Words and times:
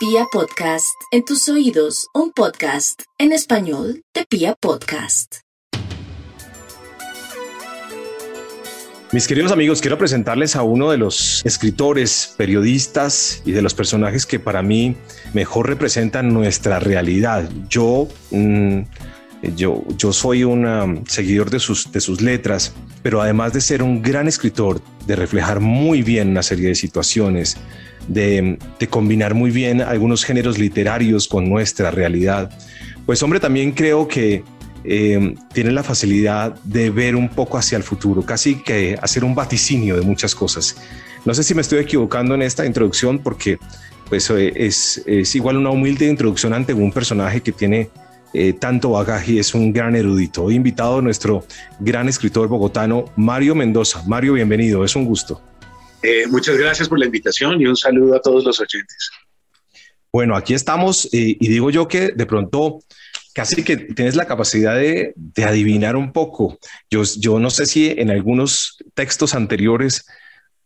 Pia 0.00 0.24
Podcast, 0.32 0.96
en 1.10 1.26
tus 1.26 1.46
oídos, 1.50 2.06
un 2.14 2.32
podcast 2.32 3.02
en 3.18 3.32
español 3.32 4.02
de 4.14 4.24
Pia 4.24 4.54
Podcast. 4.58 5.40
Mis 9.12 9.28
queridos 9.28 9.52
amigos, 9.52 9.82
quiero 9.82 9.98
presentarles 9.98 10.56
a 10.56 10.62
uno 10.62 10.90
de 10.90 10.96
los 10.96 11.42
escritores, 11.44 12.32
periodistas 12.38 13.42
y 13.44 13.52
de 13.52 13.60
los 13.60 13.74
personajes 13.74 14.24
que 14.24 14.40
para 14.40 14.62
mí 14.62 14.96
mejor 15.34 15.68
representan 15.68 16.32
nuestra 16.32 16.80
realidad. 16.80 17.50
Yo, 17.68 18.08
mm, 18.30 18.80
yo, 19.54 19.84
yo 19.98 20.14
soy 20.14 20.44
un 20.44 20.64
um, 20.64 21.04
seguidor 21.04 21.50
de 21.50 21.58
sus, 21.58 21.92
de 21.92 22.00
sus 22.00 22.22
letras, 22.22 22.72
pero 23.02 23.20
además 23.20 23.52
de 23.52 23.60
ser 23.60 23.82
un 23.82 24.00
gran 24.00 24.28
escritor, 24.28 24.80
de 25.06 25.14
reflejar 25.14 25.60
muy 25.60 26.02
bien 26.02 26.30
una 26.30 26.42
serie 26.42 26.68
de 26.68 26.74
situaciones, 26.74 27.58
de, 28.08 28.58
combinar 28.88 29.34
muy 29.34 29.50
bien 29.50 29.80
algunos 29.80 30.24
géneros 30.24 30.58
literarios 30.58 31.28
con 31.28 31.48
nuestra 31.48 31.90
realidad, 31.90 32.50
pues 33.06 33.22
hombre, 33.22 33.40
también 33.40 33.72
creo 33.72 34.08
que 34.08 34.44
eh, 34.84 35.34
tiene 35.52 35.72
la 35.72 35.82
facilidad 35.82 36.54
de 36.64 36.90
ver 36.90 37.16
un 37.16 37.28
poco 37.28 37.58
hacia 37.58 37.76
el 37.76 37.82
futuro, 37.82 38.22
casi 38.22 38.56
que 38.62 38.98
hacer 39.00 39.24
un 39.24 39.34
vaticinio 39.34 39.96
de 39.96 40.02
muchas 40.02 40.34
cosas. 40.34 40.76
No 41.24 41.34
sé 41.34 41.42
si 41.42 41.54
me 41.54 41.60
estoy 41.60 41.80
equivocando 41.80 42.34
en 42.34 42.42
esta 42.42 42.64
introducción 42.64 43.18
porque 43.18 43.58
pues, 44.08 44.30
eh, 44.30 44.52
es, 44.56 45.04
igual 45.34 45.56
una 45.56 45.70
humilde 45.70 46.06
introducción 46.06 46.52
ante 46.52 46.72
un 46.72 46.92
personaje 46.92 47.40
que 47.42 47.52
tiene 47.52 47.90
eh, 48.32 48.52
tanto 48.52 48.90
bagaje 48.90 49.32
y 49.32 49.38
es 49.38 49.54
un 49.54 49.72
gran 49.72 49.96
erudito. 49.96 50.44
Hoy 50.44 50.54
invitado 50.54 51.02
nuestro 51.02 51.44
gran 51.78 52.08
escritor 52.08 52.48
bogotano, 52.48 53.06
Mario 53.16 53.54
Mendoza. 53.54 54.02
Mario, 54.06 54.34
bienvenido, 54.34 54.84
es 54.84 54.96
un 54.96 55.04
gusto. 55.04 55.42
Eh, 56.02 56.26
muchas 56.28 56.56
gracias 56.56 56.88
por 56.88 56.98
la 56.98 57.06
invitación 57.06 57.60
y 57.60 57.66
un 57.66 57.76
saludo 57.76 58.16
a 58.16 58.20
todos 58.20 58.44
los 58.44 58.60
oyentes. 58.60 59.10
Bueno, 60.12 60.36
aquí 60.36 60.54
estamos 60.54 61.08
y 61.12 61.36
digo 61.48 61.70
yo 61.70 61.86
que 61.86 62.08
de 62.08 62.26
pronto 62.26 62.80
casi 63.32 63.62
que 63.62 63.76
tienes 63.76 64.16
la 64.16 64.26
capacidad 64.26 64.76
de, 64.76 65.14
adivinar 65.44 65.96
un 65.96 66.12
poco. 66.12 66.58
Yo, 66.90 67.02
yo 67.18 67.38
no 67.38 67.50
sé 67.50 67.66
si 67.66 67.90
en 67.90 68.10
algunos 68.10 68.76
textos 68.94 69.34
anteriores 69.34 70.06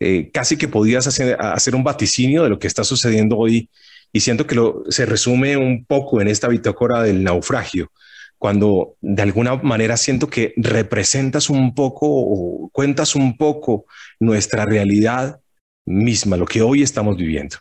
eh, 0.00 0.30
casi 0.32 0.56
que 0.56 0.68
podías 0.68 1.06
hacer, 1.06 1.36
hacer, 1.40 1.74
un 1.74 1.84
vaticinio 1.84 2.42
de 2.42 2.48
lo 2.48 2.58
que 2.58 2.66
está 2.66 2.84
sucediendo 2.84 3.36
hoy 3.36 3.70
y 4.12 4.20
siento 4.20 4.46
que 4.46 4.54
lo, 4.54 4.82
se 4.88 5.06
resume 5.06 5.56
un 5.56 5.84
poco 5.84 6.20
en 6.20 6.28
esta 6.28 6.48
bitácora 6.48 7.02
del 7.02 7.22
naufragio, 7.22 7.90
cuando 8.38 8.96
de 9.00 9.22
alguna 9.22 9.56
manera 9.56 9.96
siento 9.96 10.28
que 10.28 10.52
representas 10.56 11.50
un 11.50 11.74
poco 11.74 12.06
o 12.06 12.68
cuentas 12.70 13.14
un 13.14 13.36
poco 13.36 13.86
nuestra 14.20 14.64
realidad 14.66 15.40
misma, 15.86 16.36
lo 16.36 16.46
que 16.46 16.62
hoy 16.62 16.82
estamos 16.82 17.16
viviendo. 17.16 17.56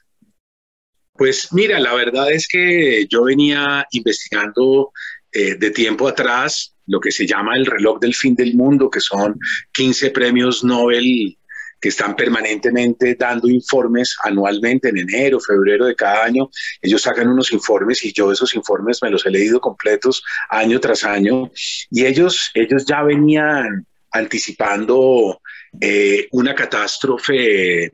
Pues 1.14 1.50
mira, 1.52 1.80
la 1.80 1.94
verdad 1.94 2.32
es 2.32 2.48
que 2.48 3.06
yo 3.10 3.24
venía 3.24 3.86
investigando 3.92 4.92
eh, 5.32 5.56
de 5.56 5.72
tiempo 5.72 6.08
atrás 6.08 6.76
lo 6.88 7.00
que 7.00 7.12
se 7.12 7.26
llama 7.26 7.56
el 7.56 7.66
reloj 7.66 8.00
del 8.00 8.16
fin 8.16 8.36
del 8.36 8.56
mundo, 8.56 8.90
que 8.90 9.00
son 9.00 9.38
15 9.74 10.12
premios 10.12 10.64
Nobel 10.64 11.38
que 11.84 11.90
están 11.90 12.16
permanentemente 12.16 13.14
dando 13.16 13.50
informes 13.50 14.16
anualmente 14.24 14.88
en 14.88 15.00
enero, 15.00 15.38
febrero 15.42 15.86
de 15.86 15.98
cada 15.98 16.24
año. 16.24 16.50
Ellos 16.82 17.02
sacan 17.02 17.28
unos 17.28 17.52
informes 17.52 18.06
y 18.06 18.14
yo 18.14 18.32
esos 18.32 18.56
informes 18.56 19.04
me 19.04 19.10
los 19.10 19.26
he 19.26 19.30
leído 19.30 19.60
completos 19.60 20.24
año 20.50 20.80
tras 20.80 21.04
año 21.04 21.52
y 21.92 22.06
ellos, 22.06 22.52
ellos 22.54 22.86
ya 22.86 23.04
venían 23.04 23.86
anticipando 24.12 25.42
eh, 25.82 26.30
una 26.32 26.56
catástrofe 26.56 27.92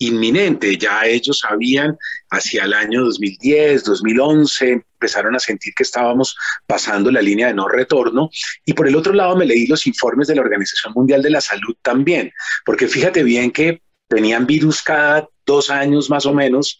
inminente. 0.00 0.76
Ya 0.76 1.02
ellos 1.04 1.38
sabían 1.38 1.96
hacia 2.30 2.64
el 2.64 2.74
año 2.74 3.04
2010, 3.04 3.84
2011, 3.84 4.72
empezaron 4.72 5.36
a 5.36 5.38
sentir 5.38 5.72
que 5.74 5.84
estábamos 5.84 6.36
pasando 6.66 7.10
la 7.10 7.22
línea 7.22 7.46
de 7.46 7.54
no 7.54 7.68
retorno. 7.68 8.30
Y 8.64 8.72
por 8.72 8.88
el 8.88 8.96
otro 8.96 9.12
lado 9.12 9.36
me 9.36 9.46
leí 9.46 9.66
los 9.66 9.86
informes 9.86 10.26
de 10.28 10.34
la 10.34 10.42
Organización 10.42 10.92
Mundial 10.94 11.22
de 11.22 11.30
la 11.30 11.40
Salud 11.40 11.76
también, 11.82 12.32
porque 12.64 12.88
fíjate 12.88 13.22
bien 13.22 13.50
que 13.52 13.82
tenían 14.08 14.46
virus 14.46 14.82
cada 14.82 15.28
dos 15.46 15.70
años 15.70 16.10
más 16.10 16.26
o 16.26 16.34
menos, 16.34 16.78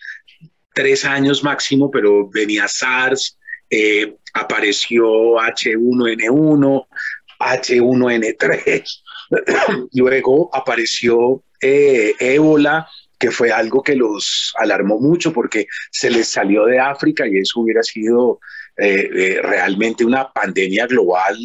tres 0.75 1.05
años 1.05 1.45
máximo, 1.45 1.91
pero 1.91 2.29
venía 2.29 2.67
SARS, 2.67 3.39
eh, 3.69 4.17
apareció 4.33 5.37
H1N1, 5.37 6.87
H1N3, 7.39 8.85
luego 9.93 10.51
apareció 10.53 11.45
eh, 11.61 12.15
ébola, 12.19 12.89
que 13.21 13.31
fue 13.31 13.53
algo 13.53 13.83
que 13.83 13.95
los 13.95 14.53
alarmó 14.59 14.99
mucho 14.99 15.33
porque 15.33 15.67
se 15.93 16.11
les 16.11 16.27
salió 16.27 16.65
de 16.65 16.81
África 16.81 17.29
y 17.29 17.39
eso 17.39 17.61
hubiera 17.61 17.83
sido 17.83 18.41
eh, 18.79 19.11
eh, 19.15 19.41
realmente 19.43 20.07
una 20.07 20.33
pandemia 20.33 20.87
global 20.87 21.37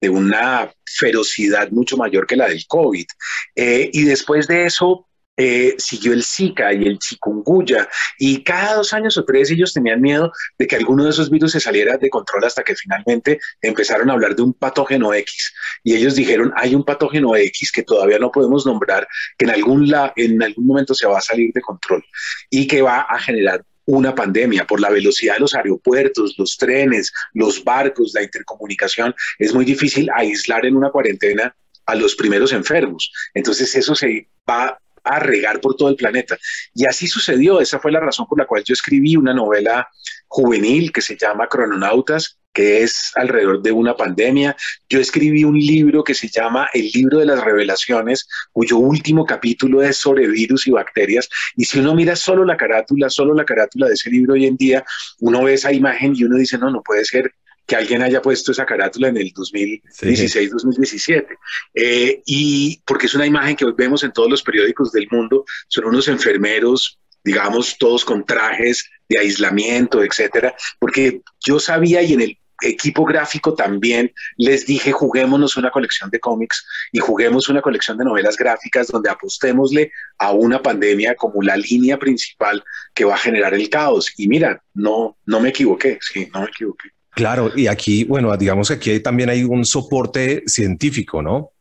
de 0.00 0.10
una 0.10 0.70
ferocidad 0.84 1.70
mucho 1.70 1.96
mayor 1.96 2.26
que 2.26 2.36
la 2.36 2.48
del 2.48 2.66
COVID. 2.66 3.06
Eh, 3.54 3.90
y 3.92 4.02
después 4.02 4.48
de 4.48 4.64
eso, 4.64 5.06
eh, 5.36 5.74
siguió 5.78 6.12
el 6.12 6.22
Zika 6.22 6.72
y 6.72 6.84
el 6.84 6.98
chikungunya 6.98 7.88
y 8.18 8.44
cada 8.44 8.74
dos 8.74 8.92
años 8.92 9.16
o 9.16 9.24
tres 9.24 9.50
ellos 9.50 9.72
tenían 9.72 10.00
miedo 10.00 10.32
de 10.58 10.66
que 10.66 10.76
alguno 10.76 11.04
de 11.04 11.10
esos 11.10 11.28
virus 11.28 11.52
se 11.52 11.60
saliera 11.60 11.96
de 11.96 12.08
control 12.08 12.44
hasta 12.44 12.62
que 12.62 12.76
finalmente 12.76 13.40
empezaron 13.60 14.10
a 14.10 14.12
hablar 14.12 14.36
de 14.36 14.42
un 14.42 14.54
patógeno 14.54 15.12
X 15.12 15.52
y 15.82 15.94
ellos 15.96 16.14
dijeron 16.14 16.52
hay 16.56 16.74
un 16.74 16.84
patógeno 16.84 17.34
X 17.34 17.72
que 17.72 17.82
todavía 17.82 18.18
no 18.18 18.30
podemos 18.30 18.64
nombrar 18.64 19.08
que 19.36 19.46
en 19.46 19.50
algún, 19.50 19.88
la, 19.88 20.12
en 20.14 20.40
algún 20.42 20.66
momento 20.66 20.94
se 20.94 21.06
va 21.06 21.18
a 21.18 21.22
salir 21.22 21.52
de 21.52 21.60
control 21.60 22.04
y 22.48 22.68
que 22.68 22.82
va 22.82 23.00
a 23.00 23.18
generar 23.18 23.64
una 23.86 24.14
pandemia 24.14 24.66
por 24.66 24.80
la 24.80 24.88
velocidad 24.88 25.34
de 25.34 25.40
los 25.40 25.54
aeropuertos, 25.54 26.36
los 26.38 26.56
trenes, 26.56 27.12
los 27.34 27.62
barcos, 27.62 28.12
la 28.14 28.22
intercomunicación. 28.22 29.14
Es 29.38 29.52
muy 29.52 29.64
difícil 29.64 30.08
aislar 30.14 30.64
en 30.64 30.76
una 30.76 30.90
cuarentena 30.90 31.54
a 31.86 31.94
los 31.94 32.14
primeros 32.14 32.52
enfermos. 32.52 33.12
Entonces 33.34 33.74
eso 33.74 33.94
se 33.94 34.28
va 34.48 34.78
a 35.04 35.18
regar 35.20 35.60
por 35.60 35.76
todo 35.76 35.88
el 35.90 35.96
planeta. 35.96 36.36
Y 36.74 36.86
así 36.86 37.06
sucedió, 37.06 37.60
esa 37.60 37.78
fue 37.78 37.92
la 37.92 38.00
razón 38.00 38.26
por 38.26 38.38
la 38.38 38.46
cual 38.46 38.64
yo 38.64 38.72
escribí 38.72 39.16
una 39.16 39.34
novela 39.34 39.88
juvenil 40.26 40.92
que 40.92 41.02
se 41.02 41.16
llama 41.16 41.46
Crononautas, 41.46 42.38
que 42.52 42.82
es 42.82 43.12
alrededor 43.16 43.60
de 43.62 43.72
una 43.72 43.96
pandemia. 43.96 44.56
Yo 44.88 45.00
escribí 45.00 45.44
un 45.44 45.58
libro 45.58 46.04
que 46.04 46.14
se 46.14 46.28
llama 46.28 46.68
El 46.72 46.88
libro 46.94 47.18
de 47.18 47.26
las 47.26 47.42
revelaciones, 47.42 48.26
cuyo 48.52 48.78
último 48.78 49.26
capítulo 49.26 49.82
es 49.82 49.96
sobre 49.96 50.28
virus 50.28 50.66
y 50.68 50.70
bacterias. 50.70 51.28
Y 51.56 51.64
si 51.64 51.80
uno 51.80 51.94
mira 51.94 52.16
solo 52.16 52.44
la 52.44 52.56
carátula, 52.56 53.10
solo 53.10 53.34
la 53.34 53.44
carátula 53.44 53.88
de 53.88 53.94
ese 53.94 54.08
libro 54.08 54.34
hoy 54.34 54.46
en 54.46 54.56
día, 54.56 54.84
uno 55.20 55.42
ve 55.42 55.54
esa 55.54 55.72
imagen 55.72 56.14
y 56.16 56.24
uno 56.24 56.36
dice, 56.36 56.56
no, 56.56 56.70
no 56.70 56.82
puede 56.82 57.04
ser 57.04 57.34
que 57.66 57.76
alguien 57.76 58.02
haya 58.02 58.20
puesto 58.20 58.52
esa 58.52 58.66
carátula 58.66 59.08
en 59.08 59.16
el 59.16 59.32
2016-2017. 59.32 61.26
Eh, 61.74 62.22
y 62.26 62.82
porque 62.84 63.06
es 63.06 63.14
una 63.14 63.26
imagen 63.26 63.56
que 63.56 63.64
hoy 63.64 63.74
vemos 63.76 64.04
en 64.04 64.12
todos 64.12 64.30
los 64.30 64.42
periódicos 64.42 64.92
del 64.92 65.08
mundo, 65.10 65.44
son 65.68 65.86
unos 65.86 66.08
enfermeros, 66.08 66.98
digamos, 67.24 67.76
todos 67.78 68.04
con 68.04 68.24
trajes 68.24 68.90
de 69.08 69.18
aislamiento, 69.18 70.02
etcétera, 70.02 70.54
porque 70.78 71.22
yo 71.44 71.58
sabía 71.58 72.02
y 72.02 72.12
en 72.12 72.20
el 72.20 72.38
equipo 72.62 73.04
gráfico 73.04 73.54
también 73.54 74.12
les 74.36 74.66
dije 74.66 74.92
juguémonos 74.92 75.56
una 75.56 75.70
colección 75.70 76.10
de 76.10 76.20
cómics 76.20 76.64
y 76.92 76.98
juguemos 76.98 77.48
una 77.48 77.60
colección 77.60 77.98
de 77.98 78.04
novelas 78.04 78.36
gráficas 78.36 78.88
donde 78.88 79.10
apostémosle 79.10 79.90
a 80.18 80.32
una 80.32 80.62
pandemia 80.62 81.14
como 81.14 81.42
la 81.42 81.56
línea 81.56 81.98
principal 81.98 82.62
que 82.94 83.04
va 83.04 83.14
a 83.14 83.18
generar 83.18 83.54
el 83.54 83.68
caos. 83.68 84.12
Y 84.16 84.28
mira, 84.28 84.62
no, 84.72 85.18
no 85.26 85.40
me 85.40 85.50
equivoqué, 85.50 85.98
sí, 86.00 86.28
no 86.32 86.42
me 86.42 86.48
equivoqué. 86.48 86.90
Claro, 87.14 87.52
y 87.54 87.68
aquí, 87.68 88.04
bueno, 88.04 88.36
digamos 88.36 88.68
que 88.68 88.74
aquí 88.74 89.00
también 89.00 89.30
hay 89.30 89.44
un 89.44 89.64
soporte 89.64 90.42
científico, 90.46 91.22
¿no? 91.22 91.52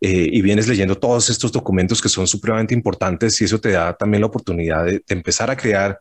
Eh, 0.00 0.28
y 0.32 0.42
vienes 0.42 0.68
leyendo 0.68 0.96
todos 0.96 1.28
estos 1.30 1.50
documentos 1.50 2.00
que 2.00 2.08
son 2.08 2.26
supremamente 2.26 2.74
importantes 2.74 3.40
y 3.40 3.44
eso 3.44 3.60
te 3.60 3.72
da 3.72 3.96
también 3.96 4.20
la 4.20 4.28
oportunidad 4.28 4.84
de, 4.84 5.02
empezar 5.08 5.50
a 5.50 5.56
crear 5.56 5.98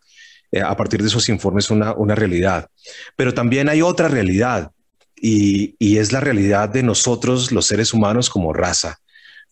eh, 0.52 0.62
a 0.62 0.76
partir 0.78 1.02
de 1.02 1.08
esos 1.08 1.30
informes 1.30 1.72
una, 1.72 1.94
una, 1.94 2.14
realidad. 2.14 2.70
Pero 3.16 3.34
también 3.34 3.70
hay 3.70 3.82
otra 3.82 4.08
realidad 4.08 4.72
y, 5.16 5.76
y 5.80 5.98
es 5.98 6.12
la 6.12 6.20
realidad 6.20 6.70
de 6.70 6.84
nosotros, 6.84 7.52
los 7.52 7.66
seres 7.66 7.94
humanos, 7.94 8.30
como 8.30 8.54
raza. 8.54 9.00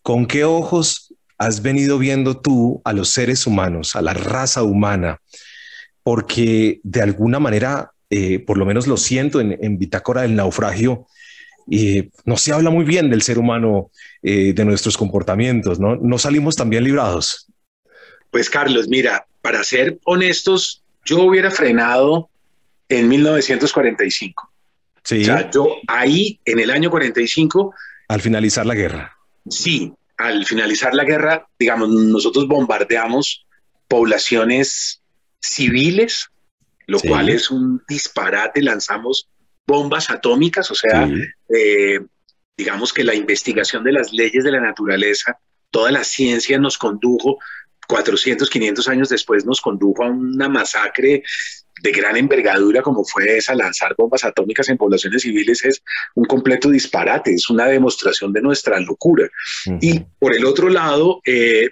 ¿Con 0.04 0.28
qué 0.28 0.44
ojos 0.44 1.14
has 1.40 1.62
venido 1.62 1.98
viendo 1.98 2.40
tú 2.40 2.82
a 2.86 2.94
los 2.94 3.10
seres 3.10 3.48
humanos, 3.48 3.96
a 3.96 4.02
la 4.04 4.14
raza 4.14 4.62
humana? 4.62 5.20
Porque 6.04 6.80
de 6.84 7.02
alguna 7.02 7.40
manera 7.40 7.95
eh, 8.10 8.40
por 8.40 8.58
lo 8.58 8.66
menos 8.66 8.88
lo 8.88 8.98
siento 8.98 9.40
en, 9.42 9.78
Bitácora 9.78 10.22
del 10.22 10.36
Naufragio, 10.36 11.08
y 11.68 12.12
no 12.26 12.38
se 12.38 12.54
habla 12.54 12.70
muy 12.70 12.86
bien 12.86 13.10
del 13.10 13.24
ser 13.24 13.40
humano, 13.40 13.90
eh, 14.22 14.54
de 14.54 14.66
nuestros 14.66 14.98
comportamientos, 14.98 15.80
¿no? 15.80 15.96
No 15.96 16.18
salimos 16.20 16.56
tan 16.56 16.70
bien 16.70 16.84
librados. 16.84 17.48
Pues 18.30 18.50
Carlos, 18.50 18.88
mira, 18.88 19.26
para 19.42 19.64
ser 19.64 19.98
honestos, 20.06 20.84
yo 21.06 21.24
hubiera 21.24 21.50
frenado 21.50 22.30
en 22.90 23.08
1945. 23.08 24.52
Sí. 25.04 25.22
O 25.22 25.26
sea, 25.26 25.50
yo 25.50 25.78
ahí, 25.88 26.40
en 26.46 26.60
el 26.60 26.70
año 26.70 26.92
45... 26.92 27.74
Al 28.08 28.22
finalizar 28.22 28.66
la 28.66 28.76
guerra. 28.76 29.16
Sí, 29.50 29.94
al 30.18 30.46
finalizar 30.46 30.94
la 30.94 31.04
guerra, 31.04 31.48
digamos, 31.60 31.90
nosotros 31.90 32.48
bombardeamos 32.48 33.46
poblaciones 33.88 35.02
civiles 35.40 36.30
lo 36.88 37.00
cual 37.00 37.30
es 37.30 37.52
un 37.52 37.82
disparate. 37.88 38.62
Lanzamos 38.62 39.30
bombas 39.66 40.10
atómicas, 40.10 40.70
o 40.72 40.76
sea, 40.76 41.10
eh, 41.50 42.00
digamos 42.58 42.94
que 42.94 43.04
la 43.04 43.16
investigación 43.16 43.84
de 43.84 43.94
las 43.94 44.14
leyes 44.14 44.44
de 44.44 44.52
la 44.52 44.62
naturaleza, 44.62 45.40
toda 45.72 45.92
la 45.92 46.04
ciencia 46.04 46.58
nos 46.60 46.78
condujo, 46.78 47.38
400, 47.88 48.50
500 48.50 48.88
años 48.88 49.10
después 49.10 49.46
nos 49.46 49.62
condujo 49.62 50.04
a 50.04 50.10
una 50.10 50.50
masacre 50.50 51.24
de 51.82 51.92
gran 51.92 52.16
envergadura 52.16 52.82
como 52.82 53.04
fue 53.04 53.38
esa, 53.38 53.54
lanzar 53.54 53.94
bombas 53.98 54.24
atómicas 54.24 54.70
en 54.70 54.78
poblaciones 54.78 55.24
civiles, 55.24 55.64
es 55.66 55.84
un 56.16 56.26
completo 56.26 56.70
disparate, 56.70 57.34
es 57.34 57.50
una 57.50 57.66
demostración 57.68 58.32
de 58.32 58.42
nuestra 58.42 58.80
locura. 58.80 59.30
Y 59.82 60.00
por 60.18 60.34
el 60.34 60.46
otro 60.46 60.70
lado, 60.70 61.22
eh, 61.26 61.70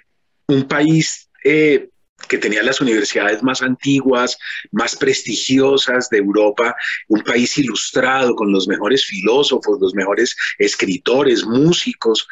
un 0.48 0.68
país 0.68 1.30
eh, 1.42 1.88
que 2.28 2.38
tenía 2.38 2.62
las 2.62 2.80
universidades 2.80 3.42
más 3.42 3.62
antiguas, 3.62 4.38
más 4.72 4.96
prestigiosas 4.96 6.08
de 6.10 6.18
Europa, 6.18 6.74
un 7.08 7.22
país 7.22 7.56
ilustrado 7.58 8.34
con 8.34 8.52
los 8.52 8.68
mejores 8.68 9.04
filósofos, 9.04 9.78
los 9.80 9.94
mejores 9.94 10.36
escritores, 10.58 11.44
músicos, 11.44 12.26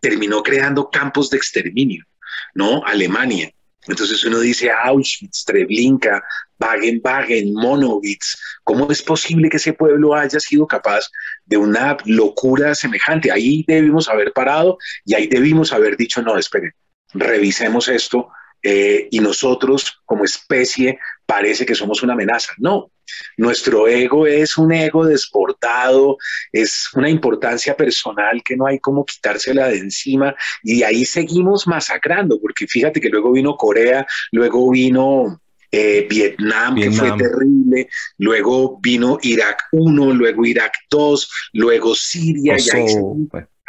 terminó 0.00 0.42
creando 0.42 0.90
campos 0.90 1.30
de 1.30 1.38
exterminio, 1.38 2.04
¿no? 2.54 2.84
Alemania. 2.84 3.50
Entonces 3.86 4.22
uno 4.24 4.40
dice 4.40 4.70
Auschwitz, 4.70 5.44
Treblinka, 5.44 6.22
Wagen-Wagen, 6.60 7.54
Monowitz. 7.54 8.36
¿Cómo 8.64 8.90
es 8.90 9.02
posible 9.02 9.48
que 9.48 9.56
ese 9.56 9.72
pueblo 9.72 10.14
haya 10.14 10.38
sido 10.40 10.66
capaz 10.66 11.08
de 11.46 11.56
una 11.56 11.96
locura 12.04 12.74
semejante? 12.74 13.30
Ahí 13.30 13.64
debimos 13.66 14.08
haber 14.08 14.32
parado 14.32 14.76
y 15.06 15.14
ahí 15.14 15.26
debimos 15.26 15.72
haber 15.72 15.96
dicho, 15.96 16.20
no, 16.20 16.36
esperen, 16.36 16.72
revisemos 17.14 17.88
esto 17.88 18.28
eh, 18.62 19.08
y 19.10 19.20
nosotros 19.20 20.00
como 20.04 20.24
especie 20.24 20.98
parece 21.26 21.66
que 21.66 21.74
somos 21.74 22.02
una 22.02 22.14
amenaza. 22.14 22.52
No, 22.58 22.90
nuestro 23.36 23.88
ego 23.88 24.26
es 24.26 24.58
un 24.58 24.72
ego 24.72 25.06
desportado, 25.06 26.16
es 26.52 26.88
una 26.94 27.08
importancia 27.08 27.76
personal 27.76 28.42
que 28.44 28.56
no 28.56 28.66
hay 28.66 28.78
como 28.78 29.04
quitársela 29.04 29.68
de 29.68 29.78
encima 29.78 30.34
y 30.62 30.82
ahí 30.82 31.04
seguimos 31.04 31.66
masacrando, 31.66 32.40
porque 32.40 32.66
fíjate 32.66 33.00
que 33.00 33.08
luego 33.08 33.32
vino 33.32 33.56
Corea, 33.56 34.06
luego 34.32 34.70
vino 34.70 35.40
eh, 35.70 36.06
Vietnam, 36.08 36.76
que 36.76 36.90
fue 36.90 37.12
terrible, 37.12 37.88
luego 38.16 38.78
vino 38.80 39.18
Irak 39.22 39.64
1, 39.72 40.14
luego 40.14 40.46
Irak 40.46 40.72
2, 40.90 41.30
luego 41.52 41.94
Siria, 41.94 42.56
y 42.58 42.70
ahí 42.70 42.86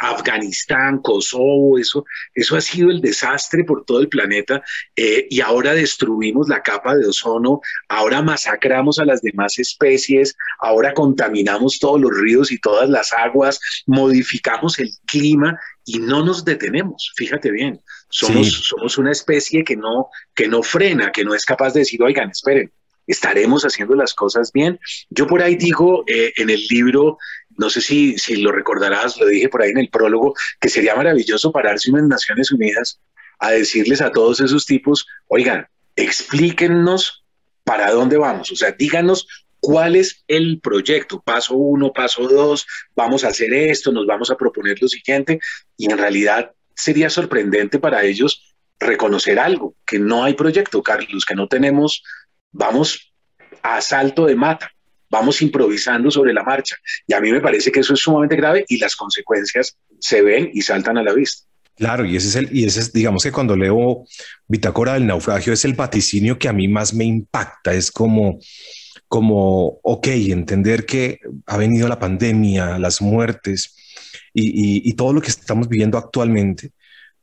Afganistán, 0.00 0.98
Kosovo, 1.02 1.78
eso, 1.78 2.04
eso 2.34 2.56
ha 2.56 2.60
sido 2.60 2.90
el 2.90 3.02
desastre 3.02 3.64
por 3.64 3.84
todo 3.84 4.00
el 4.00 4.08
planeta 4.08 4.62
eh, 4.96 5.26
y 5.28 5.42
ahora 5.42 5.74
destruimos 5.74 6.48
la 6.48 6.62
capa 6.62 6.96
de 6.96 7.06
ozono, 7.06 7.60
ahora 7.88 8.22
masacramos 8.22 8.98
a 8.98 9.04
las 9.04 9.20
demás 9.20 9.58
especies, 9.58 10.34
ahora 10.58 10.94
contaminamos 10.94 11.78
todos 11.78 12.00
los 12.00 12.18
ríos 12.18 12.50
y 12.50 12.58
todas 12.58 12.88
las 12.88 13.12
aguas, 13.12 13.60
modificamos 13.86 14.78
el 14.78 14.90
clima 15.06 15.58
y 15.84 15.98
no 15.98 16.24
nos 16.24 16.44
detenemos, 16.46 17.12
fíjate 17.16 17.50
bien, 17.50 17.80
somos, 18.08 18.48
somos 18.68 18.96
una 18.96 19.12
especie 19.12 19.64
que 19.64 19.76
no, 19.76 20.08
que 20.34 20.48
no 20.48 20.62
frena, 20.62 21.12
que 21.12 21.24
no 21.24 21.34
es 21.34 21.44
capaz 21.44 21.74
de 21.74 21.80
decir, 21.80 22.02
oigan, 22.02 22.30
esperen, 22.30 22.72
estaremos 23.10 23.64
haciendo 23.64 23.94
las 23.94 24.14
cosas 24.14 24.52
bien. 24.52 24.78
Yo 25.10 25.26
por 25.26 25.42
ahí 25.42 25.56
digo 25.56 26.04
eh, 26.06 26.32
en 26.36 26.50
el 26.50 26.60
libro 26.68 27.18
no 27.60 27.68
sé 27.68 27.82
si, 27.82 28.16
si 28.16 28.36
lo 28.36 28.52
recordarás, 28.52 29.18
lo 29.20 29.26
dije 29.26 29.50
por 29.50 29.62
ahí 29.62 29.70
en 29.70 29.78
el 29.78 29.90
prólogo, 29.90 30.34
que 30.58 30.70
sería 30.70 30.96
maravilloso 30.96 31.52
pararse 31.52 31.90
en 31.90 32.08
Naciones 32.08 32.50
Unidas 32.50 33.00
a 33.38 33.50
decirles 33.50 34.00
a 34.00 34.10
todos 34.10 34.40
esos 34.40 34.64
tipos, 34.64 35.06
oigan, 35.28 35.66
explíquennos 35.94 37.22
para 37.62 37.90
dónde 37.90 38.16
vamos, 38.16 38.50
o 38.50 38.56
sea, 38.56 38.72
díganos 38.72 39.26
cuál 39.60 39.96
es 39.96 40.24
el 40.26 40.60
proyecto, 40.60 41.20
paso 41.20 41.54
uno, 41.54 41.92
paso 41.92 42.26
dos, 42.26 42.66
vamos 42.96 43.24
a 43.24 43.28
hacer 43.28 43.52
esto, 43.52 43.92
nos 43.92 44.06
vamos 44.06 44.30
a 44.30 44.36
proponer 44.36 44.80
lo 44.80 44.88
siguiente, 44.88 45.38
y 45.76 45.90
en 45.90 45.98
realidad 45.98 46.52
sería 46.74 47.10
sorprendente 47.10 47.78
para 47.78 48.02
ellos 48.04 48.54
reconocer 48.78 49.38
algo, 49.38 49.74
que 49.86 49.98
no 49.98 50.24
hay 50.24 50.32
proyecto, 50.32 50.82
Carlos, 50.82 51.26
que 51.26 51.34
no 51.34 51.46
tenemos, 51.46 52.02
vamos 52.52 53.12
a 53.62 53.80
salto 53.80 54.26
de 54.26 54.36
mata 54.36 54.70
vamos 55.10 55.42
improvisando 55.42 56.10
sobre 56.10 56.32
la 56.32 56.42
marcha. 56.42 56.76
Y 57.06 57.12
a 57.12 57.20
mí 57.20 57.30
me 57.32 57.40
parece 57.40 57.70
que 57.70 57.80
eso 57.80 57.92
es 57.94 58.00
sumamente 58.00 58.36
grave 58.36 58.64
y 58.68 58.78
las 58.78 58.94
consecuencias 58.94 59.76
se 59.98 60.22
ven 60.22 60.50
y 60.54 60.62
saltan 60.62 60.96
a 60.96 61.02
la 61.02 61.12
vista. 61.12 61.46
Claro, 61.76 62.04
y 62.04 62.16
ese 62.16 62.28
es 62.28 62.36
el, 62.36 62.56
y 62.56 62.64
ese 62.64 62.80
es, 62.80 62.92
digamos 62.92 63.22
que 63.22 63.32
cuando 63.32 63.56
leo 63.56 64.04
Bitácora 64.46 64.94
del 64.94 65.06
naufragio 65.06 65.52
es 65.52 65.64
el 65.64 65.74
vaticinio 65.74 66.38
que 66.38 66.48
a 66.48 66.52
mí 66.52 66.68
más 66.68 66.94
me 66.94 67.04
impacta. 67.04 67.72
Es 67.72 67.90
como, 67.90 68.38
como, 69.08 69.80
ok, 69.82 70.06
entender 70.08 70.86
que 70.86 71.18
ha 71.46 71.56
venido 71.56 71.88
la 71.88 71.98
pandemia, 71.98 72.78
las 72.78 73.00
muertes 73.00 73.76
y, 74.32 74.92
todo 74.92 75.12
lo 75.12 75.20
que 75.20 75.28
estamos 75.28 75.68
viviendo 75.68 75.96
actualmente, 75.96 76.72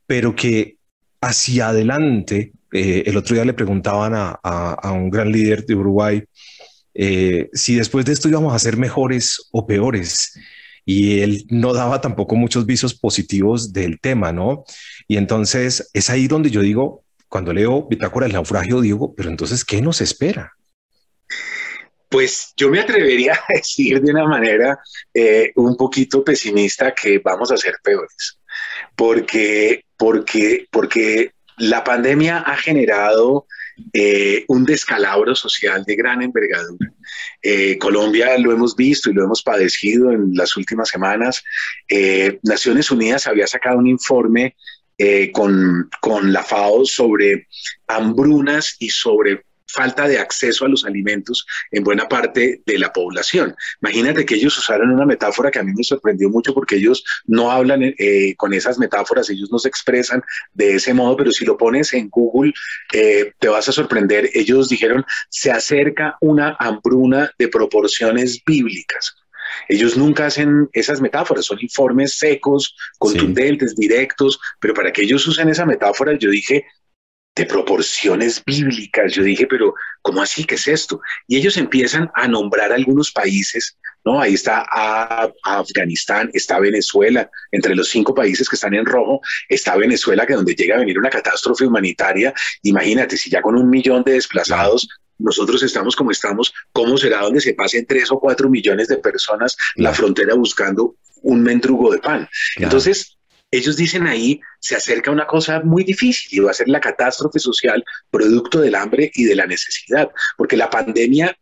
pero 0.06 0.34
que 0.34 0.77
hacia 1.20 1.68
adelante, 1.68 2.52
eh, 2.72 3.04
el 3.06 3.16
otro 3.16 3.34
día 3.34 3.44
le 3.44 3.54
preguntaban 3.54 4.12
a, 4.14 4.92
un 4.92 5.10
gran 5.10 5.32
líder 5.32 5.64
de 5.64 5.74
Uruguay, 5.74 6.24
eh, 6.94 7.48
si 7.52 7.76
después 7.76 8.04
de 8.04 8.12
esto 8.12 8.28
íbamos 8.28 8.54
a 8.54 8.58
ser 8.58 8.76
mejores 8.76 9.48
o 9.52 9.66
peores. 9.66 10.38
Y 10.84 11.20
él 11.20 11.44
no 11.50 11.74
daba 11.74 12.00
tampoco 12.00 12.34
muchos 12.34 12.64
visos 12.64 12.94
positivos 12.94 13.72
del 13.74 14.00
tema, 14.00 14.32
¿no? 14.32 14.64
Y 15.06 15.18
entonces 15.18 15.90
es 15.92 16.08
ahí 16.08 16.28
donde 16.28 16.50
yo 16.50 16.62
digo, 16.62 17.04
cuando 17.28 17.52
leo 17.52 17.86
Bitácora 17.86 18.24
del 18.24 18.32
naufragio, 18.32 18.80
digo, 18.80 19.14
pero 19.14 19.28
entonces, 19.28 19.64
¿qué 19.64 19.82
nos 19.82 20.00
espera? 20.00 20.54
Pues 22.08 22.54
yo 22.56 22.70
me 22.70 22.80
atrevería 22.80 23.34
a 23.48 23.52
decir 23.54 24.00
de 24.00 24.12
una 24.12 24.26
manera 24.26 24.78
eh, 25.12 25.52
un 25.56 25.76
poquito 25.76 26.24
pesimista 26.24 26.94
que 26.94 27.18
vamos 27.18 27.52
a 27.52 27.56
ser 27.56 27.74
peores, 27.82 28.37
porque, 28.98 29.84
porque, 29.96 30.66
porque 30.72 31.30
la 31.56 31.84
pandemia 31.84 32.38
ha 32.38 32.56
generado 32.56 33.46
eh, 33.92 34.44
un 34.48 34.64
descalabro 34.64 35.36
social 35.36 35.84
de 35.86 35.94
gran 35.94 36.20
envergadura. 36.20 36.92
Eh, 37.40 37.78
Colombia 37.78 38.36
lo 38.38 38.50
hemos 38.50 38.74
visto 38.74 39.08
y 39.08 39.14
lo 39.14 39.22
hemos 39.22 39.44
padecido 39.44 40.10
en 40.10 40.34
las 40.34 40.56
últimas 40.56 40.88
semanas. 40.88 41.44
Eh, 41.88 42.40
Naciones 42.42 42.90
Unidas 42.90 43.28
había 43.28 43.46
sacado 43.46 43.78
un 43.78 43.86
informe 43.86 44.56
con, 45.32 45.88
con 46.00 46.32
la 46.32 46.42
FAO 46.42 46.84
sobre 46.84 47.46
hambrunas 47.86 48.74
y 48.80 48.90
sobre 48.90 49.44
falta 49.68 50.08
de 50.08 50.18
acceso 50.18 50.64
a 50.64 50.68
los 50.68 50.84
alimentos 50.84 51.46
en 51.70 51.84
buena 51.84 52.08
parte 52.08 52.62
de 52.64 52.78
la 52.78 52.92
población. 52.92 53.54
Imagínate 53.82 54.24
que 54.24 54.34
ellos 54.34 54.56
usaron 54.58 54.90
una 54.90 55.06
metáfora 55.06 55.50
que 55.50 55.58
a 55.58 55.62
mí 55.62 55.72
me 55.76 55.84
sorprendió 55.84 56.28
mucho 56.30 56.54
porque 56.54 56.76
ellos 56.76 57.04
no 57.26 57.50
hablan 57.50 57.82
eh, 57.82 58.34
con 58.36 58.54
esas 58.54 58.78
metáforas, 58.78 59.30
ellos 59.30 59.50
no 59.52 59.58
se 59.58 59.68
expresan 59.68 60.22
de 60.54 60.74
ese 60.76 60.94
modo, 60.94 61.16
pero 61.16 61.30
si 61.30 61.44
lo 61.44 61.56
pones 61.56 61.92
en 61.92 62.08
Google 62.08 62.52
eh, 62.92 63.32
te 63.38 63.48
vas 63.48 63.68
a 63.68 63.72
sorprender. 63.72 64.30
Ellos 64.34 64.68
dijeron, 64.68 65.04
se 65.28 65.50
acerca 65.50 66.16
una 66.20 66.56
hambruna 66.58 67.30
de 67.38 67.48
proporciones 67.48 68.42
bíblicas. 68.44 69.14
Ellos 69.68 69.96
nunca 69.96 70.26
hacen 70.26 70.68
esas 70.72 71.00
metáforas, 71.00 71.46
son 71.46 71.58
informes 71.60 72.16
secos, 72.18 72.76
contundentes, 72.98 73.74
directos, 73.74 74.38
pero 74.60 74.74
para 74.74 74.92
que 74.92 75.02
ellos 75.02 75.26
usen 75.26 75.48
esa 75.48 75.66
metáfora, 75.66 76.16
yo 76.18 76.30
dije, 76.30 76.66
de 77.38 77.46
proporciones 77.46 78.42
bíblicas. 78.44 79.12
Yo 79.12 79.22
dije, 79.22 79.46
pero 79.46 79.74
¿cómo 80.02 80.20
así? 80.20 80.44
¿Qué 80.44 80.56
es 80.56 80.68
esto? 80.68 81.00
Y 81.26 81.36
ellos 81.36 81.56
empiezan 81.56 82.10
a 82.14 82.28
nombrar 82.28 82.72
algunos 82.72 83.10
países, 83.10 83.78
¿no? 84.04 84.20
Ahí 84.20 84.34
está 84.34 84.66
Afganistán, 85.42 86.30
está 86.34 86.58
Venezuela, 86.58 87.30
entre 87.50 87.74
los 87.74 87.88
cinco 87.88 88.14
países 88.14 88.48
que 88.48 88.56
están 88.56 88.74
en 88.74 88.84
rojo, 88.84 89.20
está 89.48 89.76
Venezuela, 89.76 90.26
que 90.26 90.34
donde 90.34 90.54
llega 90.54 90.76
a 90.76 90.80
venir 90.80 90.98
una 90.98 91.10
catástrofe 91.10 91.64
humanitaria. 91.64 92.34
Imagínate, 92.62 93.16
si 93.16 93.30
ya 93.30 93.40
con 93.40 93.56
un 93.56 93.70
millón 93.70 94.02
de 94.04 94.12
desplazados 94.12 94.88
nosotros 95.18 95.62
estamos 95.62 95.96
como 95.96 96.12
estamos, 96.12 96.52
¿cómo 96.72 96.96
será 96.96 97.22
donde 97.22 97.40
se 97.40 97.54
pasen 97.54 97.86
tres 97.86 98.10
o 98.12 98.20
cuatro 98.20 98.48
millones 98.48 98.86
de 98.88 98.98
personas 98.98 99.56
la 99.74 99.92
frontera 99.92 100.34
buscando 100.34 100.94
un 101.22 101.42
mendrugo 101.42 101.90
de 101.92 101.98
pan? 101.98 102.28
Entonces, 102.56 103.17
ellos 103.50 103.76
dicen 103.76 104.06
ahí, 104.06 104.40
se 104.60 104.76
acerca 104.76 105.10
una 105.10 105.26
cosa 105.26 105.60
muy 105.60 105.84
difícil 105.84 106.38
y 106.38 106.42
va 106.42 106.50
a 106.50 106.54
ser 106.54 106.68
la 106.68 106.80
catástrofe 106.80 107.38
social 107.38 107.84
producto 108.10 108.60
del 108.60 108.74
hambre 108.74 109.10
y 109.14 109.24
de 109.24 109.34
la 109.34 109.46
necesidad, 109.46 110.10
porque 110.36 110.56
la 110.56 110.68
pandemia, 110.68 111.36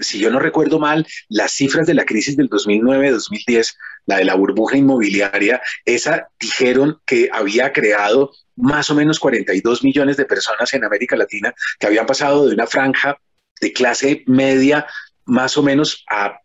si 0.00 0.18
yo 0.18 0.30
no 0.30 0.38
recuerdo 0.38 0.78
mal, 0.78 1.06
las 1.28 1.52
cifras 1.52 1.86
de 1.86 1.94
la 1.94 2.04
crisis 2.04 2.36
del 2.36 2.48
2009-2010, 2.48 3.74
la 4.06 4.18
de 4.18 4.24
la 4.24 4.34
burbuja 4.34 4.76
inmobiliaria, 4.76 5.60
esa 5.84 6.28
dijeron 6.38 7.00
que 7.04 7.28
había 7.32 7.72
creado 7.72 8.30
más 8.54 8.88
o 8.90 8.94
menos 8.94 9.18
42 9.18 9.82
millones 9.82 10.16
de 10.16 10.24
personas 10.24 10.72
en 10.74 10.84
América 10.84 11.16
Latina 11.16 11.54
que 11.78 11.86
habían 11.86 12.06
pasado 12.06 12.46
de 12.46 12.54
una 12.54 12.66
franja 12.66 13.18
de 13.60 13.72
clase 13.72 14.22
media 14.26 14.86
más 15.24 15.56
o 15.58 15.62
menos 15.62 16.04
a 16.08 16.40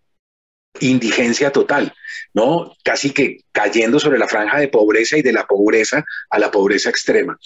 indigencia 0.79 1.51
total, 1.51 1.93
¿no? 2.33 2.75
Casi 2.83 3.11
que 3.11 3.41
cayendo 3.51 3.99
sobre 3.99 4.17
la 4.17 4.27
franja 4.27 4.59
de 4.59 4.67
pobreza 4.67 5.17
y 5.17 5.21
de 5.21 5.33
la 5.33 5.45
pobreza 5.45 6.03
a 6.29 6.39
la 6.39 6.49
pobreza 6.49 6.89
extrema. 6.89 7.37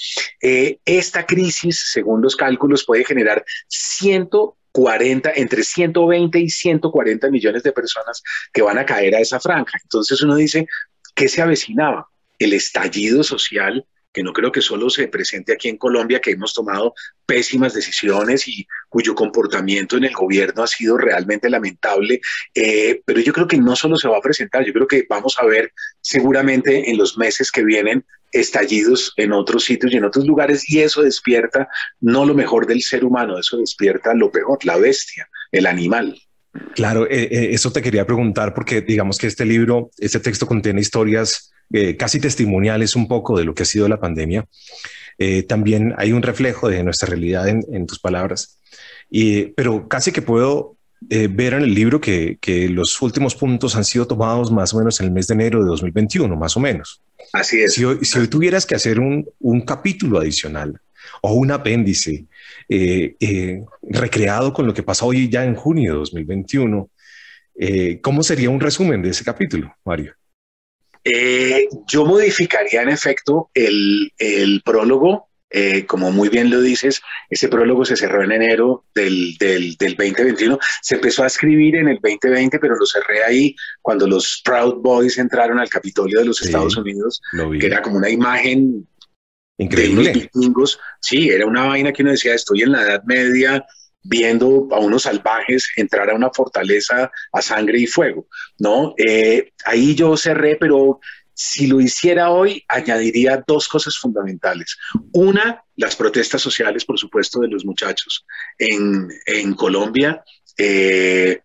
Eh, 0.42 0.80
esta 0.86 1.26
crisis, 1.26 1.92
según 1.92 2.22
los 2.22 2.36
cálculos, 2.36 2.86
puede 2.86 3.04
generar 3.04 3.44
ciento 3.68 4.58
40, 4.72 5.32
entre 5.36 5.64
120 5.64 6.40
y 6.40 6.50
140 6.50 7.30
millones 7.30 7.64
de 7.64 7.72
personas 7.72 8.22
que 8.52 8.62
van 8.62 8.78
a 8.78 8.86
caer 8.86 9.16
a 9.16 9.20
esa 9.20 9.40
franja. 9.40 9.80
Entonces 9.82 10.22
uno 10.22 10.36
dice, 10.36 10.68
¿qué 11.16 11.30
se 11.30 11.42
avecinaba? 11.42 12.10
El 12.38 12.54
estallido 12.54 13.24
social 13.24 13.86
que 14.16 14.24
no 14.24 14.32
creo 14.32 14.50
que 14.50 14.62
solo 14.62 14.90
se 14.90 15.10
presente 15.10 15.52
aquí 15.52 15.68
en 15.68 15.78
Colombia, 15.78 16.22
que 16.22 16.32
hemos 16.32 16.54
tomado 16.54 16.94
pésimas 17.26 17.74
decisiones 17.74 18.48
y 18.48 18.66
cuyo 18.88 19.14
comportamiento 19.14 19.98
en 19.98 20.06
el 20.06 20.14
gobierno 20.14 20.64
ha 20.64 20.68
sido 20.68 20.98
realmente 20.98 21.50
lamentable, 21.50 22.22
eh, 22.54 23.02
pero 23.06 23.20
yo 23.20 23.34
creo 23.34 23.46
que 23.46 23.58
no 23.58 23.76
solo 23.76 23.98
se 23.98 24.08
va 24.08 24.18
a 24.18 24.22
presentar, 24.22 24.64
yo 24.64 24.72
creo 24.72 24.88
que 24.88 25.06
vamos 25.10 25.36
a 25.38 25.46
ver 25.46 25.74
seguramente 26.00 26.90
en 26.90 26.98
los 26.98 27.18
meses 27.18 27.52
que 27.52 27.66
vienen 27.66 28.06
estallidos 28.32 29.12
en 29.18 29.34
otros 29.34 29.66
sitios 29.66 29.92
y 29.92 29.98
en 29.98 30.06
otros 30.06 30.26
lugares 30.26 30.70
y 30.70 30.80
eso 30.80 31.02
despierta 31.02 31.68
no 32.00 32.26
lo 32.26 32.34
mejor 32.34 32.68
del 32.68 32.82
ser 32.82 33.04
humano, 33.04 33.38
eso 33.38 33.58
despierta 33.58 34.14
lo 34.14 34.32
peor, 34.32 34.64
la 34.64 34.78
bestia, 34.78 35.28
el 35.52 35.66
animal. 35.66 36.18
Claro, 36.74 37.06
eh, 37.10 37.24
eh, 37.32 37.50
eso 37.52 37.72
te 37.72 37.82
quería 37.82 38.06
preguntar 38.06 38.54
porque 38.54 38.82
digamos 38.82 39.18
que 39.18 39.28
este 39.28 39.46
libro, 39.46 39.92
este 39.98 40.20
texto 40.20 40.46
contiene 40.46 40.82
historias 40.82 41.52
eh, 41.72 41.98
casi 41.98 42.20
testimoniales 42.20 42.96
un 42.96 43.08
poco 43.08 43.38
de 43.38 43.46
lo 43.46 43.54
que 43.54 43.64
ha 43.64 43.66
sido 43.66 43.88
la 43.88 44.00
pandemia. 44.00 44.46
También 45.48 45.94
hay 45.98 46.12
un 46.12 46.22
reflejo 46.22 46.68
de 46.68 46.84
nuestra 46.84 47.08
realidad 47.08 47.48
en, 47.48 47.86
tus 47.86 48.00
palabras, 48.00 48.60
y, 49.10 49.46
pero 49.54 49.88
casi 49.88 50.12
que 50.12 50.22
puedo 50.22 50.76
ver 51.00 51.54
en 51.54 51.62
el 51.62 51.74
libro 51.74 52.02
que, 52.02 52.38
los 52.70 53.02
últimos 53.02 53.34
puntos 53.34 53.78
han 53.78 53.86
sido 53.86 54.06
tomados 54.06 54.52
más 54.52 54.74
o 54.74 54.80
menos 54.80 55.00
en 55.00 55.06
el 55.06 55.14
mes 55.14 55.28
de 55.28 55.36
enero 55.36 55.62
de 55.62 55.68
2021, 55.68 56.36
más 56.36 56.58
o 56.58 56.60
menos. 56.60 57.02
Así 57.32 57.62
es. 57.62 57.76
Si 57.76 57.86
hoy, 57.86 58.28
tuvieras 58.30 58.66
que 58.66 58.76
hacer 58.76 59.00
un, 59.00 59.26
capítulo 59.66 60.20
adicional 60.20 60.82
o 61.22 61.34
un 61.34 61.52
apéndice 61.52 62.26
recreado 63.82 64.54
con 64.54 64.66
lo 64.66 64.74
que 64.74 64.84
pasa 64.84 65.06
hoy 65.06 65.30
ya 65.30 65.44
en 65.44 65.56
junio 65.56 65.94
de 65.94 66.00
2021, 66.00 66.90
¿cómo 68.02 68.24
sería 68.24 68.50
un 68.50 68.60
resumen 68.60 69.02
de 69.02 69.10
ese 69.10 69.24
capítulo, 69.24 69.76
Mario? 69.84 70.16
Eh, 71.08 71.68
yo 71.88 72.04
modificaría 72.04 72.82
en 72.82 72.90
efecto 72.90 73.52
el, 73.54 74.12
prólogo. 74.66 75.30
Eh, 75.52 75.86
como 75.86 76.12
muy 76.12 76.28
bien 76.28 76.50
lo 76.50 76.60
dices, 76.60 77.02
ese 77.30 77.48
prólogo 77.48 77.86
se 77.86 77.96
cerró 77.96 78.24
en 78.24 78.32
enero 78.32 78.84
del, 78.94 79.38
del, 79.38 79.78
2021. 79.78 80.58
Se 80.82 80.96
empezó 80.96 81.24
a 81.24 81.28
escribir 81.28 81.76
en 81.76 81.88
el 81.88 82.00
2020, 82.02 82.60
pero 82.60 82.76
lo 82.76 82.86
cerré 82.86 83.24
ahí 83.24 83.56
cuando 83.82 84.08
los 84.08 84.42
Proud 84.44 84.82
Boys 84.82 85.18
entraron 85.18 85.60
al 85.60 85.70
Capitolio 85.70 86.20
de 86.20 86.26
los 86.26 86.42
Estados 86.42 86.76
Unidos, 86.76 87.22
que 87.60 87.68
era 87.68 87.82
como 87.82 87.98
una 87.98 88.10
imagen 88.10 88.86
Increíble. 89.58 90.12
de 90.12 90.20
vikingos. 90.20 90.80
Sí, 91.00 91.30
era 91.30 91.46
una 91.46 91.66
vaina 91.66 91.94
que 91.94 92.02
uno 92.02 92.12
decía, 92.12 92.34
estoy 92.34 92.64
en 92.64 92.72
la 92.74 92.82
Edad 92.82 93.04
Media, 93.06 93.66
viendo 94.04 94.68
a 94.72 94.80
unos 94.80 95.04
salvajes 95.04 95.68
entrar 95.76 96.10
a 96.10 96.16
una 96.16 96.30
fortaleza 96.30 97.12
a 97.32 97.42
sangre 97.42 97.80
y 97.80 97.88
fuego, 97.88 98.28
¿no? 98.60 98.94
Eh, 98.98 99.52
ahí 99.66 99.96
yo 99.96 100.16
cerré, 100.16 100.58
pero 100.58 101.00
si 101.34 101.68
lo 101.68 101.82
hiciera 101.82 102.30
hoy, 102.30 102.64
añadiría 102.68 103.44
dos 103.46 103.68
cosas 103.68 103.98
fundamentales. 103.98 104.78
Una, 105.12 105.62
las 105.76 105.96
protestas 105.96 106.42
sociales, 106.42 106.86
por 106.86 106.98
supuesto, 106.98 107.42
de 107.42 107.50
los 107.50 107.66
muchachos 107.66 108.26
en, 108.58 109.54
Colombia. 109.56 110.24
Eh, 110.58 111.42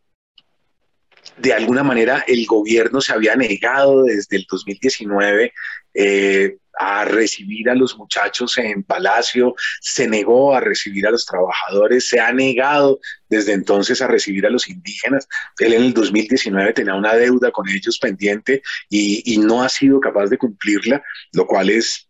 de 1.38 1.52
alguna 1.52 1.82
manera 1.82 2.24
el 2.28 2.44
gobierno 2.46 3.00
se 3.00 3.12
había 3.12 3.34
negado 3.34 4.04
desde 4.04 4.36
el 4.36 4.46
2019 4.48 5.52
eh, 5.94 6.56
a 6.78 7.04
recibir 7.04 7.68
a 7.68 7.74
los 7.74 7.96
muchachos 7.98 8.56
en 8.56 8.82
Palacio, 8.82 9.54
se 9.80 10.08
negó 10.08 10.54
a 10.54 10.60
recibir 10.60 11.06
a 11.06 11.10
los 11.10 11.26
trabajadores, 11.26 12.08
se 12.08 12.20
ha 12.20 12.32
negado 12.32 13.00
desde 13.28 13.52
entonces 13.52 14.00
a 14.00 14.06
recibir 14.06 14.46
a 14.46 14.50
los 14.50 14.68
indígenas. 14.68 15.28
Él 15.58 15.74
en 15.74 15.82
el 15.82 15.92
2019 15.92 16.72
tenía 16.72 16.94
una 16.94 17.14
deuda 17.14 17.50
con 17.50 17.68
ellos 17.68 17.98
pendiente 17.98 18.62
y, 18.88 19.34
y 19.34 19.38
no 19.38 19.62
ha 19.62 19.68
sido 19.68 20.00
capaz 20.00 20.28
de 20.28 20.38
cumplirla, 20.38 21.02
lo 21.32 21.46
cual 21.46 21.68
es 21.68 22.08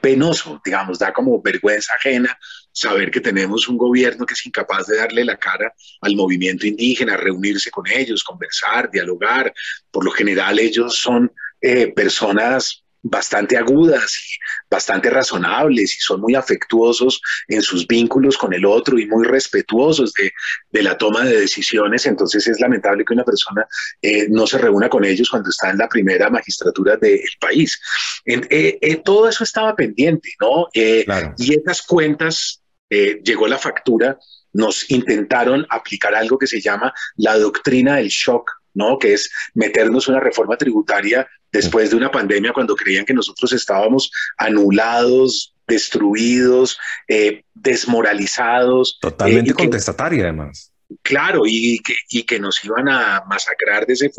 penoso, 0.00 0.60
digamos, 0.64 0.98
da 0.98 1.12
como 1.12 1.40
vergüenza 1.40 1.94
ajena 1.94 2.38
saber 2.72 3.10
que 3.10 3.20
tenemos 3.20 3.68
un 3.68 3.76
gobierno 3.76 4.24
que 4.24 4.34
es 4.34 4.46
incapaz 4.46 4.86
de 4.86 4.96
darle 4.96 5.24
la 5.24 5.36
cara 5.36 5.74
al 6.00 6.14
movimiento 6.14 6.66
indígena, 6.66 7.16
reunirse 7.16 7.70
con 7.70 7.86
ellos, 7.88 8.22
conversar, 8.22 8.90
dialogar. 8.90 9.52
Por 9.90 10.04
lo 10.04 10.10
general 10.10 10.58
ellos 10.58 10.96
son 10.96 11.32
eh, 11.60 11.92
personas 11.92 12.84
bastante 13.10 13.56
agudas 13.56 14.16
y 14.30 14.36
bastante 14.70 15.10
razonables 15.10 15.94
y 15.94 16.00
son 16.00 16.20
muy 16.20 16.34
afectuosos 16.34 17.20
en 17.48 17.62
sus 17.62 17.86
vínculos 17.86 18.36
con 18.36 18.52
el 18.52 18.64
otro 18.64 18.98
y 18.98 19.06
muy 19.06 19.26
respetuosos 19.26 20.12
de, 20.14 20.82
la 20.82 20.96
toma 20.96 21.24
de 21.24 21.40
decisiones. 21.40 22.06
Entonces 22.06 22.46
es 22.46 22.60
lamentable 22.60 23.04
que 23.04 23.14
una 23.14 23.24
persona 23.24 23.66
eh, 24.02 24.28
no 24.28 24.46
se 24.46 24.58
reúna 24.58 24.88
con 24.88 25.04
ellos 25.04 25.28
cuando 25.30 25.50
está 25.50 25.70
en 25.70 25.78
la 25.78 25.88
primera 25.88 26.30
magistratura 26.30 26.96
del 26.96 27.20
país. 27.40 27.80
Eh, 28.24 28.78
eh, 28.80 29.02
todo 29.04 29.28
eso 29.28 29.44
estaba 29.44 29.74
pendiente, 29.74 30.30
¿no? 30.40 30.68
Y 30.72 31.54
esas 31.54 31.82
cuentas, 31.82 32.62
llegó 32.90 33.46
la 33.48 33.58
factura, 33.58 34.18
nos 34.52 34.90
intentaron 34.90 35.66
aplicar 35.68 36.14
algo 36.14 36.38
que 36.38 36.46
se 36.46 36.60
llama 36.60 36.92
la 37.16 37.38
doctrina 37.38 37.96
del 37.96 38.08
shock 38.08 38.50
¿no? 38.74 38.96
Que 38.96 39.14
es 39.14 39.30
meternos 39.54 40.06
una 40.06 40.20
reforma 40.20 40.56
tributaria 40.56 41.28
después 41.52 41.90
de 41.90 41.96
una 41.96 42.10
pandemia 42.10 42.52
cuando 42.52 42.76
creían 42.76 43.04
que 43.04 43.14
nosotros 43.14 43.52
estábamos 43.52 44.10
anulados, 44.36 45.54
destruidos, 45.66 46.78
eh, 47.06 47.44
desmoralizados. 47.54 48.98
Totalmente 49.00 49.50
eh, 49.50 49.54
contestataria, 49.54 50.24
además. 50.24 50.72
Claro, 51.02 51.42
y 51.44 51.80
que, 51.80 51.94
y 52.08 52.22
que, 52.22 52.40
nos 52.40 52.64
iban 52.64 52.88
a 52.88 53.22
masacrar 53.28 53.84
de, 53.86 53.92
ese, 53.92 54.10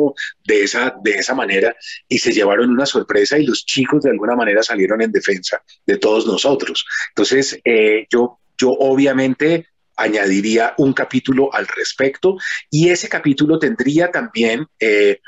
de, 0.45 0.63
esa, 0.63 0.93
de 1.03 1.11
esa 1.13 1.33
manera 1.33 1.75
y 2.07 2.19
se 2.19 2.31
llevaron 2.31 2.69
una 2.69 2.85
sorpresa 2.85 3.39
y 3.39 3.45
los 3.45 3.65
chicos 3.65 4.03
de 4.03 4.11
alguna 4.11 4.35
manera 4.35 4.61
salieron 4.61 5.01
en 5.01 5.11
defensa 5.11 5.63
de 5.87 5.97
todos 5.97 6.27
nosotros. 6.27 6.85
Entonces, 7.09 7.59
eh, 7.65 8.05
yo, 8.11 8.39
yo 8.55 8.69
obviamente 8.69 9.67
añadiría 9.97 10.75
un 10.77 10.93
capítulo 10.93 11.53
al 11.53 11.67
respecto 11.67 12.37
y 12.69 12.89
ese 12.89 13.09
capítulo 13.09 13.57
tendría 13.57 14.11
también 14.11 14.67
eh, 14.79 15.19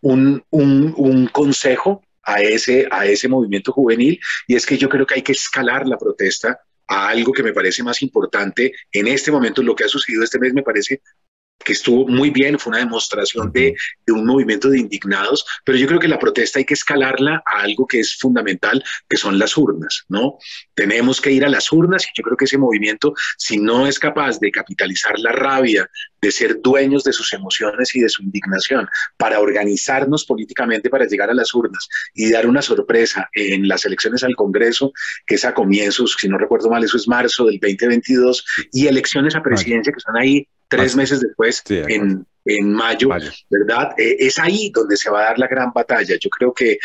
un, 0.00 0.44
un, 0.50 1.26
consejo 1.28 2.02
a 2.22 2.40
ese, 2.40 2.86
a 2.90 3.06
ese 3.06 3.28
movimiento 3.28 3.72
juvenil 3.72 4.20
y 4.46 4.56
es 4.56 4.66
que 4.66 4.78
yo 4.78 4.88
creo 4.88 5.06
que 5.06 5.14
hay 5.14 5.22
que 5.22 5.32
escalar 5.32 5.86
la 5.86 5.98
protesta 5.98 6.60
a 6.88 7.08
algo 7.08 7.32
que 7.32 7.42
me 7.42 7.52
parece 7.52 7.82
más 7.82 8.02
importante 8.02 8.72
en 8.92 9.08
este 9.08 9.30
momento. 9.30 9.62
Lo 9.62 9.74
que 9.74 9.84
ha 9.84 9.88
sucedido 9.88 10.22
este 10.24 10.38
mes 10.38 10.54
me 10.54 10.62
parece 10.62 11.00
que 11.66 11.72
estuvo 11.72 12.06
muy 12.06 12.30
bien, 12.30 12.60
fue 12.60 12.70
una 12.70 12.78
demostración 12.78 13.50
de, 13.50 13.74
un 14.06 14.24
movimiento 14.24 14.70
de 14.70 14.78
indignados, 14.78 15.44
pero 15.64 15.76
yo 15.76 15.88
creo 15.88 15.98
que 15.98 16.06
la 16.06 16.18
protesta 16.18 16.60
hay 16.60 16.64
que 16.64 16.74
escalarla 16.74 17.42
a 17.44 17.62
algo 17.62 17.88
que 17.88 17.98
es 17.98 18.16
fundamental, 18.16 18.82
que 19.08 19.16
son 19.16 19.36
las 19.36 19.56
urnas, 19.56 20.04
¿no? 20.08 20.38
Tenemos 20.74 21.20
que 21.20 21.32
ir 21.32 21.44
a 21.44 21.48
las 21.48 21.72
urnas 21.72 22.04
y 22.04 22.16
yo 22.16 22.22
creo 22.22 22.36
que 22.36 22.44
ese 22.44 22.56
movimiento, 22.56 23.14
si 23.36 23.58
no 23.58 23.88
es 23.88 23.98
capaz 23.98 24.38
de 24.38 24.52
capitalizar 24.52 25.18
la 25.18 25.32
rabia, 25.32 25.90
de 26.22 26.30
ser 26.30 26.60
dueños 26.62 27.02
de 27.02 27.12
sus 27.12 27.32
emociones 27.32 27.94
y 27.96 28.00
de 28.00 28.08
su 28.08 28.22
indignación, 28.22 28.88
para 29.16 29.40
organizarnos 29.40 30.24
políticamente 30.24 30.88
para 30.88 31.06
llegar 31.06 31.30
a 31.30 31.34
las 31.34 31.52
urnas 31.52 31.88
y 32.14 32.30
dar 32.30 32.46
una 32.46 32.62
sorpresa 32.62 33.28
en 33.34 33.66
las 33.66 33.84
elecciones 33.84 34.22
al 34.22 34.36
Congreso, 34.36 34.92
que 35.26 35.34
es 35.34 35.44
a 35.44 35.52
comienzos, 35.52 36.16
si 36.16 36.28
no 36.28 36.38
recuerdo 36.38 36.70
mal, 36.70 36.84
eso 36.84 36.96
es 36.96 37.08
marzo 37.08 37.44
del 37.46 37.58
2022, 37.60 38.44
y 38.72 38.86
elecciones 38.86 39.34
a 39.34 39.42
presidencia 39.42 39.92
que 39.92 40.00
son 40.00 40.16
ahí 40.16 40.48
tres 40.68 40.96
meses 40.96 41.20
después, 41.20 41.62
en, 41.68 42.26
en 42.44 42.72
mayo, 42.72 43.08
¿verdad? 43.50 43.94
Eh, 43.98 44.16
es 44.20 44.38
ahí 44.38 44.70
donde 44.70 44.96
se 44.96 45.10
va 45.10 45.20
a 45.20 45.24
dar 45.24 45.38
la 45.38 45.48
gran 45.48 45.72
batalla. 45.72 46.16
Yo 46.20 46.30
creo 46.30 46.52
que 46.52 46.78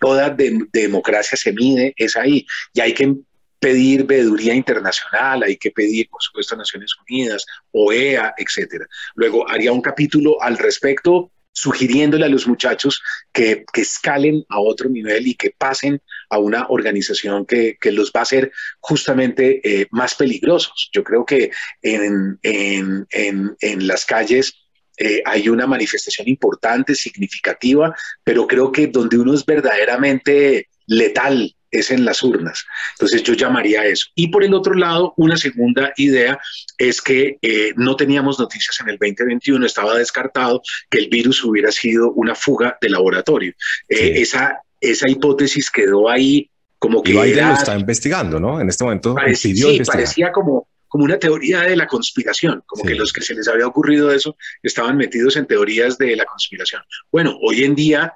toda 0.00 0.30
democracia 0.30 1.36
se 1.36 1.52
mide, 1.52 1.94
es 1.96 2.16
ahí. 2.16 2.46
Y 2.72 2.80
hay 2.80 2.94
que 2.94 3.14
pedir 3.58 4.04
veeduría 4.04 4.54
internacional, 4.54 5.42
hay 5.42 5.56
que 5.56 5.70
pedir, 5.70 6.08
por 6.10 6.22
supuesto, 6.22 6.56
Naciones 6.56 6.92
Unidas, 7.08 7.46
OEA, 7.72 8.34
etcétera. 8.36 8.86
Luego 9.14 9.48
haría 9.48 9.72
un 9.72 9.80
capítulo 9.80 10.40
al 10.42 10.58
respecto 10.58 11.30
sugiriéndole 11.54 12.26
a 12.26 12.28
los 12.28 12.46
muchachos 12.46 13.02
que, 13.32 13.64
que, 13.72 13.80
escalen 13.80 14.44
a 14.48 14.60
otro 14.60 14.90
nivel 14.90 15.26
y 15.28 15.34
que 15.34 15.54
pasen 15.56 16.02
a 16.28 16.38
una 16.38 16.66
organización 16.68 17.46
que, 17.46 17.78
que 17.80 17.92
los 17.92 18.10
va 18.14 18.20
a 18.20 18.22
hacer 18.24 18.52
justamente 18.80 19.60
eh, 19.62 19.86
más 19.90 20.16
peligrosos. 20.16 20.90
Yo 20.92 21.04
creo 21.04 21.24
que 21.24 21.50
en, 21.80 22.38
en, 22.42 23.06
en, 23.10 23.56
en 23.60 23.86
las 23.86 24.04
calles 24.04 24.54
eh, 24.96 25.22
hay 25.24 25.48
una 25.48 25.66
manifestación 25.66 26.28
importante, 26.28 26.94
significativa, 26.94 27.94
pero 28.22 28.46
creo 28.46 28.70
que 28.70 28.88
donde 28.88 29.18
uno 29.18 29.34
es 29.34 29.46
verdaderamente 29.46 30.68
letal 30.86 31.54
es 31.74 31.90
en 31.90 32.04
las 32.04 32.22
urnas. 32.22 32.64
Entonces 32.92 33.22
yo 33.22 33.34
llamaría 33.34 33.82
a 33.82 33.86
eso. 33.86 34.08
Y 34.14 34.28
por 34.28 34.44
el 34.44 34.54
otro 34.54 34.74
lado, 34.74 35.14
una 35.16 35.36
segunda 35.36 35.92
idea 35.96 36.38
es 36.78 37.02
que 37.02 37.38
eh, 37.42 37.72
no 37.76 37.96
teníamos 37.96 38.38
noticias 38.38 38.78
en 38.80 38.90
el 38.90 38.98
2021, 38.98 39.66
estaba 39.66 39.96
descartado 39.96 40.62
que 40.88 40.98
el 40.98 41.08
virus 41.08 41.44
hubiera 41.44 41.72
sido 41.72 42.12
una 42.12 42.34
fuga 42.34 42.78
de 42.80 42.90
laboratorio. 42.90 43.52
Eh, 43.88 44.14
esa, 44.16 44.60
esa 44.80 45.08
hipótesis 45.08 45.70
quedó 45.70 46.08
ahí 46.08 46.50
como 46.78 47.02
que... 47.02 47.12
Y 47.12 47.14
Biden 47.14 47.48
lo 47.48 47.54
está 47.54 47.76
investigando, 47.78 48.38
¿no? 48.38 48.60
En 48.60 48.68
este 48.68 48.84
momento 48.84 49.14
parecía, 49.14 49.54
sí, 49.54 49.82
parecía 49.84 50.30
como, 50.32 50.68
como 50.86 51.04
una 51.04 51.18
teoría 51.18 51.62
de 51.62 51.76
la 51.76 51.86
conspiración, 51.86 52.62
como 52.66 52.84
que 52.84 52.94
los 52.94 53.12
que 53.12 53.20
se 53.22 53.34
les 53.34 53.48
había 53.48 53.66
ocurrido 53.66 54.12
eso 54.12 54.36
estaban 54.62 54.96
metidos 54.96 55.36
en 55.36 55.46
teorías 55.46 55.98
de 55.98 56.14
la 56.14 56.24
conspiración. 56.24 56.82
Bueno, 57.10 57.36
hoy 57.42 57.64
en 57.64 57.74
día 57.74 58.12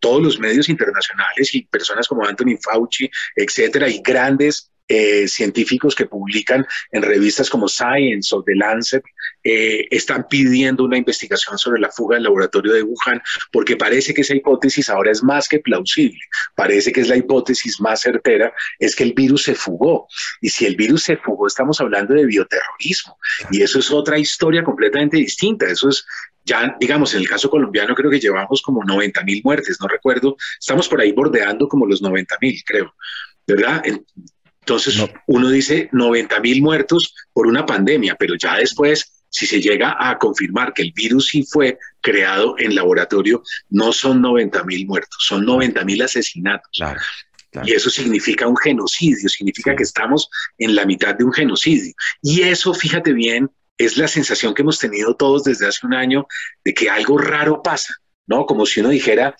todos 0.00 0.22
los 0.22 0.38
medios 0.38 0.68
internacionales 0.68 1.54
y 1.54 1.62
personas 1.62 2.06
como 2.08 2.26
Anthony 2.26 2.56
Fauci, 2.62 3.10
etcétera, 3.36 3.88
y 3.88 4.00
grandes 4.02 4.70
eh, 4.86 5.26
científicos 5.28 5.94
que 5.94 6.04
publican 6.04 6.66
en 6.92 7.02
revistas 7.02 7.48
como 7.48 7.68
Science 7.68 8.34
o 8.34 8.42
The 8.42 8.54
Lancet 8.54 9.02
eh, 9.42 9.88
están 9.90 10.26
pidiendo 10.28 10.84
una 10.84 10.98
investigación 10.98 11.56
sobre 11.56 11.80
la 11.80 11.90
fuga 11.90 12.16
del 12.16 12.24
laboratorio 12.24 12.74
de 12.74 12.82
Wuhan 12.82 13.22
porque 13.50 13.78
parece 13.78 14.12
que 14.12 14.20
esa 14.20 14.34
hipótesis 14.34 14.90
ahora 14.90 15.10
es 15.10 15.22
más 15.22 15.48
que 15.48 15.58
plausible, 15.60 16.20
parece 16.54 16.92
que 16.92 17.00
es 17.00 17.08
la 17.08 17.16
hipótesis 17.16 17.80
más 17.80 18.02
certera, 18.02 18.52
es 18.78 18.94
que 18.94 19.04
el 19.04 19.14
virus 19.14 19.44
se 19.44 19.54
fugó. 19.54 20.06
Y 20.42 20.50
si 20.50 20.66
el 20.66 20.76
virus 20.76 21.04
se 21.04 21.16
fugó 21.16 21.46
estamos 21.46 21.80
hablando 21.80 22.12
de 22.12 22.26
bioterrorismo. 22.26 23.16
Y 23.50 23.62
eso 23.62 23.78
es 23.78 23.90
otra 23.90 24.18
historia 24.18 24.62
completamente 24.62 25.16
distinta, 25.16 25.64
eso 25.66 25.88
es 25.88 26.04
ya, 26.44 26.76
digamos, 26.78 27.14
en 27.14 27.20
el 27.20 27.28
caso 27.28 27.48
colombiano 27.48 27.94
creo 27.94 28.10
que 28.10 28.20
llevamos 28.20 28.62
como 28.62 28.84
90 28.84 29.22
mil 29.24 29.40
muertes, 29.44 29.78
no 29.80 29.88
recuerdo, 29.88 30.36
estamos 30.58 30.88
por 30.88 31.00
ahí 31.00 31.12
bordeando 31.12 31.68
como 31.68 31.86
los 31.86 32.02
90 32.02 32.36
mil, 32.40 32.62
creo, 32.64 32.94
¿verdad? 33.46 33.82
Entonces 34.60 35.02
uno 35.26 35.50
dice 35.50 35.88
90 35.92 36.40
mil 36.40 36.62
muertos 36.62 37.14
por 37.32 37.46
una 37.46 37.66
pandemia, 37.66 38.16
pero 38.18 38.34
ya 38.36 38.56
después, 38.56 39.22
si 39.28 39.46
se 39.46 39.60
llega 39.60 39.96
a 39.98 40.18
confirmar 40.18 40.72
que 40.72 40.82
el 40.82 40.92
virus 40.92 41.28
sí 41.28 41.44
fue 41.44 41.78
creado 42.00 42.56
en 42.58 42.74
laboratorio, 42.74 43.42
no 43.70 43.92
son 43.92 44.20
90 44.20 44.64
mil 44.64 44.86
muertos, 44.86 45.18
son 45.20 45.44
90 45.44 45.84
mil 45.84 46.02
asesinatos. 46.02 46.80
Y 47.62 47.72
eso 47.72 47.88
significa 47.88 48.48
un 48.48 48.56
genocidio, 48.56 49.28
significa 49.28 49.76
que 49.76 49.84
estamos 49.84 50.28
en 50.58 50.74
la 50.74 50.84
mitad 50.86 51.14
de 51.14 51.24
un 51.24 51.32
genocidio. 51.32 51.94
Y 52.20 52.42
eso, 52.42 52.74
fíjate 52.74 53.12
bien, 53.12 53.48
es 53.78 53.96
la 53.96 54.08
sensación 54.08 54.54
que 54.54 54.62
hemos 54.62 54.78
tenido 54.78 55.16
todos 55.16 55.44
desde 55.44 55.66
hace 55.66 55.86
un 55.86 55.94
año 55.94 56.26
de 56.64 56.74
que 56.74 56.90
algo 56.90 57.18
raro 57.18 57.62
pasa, 57.62 57.94
¿no? 58.26 58.46
Como 58.46 58.66
si 58.66 58.80
uno 58.80 58.90
dijera, 58.90 59.34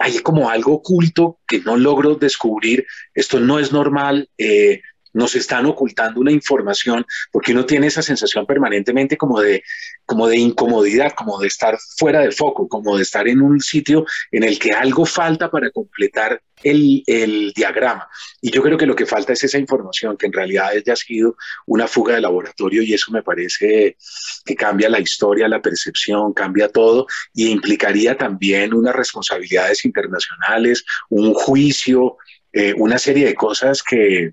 hay 0.00 0.18
como 0.18 0.50
algo 0.50 0.74
oculto 0.74 1.40
que 1.46 1.60
no 1.60 1.76
logro 1.76 2.14
descubrir, 2.14 2.86
esto 3.14 3.40
no 3.40 3.58
es 3.58 3.72
normal, 3.72 4.28
eh, 4.38 4.82
nos 5.16 5.34
están 5.34 5.64
ocultando 5.64 6.20
una 6.20 6.30
información, 6.30 7.06
porque 7.32 7.52
uno 7.52 7.64
tiene 7.64 7.86
esa 7.86 8.02
sensación 8.02 8.44
permanentemente 8.44 9.16
como 9.16 9.40
de, 9.40 9.62
como 10.04 10.28
de 10.28 10.36
incomodidad, 10.36 11.12
como 11.16 11.38
de 11.38 11.46
estar 11.46 11.78
fuera 11.96 12.20
de 12.20 12.30
foco, 12.30 12.68
como 12.68 12.96
de 12.96 13.02
estar 13.02 13.26
en 13.26 13.40
un 13.40 13.60
sitio 13.60 14.04
en 14.30 14.44
el 14.44 14.58
que 14.58 14.72
algo 14.72 15.06
falta 15.06 15.50
para 15.50 15.70
completar 15.70 16.42
el, 16.62 17.02
el 17.06 17.52
diagrama. 17.54 18.06
Y 18.42 18.50
yo 18.50 18.62
creo 18.62 18.76
que 18.76 18.84
lo 18.84 18.94
que 18.94 19.06
falta 19.06 19.32
es 19.32 19.42
esa 19.42 19.58
información, 19.58 20.18
que 20.18 20.26
en 20.26 20.34
realidad 20.34 20.68
haya 20.68 20.96
sido 20.96 21.36
una 21.64 21.86
fuga 21.86 22.14
de 22.14 22.20
laboratorio 22.20 22.82
y 22.82 22.92
eso 22.92 23.10
me 23.10 23.22
parece 23.22 23.96
que 24.44 24.54
cambia 24.54 24.90
la 24.90 25.00
historia, 25.00 25.48
la 25.48 25.62
percepción, 25.62 26.34
cambia 26.34 26.68
todo 26.68 27.06
y 27.32 27.48
implicaría 27.48 28.18
también 28.18 28.74
unas 28.74 28.94
responsabilidades 28.94 29.86
internacionales, 29.86 30.84
un 31.08 31.32
juicio, 31.32 32.18
eh, 32.52 32.74
una 32.76 32.98
serie 32.98 33.24
de 33.24 33.34
cosas 33.34 33.82
que, 33.82 34.32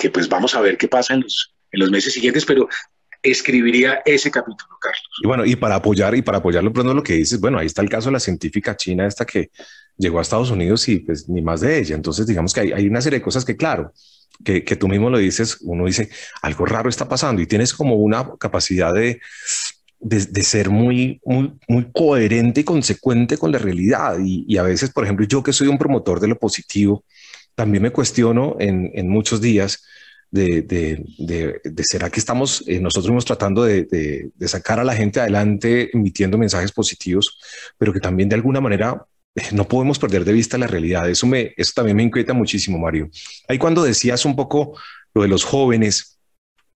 que 0.00 0.10
pues 0.10 0.28
vamos 0.28 0.54
a 0.54 0.60
ver 0.60 0.76
qué 0.76 0.88
pasa 0.88 1.14
en 1.14 1.20
los, 1.20 1.54
en 1.70 1.80
los 1.80 1.90
meses 1.90 2.12
siguientes, 2.12 2.44
pero 2.44 2.68
escribiría 3.22 4.00
ese 4.04 4.30
capítulo, 4.30 4.76
Carlos. 4.80 5.20
Y 5.22 5.26
bueno, 5.26 5.44
y 5.44 5.54
para 5.54 5.76
apoyar 5.76 6.14
y 6.14 6.22
para 6.22 6.38
apoyarlo 6.38 6.72
pronto 6.72 6.94
lo 6.94 7.02
que 7.02 7.12
dices, 7.12 7.38
bueno, 7.38 7.58
ahí 7.58 7.66
está 7.66 7.82
el 7.82 7.90
caso 7.90 8.08
de 8.08 8.14
la 8.14 8.20
científica 8.20 8.76
china 8.76 9.06
esta 9.06 9.26
que 9.26 9.50
llegó 9.96 10.18
a 10.18 10.22
Estados 10.22 10.50
Unidos 10.50 10.88
y 10.88 11.00
pues 11.00 11.28
ni 11.28 11.42
más 11.42 11.60
de 11.60 11.78
ella. 11.78 11.94
Entonces, 11.94 12.26
digamos 12.26 12.54
que 12.54 12.60
hay, 12.60 12.72
hay 12.72 12.88
una 12.88 13.02
serie 13.02 13.18
de 13.18 13.24
cosas 13.24 13.44
que, 13.44 13.56
claro, 13.56 13.92
que, 14.42 14.64
que, 14.64 14.74
tú 14.74 14.88
mismo 14.88 15.10
lo 15.10 15.18
dices, 15.18 15.58
uno 15.60 15.84
dice, 15.84 16.08
algo 16.40 16.64
raro 16.64 16.88
está 16.88 17.06
pasando 17.06 17.42
y 17.42 17.46
tienes 17.46 17.74
como 17.74 17.96
una 17.96 18.26
capacidad 18.38 18.94
de, 18.94 19.20
de, 20.00 20.42
ser 20.42 20.70
muy, 20.70 21.20
muy, 21.24 21.52
muy 21.68 21.90
coherente 21.92 22.62
y 22.62 22.64
consecuente 22.64 23.36
con 23.36 23.52
la 23.52 23.58
realidad. 23.58 24.16
Y, 24.24 24.56
a 24.56 24.62
veces, 24.62 24.90
por 24.90 25.04
ejemplo, 25.04 25.26
yo 25.26 25.42
que 25.42 25.52
soy 25.52 25.68
un 25.68 25.78
promotor 25.78 26.20
de 26.20 26.28
lo 26.28 26.38
positivo, 26.38 27.04
también 27.54 27.82
me 27.82 27.90
cuestiono 27.90 28.56
en, 28.58 28.90
en 28.94 29.08
muchos 29.08 29.40
días 29.40 29.84
de, 30.30 30.62
de, 30.62 31.04
de, 31.18 31.60
de, 31.64 31.84
será 31.84 32.08
que 32.08 32.20
estamos 32.20 32.62
eh, 32.66 32.78
nosotros 32.80 33.06
mismos 33.06 33.24
tratando 33.24 33.64
de, 33.64 34.30
sacar 34.46 34.78
a 34.78 34.84
la 34.84 34.94
gente 34.94 35.20
adelante 35.20 35.90
emitiendo 35.92 36.38
mensajes 36.38 36.72
positivos, 36.72 37.38
pero 37.76 37.92
que 37.92 38.00
también 38.00 38.28
de 38.28 38.36
alguna 38.36 38.60
manera 38.60 39.04
eh, 39.34 39.42
no 39.52 39.66
podemos 39.66 39.98
perder 39.98 40.24
de 40.24 40.32
vista 40.32 40.58
la 40.58 40.66
realidad. 40.66 41.08
Eso, 41.10 41.26
me, 41.26 41.52
eso 41.56 41.72
también 41.74 41.96
me 41.96 42.04
inquieta 42.04 42.32
muchísimo, 42.32 42.78
Mario. 42.78 43.10
Ahí 43.48 43.58
cuando 43.58 43.82
decías 43.82 44.24
un 44.24 44.36
poco 44.36 44.78
lo 45.14 45.22
de 45.22 45.28
los 45.28 45.44
jóvenes, 45.44 46.16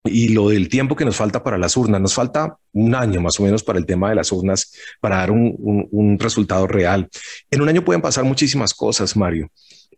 y 0.04 0.28
lo 0.28 0.48
del 0.48 0.70
tiempo 0.70 0.96
que 0.96 1.04
nos 1.04 1.16
falta 1.16 1.42
para 1.42 1.58
las 1.58 1.76
urnas, 1.76 2.00
nos 2.00 2.14
falta 2.14 2.56
un 2.72 2.94
año 2.94 3.20
más 3.20 3.38
o 3.38 3.42
menos 3.42 3.62
para 3.62 3.78
el 3.78 3.84
tema 3.84 4.08
de 4.08 4.14
las 4.14 4.32
urnas, 4.32 4.72
para 4.98 5.16
dar 5.16 5.30
un, 5.30 5.54
un 5.90 6.18
resultado 6.18 6.66
real. 6.66 7.08
En 7.50 7.60
un 7.60 7.68
año 7.68 7.84
pueden 7.84 8.00
pasar 8.00 8.24
muchísimas 8.24 8.72
cosas, 8.72 9.14
Mario. 9.14 9.50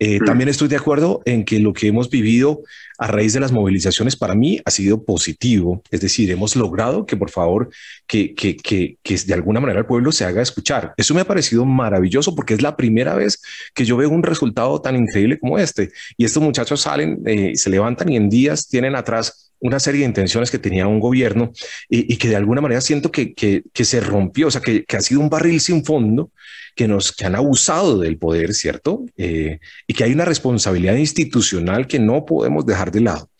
Eh, 0.04 0.18
mm. 0.20 0.24
También 0.24 0.48
estoy 0.48 0.66
de 0.66 0.74
acuerdo 0.74 1.22
en 1.24 1.44
que 1.44 1.60
lo 1.60 1.72
que 1.72 1.86
hemos 1.86 2.10
vivido 2.10 2.64
a 2.98 3.06
raíz 3.06 3.34
de 3.34 3.40
las 3.40 3.52
movilizaciones 3.52 4.16
para 4.16 4.34
mí 4.34 4.60
ha 4.64 4.70
sido 4.72 5.04
positivo. 5.04 5.80
Es 5.92 6.00
decir, 6.00 6.28
hemos 6.32 6.56
logrado 6.56 7.06
que 7.06 7.16
por 7.16 7.30
favor, 7.30 7.70
que, 8.08 8.34
que, 8.34 8.56
que, 8.56 8.96
que 9.00 9.16
de 9.16 9.34
alguna 9.34 9.60
manera 9.60 9.78
el 9.78 9.86
pueblo 9.86 10.10
se 10.10 10.24
haga 10.24 10.42
escuchar. 10.42 10.92
Eso 10.96 11.14
me 11.14 11.20
ha 11.20 11.24
parecido 11.24 11.64
maravilloso 11.64 12.34
porque 12.34 12.54
es 12.54 12.62
la 12.62 12.76
primera 12.76 13.14
vez 13.14 13.40
que 13.74 13.84
yo 13.84 13.96
veo 13.96 14.10
un 14.10 14.24
resultado 14.24 14.80
tan 14.80 14.96
increíble 14.96 15.38
como 15.38 15.56
este. 15.56 15.92
Y 16.16 16.24
estos 16.24 16.42
muchachos 16.42 16.80
salen, 16.80 17.22
eh, 17.24 17.52
se 17.54 17.70
levantan 17.70 18.10
y 18.10 18.16
en 18.16 18.28
días 18.28 18.66
tienen 18.66 18.96
atrás 18.96 19.41
una 19.62 19.78
serie 19.80 20.00
de 20.00 20.08
intenciones 20.08 20.50
que 20.50 20.58
tenía 20.58 20.86
un 20.86 21.00
gobierno 21.00 21.52
y, 21.88 22.16
que 22.16 22.28
de 22.28 22.36
alguna 22.36 22.60
manera 22.60 22.80
siento 22.80 23.10
que, 23.10 23.32
que, 23.32 23.62
que 23.72 23.84
se 23.84 24.00
rompió, 24.00 24.48
o 24.48 24.50
sea, 24.50 24.60
que, 24.60 24.84
que, 24.84 24.96
ha 24.96 25.00
sido 25.00 25.20
un 25.20 25.30
barril 25.30 25.60
sin 25.60 25.84
fondo, 25.84 26.30
que 26.74 26.88
nos 26.88 27.12
que 27.12 27.24
han 27.24 27.36
abusado 27.36 27.98
del 27.98 28.18
poder, 28.18 28.54
¿cierto? 28.54 29.04
Eh, 29.16 29.60
y 29.86 29.94
que 29.94 30.04
hay 30.04 30.12
una 30.12 30.24
responsabilidad 30.24 30.96
institucional 30.96 31.86
que 31.86 32.00
no 32.00 32.24
podemos 32.24 32.66
dejar 32.66 32.90
de 32.90 33.02
lado. 33.02 33.30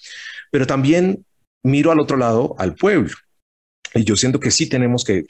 Pero 0.50 0.66
también 0.66 1.24
miro 1.64 1.90
al 1.90 2.00
otro 2.00 2.16
lado 2.16 2.54
al 2.58 2.74
pueblo. 2.74 3.14
Y 3.94 4.04
yo 4.04 4.16
siento 4.16 4.40
que 4.40 4.50
sí 4.50 4.68
tenemos 4.68 5.04
que, 5.04 5.24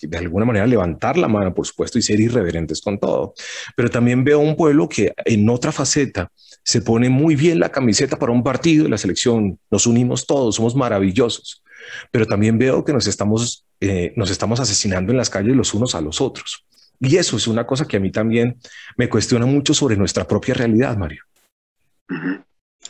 de 0.00 0.18
alguna 0.18 0.44
manera 0.44 0.66
levantar 0.66 1.16
la 1.16 1.28
mano, 1.28 1.54
por 1.54 1.66
supuesto, 1.66 1.98
y 1.98 2.02
ser 2.02 2.20
irreverentes 2.20 2.80
con 2.80 2.98
todo. 2.98 3.34
Pero 3.74 3.90
también 3.90 4.24
veo 4.24 4.38
un 4.38 4.56
pueblo 4.56 4.88
que 4.88 5.12
en 5.24 5.48
otra 5.48 5.72
faceta 5.72 6.30
se 6.62 6.82
pone 6.82 7.08
muy 7.08 7.36
bien 7.36 7.58
la 7.58 7.70
camiseta 7.70 8.18
para 8.18 8.32
un 8.32 8.42
partido 8.42 8.84
de 8.84 8.90
la 8.90 8.98
selección. 8.98 9.58
Nos 9.70 9.86
unimos 9.86 10.26
todos, 10.26 10.56
somos 10.56 10.74
maravillosos. 10.74 11.62
Pero 12.10 12.26
también 12.26 12.58
veo 12.58 12.84
que 12.84 12.92
nos 12.92 13.06
estamos, 13.06 13.64
eh, 13.80 14.12
nos 14.16 14.30
estamos 14.30 14.60
asesinando 14.60 15.12
en 15.12 15.18
las 15.18 15.30
calles 15.30 15.56
los 15.56 15.74
unos 15.74 15.94
a 15.94 16.00
los 16.00 16.20
otros. 16.20 16.64
Y 17.00 17.16
eso 17.16 17.36
es 17.36 17.46
una 17.46 17.66
cosa 17.66 17.86
que 17.86 17.98
a 17.98 18.00
mí 18.00 18.10
también 18.10 18.58
me 18.96 19.08
cuestiona 19.08 19.46
mucho 19.46 19.74
sobre 19.74 19.96
nuestra 19.96 20.26
propia 20.26 20.54
realidad, 20.54 20.96
Mario. 20.96 21.22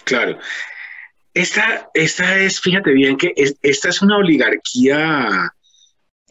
Claro. 0.05 0.38
Esta, 1.37 1.90
esta 1.92 2.38
es, 2.38 2.62
fíjate 2.62 2.92
bien 2.92 3.18
que 3.18 3.35
es, 3.37 3.57
esta 3.61 3.90
es 3.90 4.01
una 4.01 4.16
oligarquía 4.16 5.53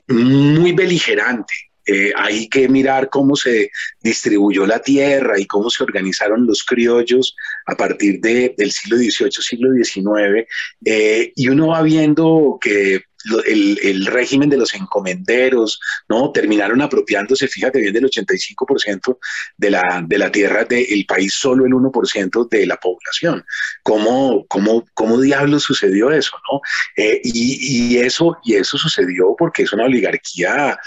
muy 0.08 0.72
beligerante. 0.72 1.54
Eh, 1.86 2.12
hay 2.16 2.50
que 2.50 2.68
mirar 2.68 3.12
cómo 3.12 3.36
se 3.36 3.70
distribuyó 4.02 4.66
la 4.66 4.80
tierra 4.80 5.40
y 5.40 5.46
cómo 5.46 5.70
se 5.70 5.84
organizaron 5.84 6.48
los 6.48 6.64
criollos 6.64 7.36
a 7.68 7.76
partir 7.76 8.20
de, 8.20 8.56
del 8.58 8.72
siglo 8.72 8.98
XVIII, 8.98 9.32
siglo 9.32 9.70
XIX, 9.74 10.48
eh, 10.84 11.32
y 11.36 11.50
uno 11.50 11.68
va 11.68 11.84
viendo 11.84 12.58
que 12.60 13.02
el, 13.46 13.80
el, 13.84 14.06
régimen 14.06 14.50
de 14.50 14.58
los 14.58 14.74
encomenderos, 14.74 15.80
¿no? 16.08 16.32
Terminaron 16.32 16.82
apropiándose, 16.82 17.48
fíjate 17.48 17.80
bien, 17.80 17.94
del 17.94 18.06
85% 18.06 19.18
de 19.58 19.70
la, 19.72 20.04
de 20.06 20.18
la 20.18 20.32
tierra 20.32 20.66
del 20.66 21.06
país, 21.06 21.34
solo 21.34 21.66
el 21.66 21.72
1% 21.72 22.50
de 22.50 22.66
la 22.66 22.78
población. 22.78 23.44
¿Cómo, 23.84 24.46
cómo, 24.48 24.86
cómo 24.94 25.20
diablos 25.20 25.64
sucedió 25.64 26.12
eso, 26.12 26.38
no? 26.52 26.62
Eh, 26.96 27.22
y, 27.24 27.96
y, 27.96 27.98
eso, 27.98 28.38
y 28.44 28.56
eso 28.56 28.78
sucedió 28.78 29.36
porque 29.38 29.64
es 29.64 29.74
una 29.74 29.86
oligarquía 29.86 30.80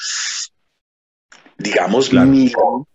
digamos, 1.58 2.08
claro. 2.08 2.30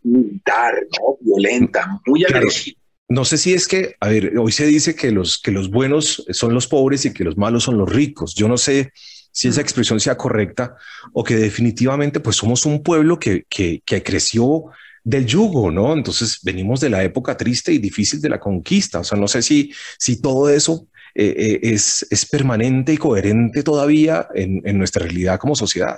militar, 0.04 0.74
¿no? 1.00 1.18
violenta, 1.20 2.00
muy 2.06 2.24
claro. 2.24 2.38
agresiva. 2.38 2.80
No 3.10 3.26
sé 3.26 3.38
si 3.38 3.54
es 3.54 3.68
que, 3.68 3.96
a 4.00 4.08
ver, 4.08 4.38
hoy 4.40 4.52
se 4.52 4.66
dice 4.66 4.96
que 4.96 5.12
los, 5.12 5.38
que 5.38 5.52
los 5.52 5.70
buenos 5.70 6.26
son 6.32 6.54
los 6.54 6.68
pobres 6.68 7.06
y 7.06 7.14
que 7.14 7.24
los 7.24 7.38
malos 7.38 7.64
son 7.64 7.78
los 7.78 7.92
ricos. 7.92 8.34
Yo 8.34 8.48
no 8.48 8.58
sé 8.58 8.92
si 9.34 9.50
esa 9.50 9.60
expresión 9.60 10.00
sea 10.00 10.16
correcta 10.16 10.78
o 11.12 11.24
que 11.24 11.36
definitivamente 11.36 12.22
pues 12.22 12.38
somos 12.38 12.66
un 12.66 12.82
pueblo 12.82 13.20
que, 13.20 13.46
que, 13.50 13.82
que 13.84 14.02
creció 14.02 14.66
del 15.04 15.26
yugo, 15.26 15.72
¿no? 15.72 15.92
Entonces 15.92 16.40
venimos 16.44 16.80
de 16.80 16.90
la 16.90 17.04
época 17.04 17.36
triste 17.36 17.74
y 17.74 17.80
difícil 17.80 18.22
de 18.22 18.30
la 18.30 18.40
conquista. 18.40 19.00
O 19.00 19.04
sea, 19.04 19.18
no 19.18 19.28
sé 19.28 19.42
si, 19.42 19.74
si 19.98 20.22
todo 20.22 20.50
eso 20.50 20.88
eh, 21.16 21.34
eh, 21.36 21.60
es, 21.64 22.08
es 22.10 22.26
permanente 22.26 22.94
y 22.94 22.98
coherente 22.98 23.64
todavía 23.64 24.28
en, 24.34 24.62
en 24.64 24.78
nuestra 24.78 25.04
realidad 25.04 25.40
como 25.40 25.56
sociedad. 25.56 25.98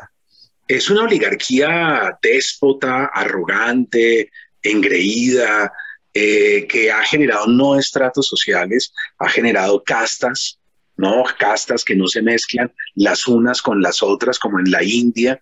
Es 0.68 0.90
una 0.90 1.04
oligarquía 1.04 2.18
déspota, 2.22 3.06
arrogante, 3.14 4.32
engreída, 4.64 5.72
eh, 6.18 6.66
que 6.68 6.90
ha 6.90 7.04
generado 7.04 7.46
no 7.46 7.78
estratos 7.78 8.28
sociales, 8.30 8.94
ha 9.20 9.28
generado 9.28 9.84
castas, 9.84 10.60
¿no? 10.98 11.24
Castas 11.38 11.84
que 11.84 11.96
no 11.96 12.08
se 12.08 12.22
mezclan 12.22 12.72
las 12.96 13.28
unas 13.28 13.62
con 13.62 13.82
las 13.82 14.02
otras, 14.02 14.40
como 14.40 14.60
en 14.60 14.72
la 14.72 14.84
India. 14.84 15.40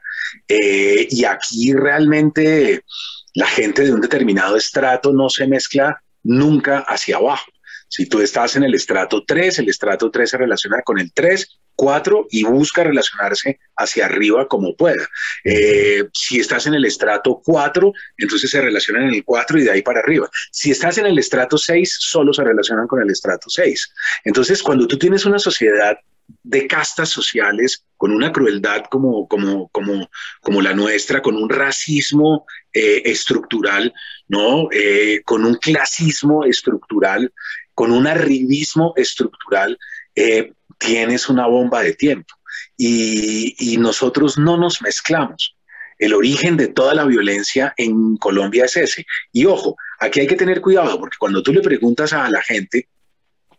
Eh, 0.47 1.07
y 1.09 1.25
aquí 1.25 1.73
realmente 1.73 2.83
la 3.35 3.47
gente 3.47 3.83
de 3.83 3.93
un 3.93 4.01
determinado 4.01 4.55
estrato 4.55 5.11
no 5.11 5.29
se 5.29 5.47
mezcla 5.47 6.01
nunca 6.23 6.79
hacia 6.87 7.17
abajo. 7.17 7.45
Si 7.93 8.07
tú 8.07 8.21
estás 8.21 8.55
en 8.55 8.63
el 8.63 8.73
estrato 8.73 9.23
3, 9.23 9.59
el 9.59 9.69
estrato 9.69 10.09
3 10.09 10.27
se 10.27 10.37
relaciona 10.39 10.81
con 10.81 10.97
el 10.97 11.13
3, 11.13 11.59
4 11.75 12.25
y 12.31 12.43
busca 12.43 12.83
relacionarse 12.83 13.59
hacia 13.77 14.07
arriba 14.07 14.47
como 14.47 14.75
pueda. 14.75 15.07
Eh, 15.43 16.05
si 16.11 16.39
estás 16.39 16.65
en 16.65 16.73
el 16.73 16.85
estrato 16.85 17.39
4, 17.45 17.93
entonces 18.17 18.49
se 18.49 18.61
relacionan 18.61 19.09
en 19.09 19.13
el 19.13 19.23
4 19.23 19.59
y 19.59 19.63
de 19.65 19.69
ahí 19.69 19.83
para 19.83 19.99
arriba. 19.99 20.27
Si 20.51 20.71
estás 20.71 20.97
en 20.97 21.05
el 21.05 21.19
estrato 21.19 21.55
6, 21.55 21.97
solo 21.99 22.33
se 22.33 22.43
relacionan 22.43 22.87
con 22.87 22.99
el 22.99 23.11
estrato 23.11 23.47
6. 23.47 23.93
Entonces, 24.23 24.63
cuando 24.63 24.87
tú 24.87 24.97
tienes 24.97 25.25
una 25.25 25.37
sociedad 25.37 25.95
de 26.41 26.65
castas 26.65 27.09
sociales, 27.09 27.85
con 27.95 28.11
una 28.11 28.31
crueldad 28.31 28.85
como, 28.89 29.27
como, 29.27 29.69
como, 29.69 30.09
como 30.41 30.61
la 30.61 30.73
nuestra, 30.73 31.21
con 31.21 31.35
un 31.35 31.47
racismo 31.47 32.45
eh, 32.73 33.03
estructural, 33.05 33.93
¿no? 34.27 34.67
Eh, 34.71 35.21
con 35.25 35.45
un 35.45 35.55
clasismo 35.55 36.43
estructural, 36.43 37.31
con 37.73 37.91
un 37.91 38.07
arribismo 38.07 38.93
estructural, 38.95 39.77
eh, 40.15 40.53
tienes 40.77 41.29
una 41.29 41.47
bomba 41.47 41.81
de 41.81 41.93
tiempo. 41.93 42.33
Y, 42.77 43.55
y 43.57 43.77
nosotros 43.77 44.37
no 44.37 44.57
nos 44.57 44.81
mezclamos. 44.81 45.55
El 45.99 46.13
origen 46.13 46.57
de 46.57 46.67
toda 46.67 46.93
la 46.93 47.05
violencia 47.05 47.73
en 47.77 48.17
Colombia 48.17 48.65
es 48.65 48.75
ese. 48.77 49.05
Y 49.31 49.45
ojo, 49.45 49.75
aquí 49.99 50.19
hay 50.19 50.27
que 50.27 50.35
tener 50.35 50.61
cuidado 50.61 50.99
porque 50.99 51.17
cuando 51.19 51.41
tú 51.41 51.53
le 51.53 51.61
preguntas 51.61 52.13
a 52.13 52.29
la 52.29 52.41
gente 52.41 52.89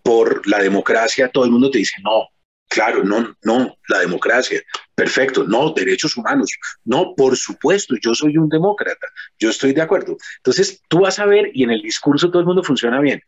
por 0.02 0.46
la 0.46 0.58
democracia, 0.58 1.28
todo 1.28 1.44
el 1.44 1.50
mundo 1.50 1.70
te 1.70 1.78
dice, 1.78 1.94
no, 2.02 2.28
Claro, 2.68 3.04
no, 3.04 3.36
no, 3.42 3.76
la 3.88 4.00
democracia, 4.00 4.60
perfecto, 4.94 5.44
no, 5.44 5.72
derechos 5.72 6.16
humanos, 6.16 6.50
no, 6.84 7.14
por 7.14 7.36
supuesto, 7.36 7.94
yo 8.02 8.14
soy 8.14 8.36
un 8.36 8.48
demócrata, 8.48 9.06
yo 9.38 9.50
estoy 9.50 9.72
de 9.72 9.82
acuerdo. 9.82 10.16
Entonces, 10.38 10.82
tú 10.88 11.00
vas 11.00 11.18
a 11.20 11.26
ver, 11.26 11.50
y 11.54 11.62
en 11.62 11.70
el 11.70 11.82
discurso 11.82 12.30
todo 12.30 12.40
el 12.40 12.46
mundo 12.46 12.64
funciona 12.64 13.00
bien, 13.00 13.22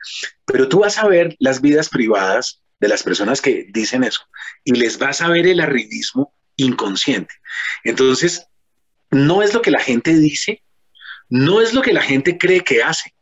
pero 0.44 0.68
tú 0.68 0.80
vas 0.80 0.98
a 0.98 1.06
ver 1.06 1.36
las 1.38 1.60
vidas 1.60 1.88
privadas 1.88 2.60
de 2.80 2.88
las 2.88 3.02
personas 3.02 3.40
que 3.40 3.66
dicen 3.70 4.04
eso 4.04 4.22
y 4.64 4.72
les 4.72 4.98
vas 4.98 5.20
a 5.20 5.28
ver 5.28 5.46
el 5.46 5.60
arribismo 5.60 6.34
inconsciente. 6.56 7.34
Entonces, 7.84 8.46
no 9.10 9.42
es 9.42 9.54
lo 9.54 9.62
que 9.62 9.70
la 9.70 9.80
gente 9.80 10.14
dice, 10.14 10.62
no 11.28 11.60
es 11.60 11.72
lo 11.72 11.82
que 11.82 11.92
la 11.92 12.02
gente 12.02 12.38
cree 12.38 12.62
que 12.62 12.82
hace, 12.82 13.14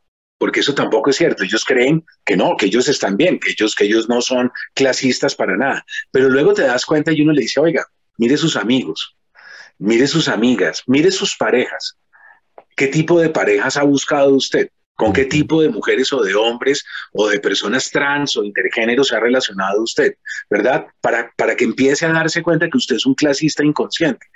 porque 0.44 0.60
eso 0.60 0.74
tampoco 0.74 1.08
es 1.08 1.16
cierto. 1.16 1.42
Ellos 1.42 1.64
creen 1.64 2.04
que 2.22 2.36
no, 2.36 2.54
que 2.54 2.66
ellos 2.66 2.86
están 2.86 3.16
bien, 3.16 3.40
que 3.40 3.52
ellos, 3.52 3.74
que 3.74 3.84
ellos 3.84 4.10
no 4.10 4.20
son 4.20 4.52
clasistas 4.74 5.34
para 5.34 5.56
nada. 5.56 5.86
Pero 6.10 6.28
luego 6.28 6.52
te 6.52 6.60
das 6.60 6.84
cuenta 6.84 7.12
y 7.12 7.22
uno 7.22 7.32
le 7.32 7.40
dice, 7.40 7.60
oiga, 7.60 7.86
mire 8.18 8.36
sus 8.36 8.54
amigos, 8.54 9.16
mire 9.78 10.06
sus 10.06 10.28
amigas, 10.28 10.82
mire 10.86 11.10
sus 11.10 11.34
parejas. 11.34 11.96
¿Qué 12.76 12.88
tipo 12.88 13.18
de 13.18 13.30
parejas 13.30 13.78
ha 13.78 13.84
buscado 13.84 14.34
usted? 14.34 14.68
¿Con 14.96 15.14
qué 15.14 15.24
tipo 15.24 15.62
de 15.62 15.70
mujeres 15.70 16.12
o 16.12 16.22
de 16.22 16.34
hombres 16.34 16.84
o 17.14 17.26
de 17.26 17.40
personas 17.40 17.90
trans 17.90 18.36
o 18.36 18.44
intergénero 18.44 19.02
se 19.02 19.16
ha 19.16 19.20
relacionado 19.20 19.82
usted? 19.82 20.14
¿Verdad? 20.50 20.88
Para, 21.00 21.32
para 21.38 21.56
que 21.56 21.64
empiece 21.64 22.04
a 22.04 22.12
darse 22.12 22.42
cuenta 22.42 22.68
que 22.68 22.76
usted 22.76 22.96
es 22.96 23.06
un 23.06 23.14
clasista 23.14 23.64
inconsciente. 23.64 24.26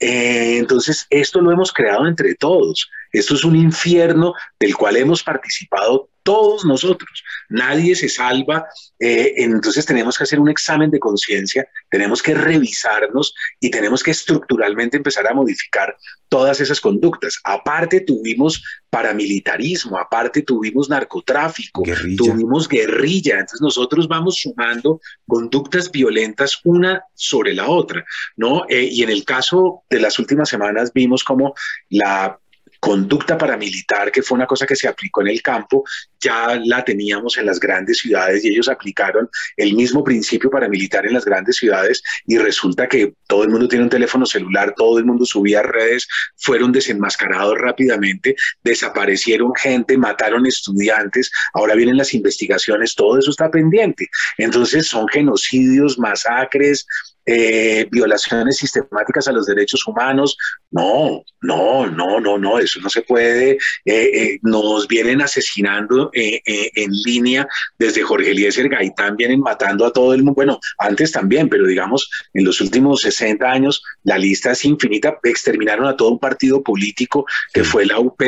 Eh, 0.00 0.56
entonces, 0.56 1.06
esto 1.10 1.42
lo 1.42 1.52
hemos 1.52 1.74
creado 1.74 2.06
entre 2.08 2.34
todos. 2.36 2.88
Esto 3.12 3.34
es 3.34 3.44
un 3.44 3.56
infierno 3.56 4.34
del 4.58 4.76
cual 4.76 4.96
hemos 4.96 5.22
participado 5.22 6.10
todos 6.28 6.66
nosotros. 6.66 7.24
Nadie 7.48 7.94
se 7.96 8.10
salva. 8.10 8.66
Eh, 8.98 9.32
entonces 9.38 9.86
tenemos 9.86 10.18
que 10.18 10.24
hacer 10.24 10.38
un 10.38 10.50
examen 10.50 10.90
de 10.90 10.98
conciencia, 10.98 11.66
tenemos 11.90 12.22
que 12.22 12.34
revisarnos 12.34 13.34
y 13.60 13.70
tenemos 13.70 14.02
que 14.02 14.10
estructuralmente 14.10 14.98
empezar 14.98 15.26
a 15.26 15.32
modificar 15.32 15.96
todas 16.28 16.60
esas 16.60 16.82
conductas. 16.82 17.40
Aparte 17.44 18.02
tuvimos 18.02 18.62
paramilitarismo, 18.90 19.98
aparte 19.98 20.42
tuvimos 20.42 20.90
narcotráfico, 20.90 21.82
tuvimos 22.18 22.68
guerrilla. 22.68 23.38
Entonces 23.38 23.62
nosotros 23.62 24.06
vamos 24.06 24.36
sumando 24.36 25.00
conductas 25.26 25.90
violentas 25.90 26.60
una 26.64 27.02
sobre 27.14 27.54
la 27.54 27.68
otra, 27.68 28.04
¿no? 28.36 28.66
Eh, 28.68 28.86
y 28.90 29.02
en 29.02 29.08
el 29.08 29.24
caso 29.24 29.84
de 29.88 30.00
las 30.00 30.18
últimas 30.18 30.50
semanas 30.50 30.92
vimos 30.92 31.24
como 31.24 31.54
la 31.88 32.38
conducta 32.80 33.36
paramilitar, 33.36 34.10
que 34.10 34.22
fue 34.22 34.36
una 34.36 34.46
cosa 34.46 34.66
que 34.66 34.76
se 34.76 34.88
aplicó 34.88 35.20
en 35.22 35.28
el 35.28 35.42
campo, 35.42 35.84
ya 36.20 36.60
la 36.64 36.84
teníamos 36.84 37.36
en 37.36 37.46
las 37.46 37.60
grandes 37.60 37.98
ciudades 37.98 38.44
y 38.44 38.48
ellos 38.48 38.68
aplicaron 38.68 39.28
el 39.56 39.74
mismo 39.74 40.02
principio 40.02 40.50
paramilitar 40.50 41.06
en 41.06 41.14
las 41.14 41.24
grandes 41.24 41.56
ciudades 41.56 42.02
y 42.26 42.38
resulta 42.38 42.88
que 42.88 43.14
todo 43.26 43.44
el 43.44 43.50
mundo 43.50 43.68
tiene 43.68 43.84
un 43.84 43.90
teléfono 43.90 44.26
celular, 44.26 44.74
todo 44.76 44.98
el 44.98 45.04
mundo 45.04 45.24
subía 45.24 45.62
redes, 45.62 46.08
fueron 46.36 46.72
desenmascarados 46.72 47.56
rápidamente, 47.58 48.36
desaparecieron 48.62 49.52
gente, 49.54 49.96
mataron 49.96 50.46
estudiantes, 50.46 51.30
ahora 51.54 51.74
vienen 51.74 51.96
las 51.96 52.14
investigaciones, 52.14 52.94
todo 52.94 53.18
eso 53.18 53.30
está 53.30 53.50
pendiente. 53.50 54.08
Entonces 54.38 54.86
son 54.86 55.06
genocidios, 55.08 55.98
masacres, 55.98 56.86
eh, 57.30 57.86
violaciones 57.90 58.56
sistemáticas 58.56 59.28
a 59.28 59.32
los 59.32 59.44
derechos 59.44 59.86
humanos. 59.86 60.34
No, 60.70 61.22
no, 61.42 61.86
no, 61.86 62.20
no, 62.20 62.38
no, 62.38 62.58
eso 62.58 62.80
no 62.80 62.88
se 62.88 63.02
puede. 63.02 63.50
Eh, 63.50 63.58
eh, 63.84 64.38
nos 64.40 64.88
vienen 64.88 65.20
asesinando 65.20 66.07
en 66.12 66.90
línea 67.04 67.46
desde 67.78 68.02
Jorge 68.02 68.30
Eliezer 68.30 68.68
Gaitán, 68.68 69.16
vienen 69.16 69.40
matando 69.40 69.86
a 69.86 69.92
todo 69.92 70.14
el 70.14 70.22
mundo. 70.22 70.34
Bueno, 70.34 70.60
antes 70.78 71.12
también, 71.12 71.48
pero 71.48 71.66
digamos, 71.66 72.10
en 72.34 72.44
los 72.44 72.60
últimos 72.60 73.00
60 73.00 73.50
años 73.50 73.82
la 74.02 74.18
lista 74.18 74.52
es 74.52 74.64
infinita. 74.64 75.18
Exterminaron 75.22 75.86
a 75.86 75.96
todo 75.96 76.10
un 76.10 76.18
partido 76.18 76.62
político 76.62 77.26
que 77.52 77.64
fue 77.64 77.86
la 77.86 77.98
UP, 77.98 78.22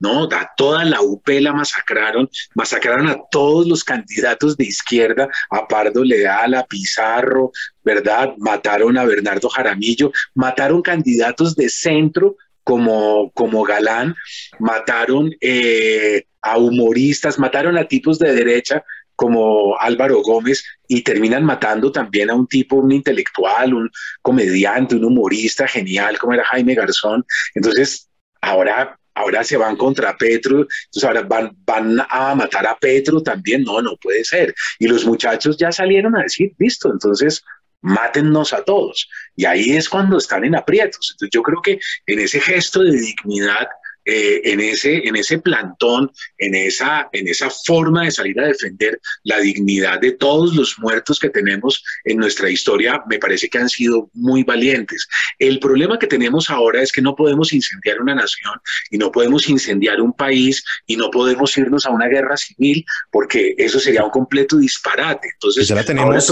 ¿no? 0.00 0.24
A 0.24 0.50
toda 0.56 0.84
la 0.84 1.00
UP 1.00 1.26
la 1.40 1.52
masacraron, 1.52 2.28
masacraron 2.54 3.08
a 3.08 3.18
todos 3.30 3.66
los 3.66 3.84
candidatos 3.84 4.56
de 4.56 4.64
izquierda, 4.64 5.28
a 5.50 5.66
Pardo 5.66 6.04
Leal, 6.04 6.54
a 6.54 6.66
Pizarro, 6.66 7.52
¿verdad? 7.82 8.34
Mataron 8.38 8.98
a 8.98 9.04
Bernardo 9.04 9.48
Jaramillo, 9.48 10.12
mataron 10.34 10.82
candidatos 10.82 11.54
de 11.54 11.68
centro 11.68 12.36
como, 12.64 13.30
como 13.32 13.62
Galán, 13.62 14.14
mataron 14.58 15.30
eh, 15.40 16.24
a 16.42 16.58
humoristas, 16.58 17.38
mataron 17.38 17.78
a 17.78 17.86
tipos 17.86 18.18
de 18.18 18.34
derecha 18.34 18.82
como 19.16 19.78
Álvaro 19.78 20.22
Gómez 20.22 20.64
y 20.88 21.02
terminan 21.02 21.44
matando 21.44 21.92
también 21.92 22.30
a 22.30 22.34
un 22.34 22.48
tipo, 22.48 22.76
un 22.76 22.90
intelectual, 22.90 23.74
un 23.74 23.90
comediante, 24.22 24.96
un 24.96 25.04
humorista 25.04 25.68
genial 25.68 26.18
como 26.18 26.34
era 26.34 26.44
Jaime 26.46 26.74
Garzón. 26.74 27.24
Entonces, 27.54 28.08
ahora 28.40 28.98
ahora 29.14 29.44
se 29.44 29.56
van 29.56 29.76
contra 29.76 30.16
Petro, 30.16 30.62
entonces 30.62 31.04
ahora 31.04 31.22
van, 31.22 31.56
van 31.64 32.00
a 32.08 32.34
matar 32.34 32.66
a 32.66 32.76
Petro 32.76 33.22
también, 33.22 33.62
no, 33.62 33.80
no 33.80 33.96
puede 33.96 34.24
ser. 34.24 34.52
Y 34.78 34.88
los 34.88 35.04
muchachos 35.04 35.56
ya 35.56 35.70
salieron 35.70 36.16
a 36.16 36.22
decir, 36.22 36.52
listo, 36.58 36.90
entonces 36.90 37.44
mátennos 37.84 38.52
a 38.52 38.64
todos. 38.64 39.08
Y 39.36 39.44
ahí 39.44 39.76
es 39.76 39.88
cuando 39.88 40.16
están 40.16 40.44
en 40.44 40.56
aprietos. 40.56 41.10
Entonces 41.12 41.30
yo 41.32 41.42
creo 41.42 41.60
que 41.62 41.78
en 42.06 42.18
ese 42.18 42.40
gesto 42.40 42.82
de 42.82 42.92
dignidad 42.92 43.68
eh, 44.06 44.42
en, 44.52 44.60
ese, 44.60 45.08
en 45.08 45.16
ese 45.16 45.38
plantón, 45.38 46.12
en 46.36 46.54
esa, 46.54 47.08
en 47.12 47.26
esa 47.26 47.48
forma 47.48 48.04
de 48.04 48.10
salir 48.10 48.38
a 48.38 48.46
defender 48.46 49.00
la 49.22 49.38
dignidad 49.38 49.98
de 49.98 50.12
todos 50.12 50.54
los 50.54 50.78
muertos 50.78 51.18
que 51.18 51.30
tenemos 51.30 51.82
en 52.04 52.18
nuestra 52.18 52.50
historia, 52.50 53.02
me 53.08 53.18
parece 53.18 53.48
que 53.48 53.56
han 53.56 53.70
sido 53.70 54.10
muy 54.12 54.42
valientes. 54.44 55.08
El 55.38 55.58
problema 55.58 55.98
que 55.98 56.06
tenemos 56.06 56.50
ahora 56.50 56.82
es 56.82 56.92
que 56.92 57.00
no 57.00 57.16
podemos 57.16 57.54
incendiar 57.54 57.98
una 58.02 58.14
nación 58.14 58.52
y 58.90 58.98
no 58.98 59.10
podemos 59.10 59.48
incendiar 59.48 60.02
un 60.02 60.12
país 60.12 60.62
y 60.86 60.96
no 60.96 61.10
podemos 61.10 61.56
irnos 61.56 61.86
a 61.86 61.90
una 61.90 62.06
guerra 62.06 62.36
civil 62.36 62.84
porque 63.10 63.54
eso 63.56 63.80
sería 63.80 64.04
un 64.04 64.10
completo 64.10 64.58
disparate. 64.58 65.30
Entonces, 65.32 65.66
ya 65.66 65.76
la 65.76 65.84
tenemos, 65.84 66.30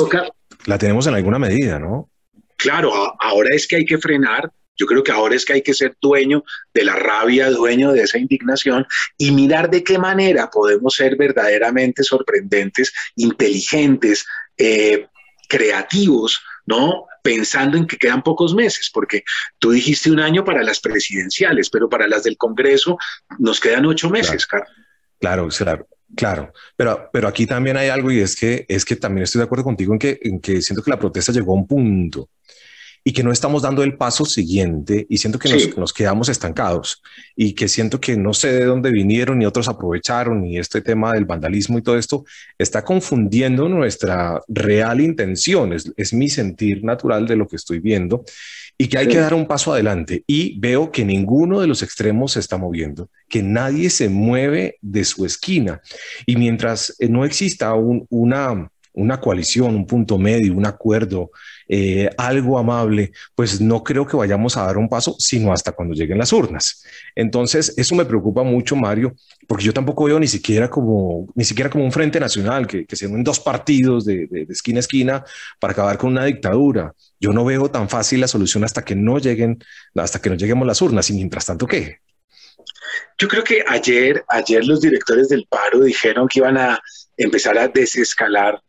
la 0.66 0.78
tenemos 0.78 1.06
en 1.06 1.14
alguna 1.14 1.38
medida, 1.38 1.78
¿no? 1.78 2.10
Claro, 2.56 2.92
ahora 3.20 3.50
es 3.52 3.66
que 3.66 3.76
hay 3.76 3.84
que 3.84 3.98
frenar 3.98 4.50
yo 4.78 4.86
creo 4.86 5.02
que 5.02 5.12
ahora 5.12 5.34
es 5.34 5.44
que 5.44 5.52
hay 5.52 5.62
que 5.62 5.74
ser 5.74 5.96
dueño 6.00 6.44
de 6.74 6.84
la 6.84 6.96
rabia, 6.96 7.50
dueño 7.50 7.92
de 7.92 8.02
esa 8.02 8.18
indignación 8.18 8.86
y 9.16 9.30
mirar 9.30 9.70
de 9.70 9.84
qué 9.84 9.98
manera 9.98 10.50
podemos 10.50 10.94
ser 10.94 11.16
verdaderamente 11.16 12.02
sorprendentes, 12.02 12.92
inteligentes, 13.16 14.26
eh, 14.56 15.06
creativos, 15.48 16.42
¿no? 16.66 17.06
Pensando 17.22 17.76
en 17.76 17.86
que 17.86 17.98
quedan 17.98 18.22
pocos 18.22 18.54
meses, 18.54 18.90
porque 18.92 19.22
tú 19.58 19.70
dijiste 19.70 20.10
un 20.10 20.20
año 20.20 20.44
para 20.44 20.62
las 20.62 20.80
presidenciales, 20.80 21.70
pero 21.70 21.88
para 21.88 22.08
las 22.08 22.24
del 22.24 22.36
Congreso 22.36 22.98
nos 23.38 23.60
quedan 23.60 23.86
ocho 23.86 24.10
meses, 24.10 24.46
claro. 24.46 24.66
Claro, 25.20 25.48
claro, 25.48 25.86
claro. 26.16 26.52
Pero, 26.76 27.08
pero 27.12 27.28
aquí 27.28 27.46
también 27.46 27.76
hay 27.76 27.88
algo 27.88 28.10
y 28.10 28.20
es 28.20 28.36
que, 28.36 28.64
es 28.68 28.84
que 28.84 28.96
también 28.96 29.24
estoy 29.24 29.40
de 29.40 29.44
acuerdo 29.44 29.64
contigo 29.64 29.92
en 29.92 29.98
que, 29.98 30.18
en 30.22 30.40
que 30.40 30.62
siento 30.62 30.82
que 30.82 30.90
la 30.90 30.98
protesta 30.98 31.32
llegó 31.32 31.52
a 31.52 31.56
un 31.56 31.66
punto 31.66 32.28
y 33.04 33.12
que 33.12 33.22
no 33.22 33.32
estamos 33.32 33.62
dando 33.62 33.82
el 33.82 33.96
paso 33.96 34.24
siguiente 34.24 35.06
y 35.08 35.18
siento 35.18 35.38
que 35.38 35.48
nos, 35.48 35.76
nos, 35.76 35.92
quedamos 35.92 36.28
estancados 36.28 37.02
y 37.34 37.54
que 37.54 37.66
siento 37.66 38.00
que 38.00 38.16
no 38.16 38.32
sé 38.32 38.52
de 38.52 38.64
dónde 38.64 38.90
vinieron 38.92 39.42
y 39.42 39.46
otros 39.46 39.68
aprovecharon 39.68 40.46
y 40.46 40.58
este 40.58 40.80
tema 40.82 41.12
del 41.12 41.24
vandalismo 41.24 41.78
y 41.78 41.82
todo 41.82 41.98
esto 41.98 42.24
está 42.58 42.84
confundiendo 42.84 43.68
nuestra 43.68 44.40
real 44.46 45.00
intención, 45.00 45.72
es, 45.72 45.92
es 45.96 46.12
mi 46.12 46.28
sentir 46.28 46.84
natural 46.84 47.26
de 47.26 47.36
lo 47.36 47.48
que 47.48 47.56
estoy 47.56 47.80
viendo 47.80 48.24
y 48.82 48.88
que 48.88 48.98
hay 48.98 49.06
que 49.06 49.18
dar 49.18 49.32
un 49.32 49.46
paso 49.46 49.72
adelante. 49.72 50.24
Y 50.26 50.58
veo 50.58 50.90
que 50.90 51.04
ninguno 51.04 51.60
de 51.60 51.68
los 51.68 51.84
extremos 51.84 52.32
se 52.32 52.40
está 52.40 52.56
moviendo, 52.56 53.10
que 53.28 53.40
nadie 53.40 53.90
se 53.90 54.08
mueve 54.08 54.78
de 54.80 55.04
su 55.04 55.24
esquina. 55.24 55.80
Y 56.26 56.34
mientras 56.34 56.96
eh, 56.98 57.08
no 57.08 57.24
exista 57.24 57.74
una, 57.74 58.71
una 58.94 59.20
coalición, 59.20 59.74
un 59.74 59.86
punto 59.86 60.18
medio, 60.18 60.54
un 60.54 60.66
acuerdo, 60.66 61.30
eh, 61.68 62.10
algo 62.18 62.58
amable, 62.58 63.12
pues 63.34 63.60
no 63.60 63.82
creo 63.82 64.06
que 64.06 64.16
vayamos 64.16 64.56
a 64.56 64.64
dar 64.64 64.76
un 64.76 64.88
paso, 64.88 65.16
sino 65.18 65.52
hasta 65.52 65.72
cuando 65.72 65.94
lleguen 65.94 66.18
las 66.18 66.32
urnas. 66.32 66.84
Entonces, 67.14 67.72
eso 67.76 67.94
me 67.94 68.04
preocupa 68.04 68.42
mucho, 68.42 68.76
Mario, 68.76 69.14
porque 69.48 69.64
yo 69.64 69.72
tampoco 69.72 70.04
veo 70.04 70.20
ni 70.20 70.28
siquiera 70.28 70.68
como, 70.68 71.26
ni 71.34 71.44
siquiera 71.44 71.70
como 71.70 71.84
un 71.84 71.92
frente 71.92 72.20
nacional, 72.20 72.66
que, 72.66 72.84
que 72.84 72.96
se 72.96 73.06
unen 73.06 73.24
dos 73.24 73.40
partidos 73.40 74.04
de, 74.04 74.26
de, 74.26 74.46
de 74.46 74.52
esquina 74.52 74.78
a 74.78 74.80
esquina 74.80 75.24
para 75.58 75.72
acabar 75.72 75.96
con 75.96 76.10
una 76.10 76.24
dictadura. 76.24 76.92
Yo 77.18 77.32
no 77.32 77.44
veo 77.44 77.70
tan 77.70 77.88
fácil 77.88 78.20
la 78.20 78.28
solución 78.28 78.64
hasta 78.64 78.84
que 78.84 78.94
no 78.94 79.18
lleguen, 79.18 79.58
hasta 79.94 80.20
que 80.20 80.28
no 80.28 80.36
lleguemos 80.36 80.66
las 80.66 80.82
urnas. 80.82 81.08
Y 81.08 81.14
mientras 81.14 81.46
tanto, 81.46 81.66
¿qué? 81.66 81.98
Yo 83.18 83.28
creo 83.28 83.44
que 83.44 83.64
ayer, 83.66 84.24
ayer 84.28 84.64
los 84.64 84.80
directores 84.80 85.28
del 85.28 85.46
paro 85.48 85.80
dijeron 85.80 86.28
que 86.28 86.40
iban 86.40 86.58
a 86.58 86.80
empezar 87.16 87.56
a 87.56 87.68
desescalar 87.68 88.60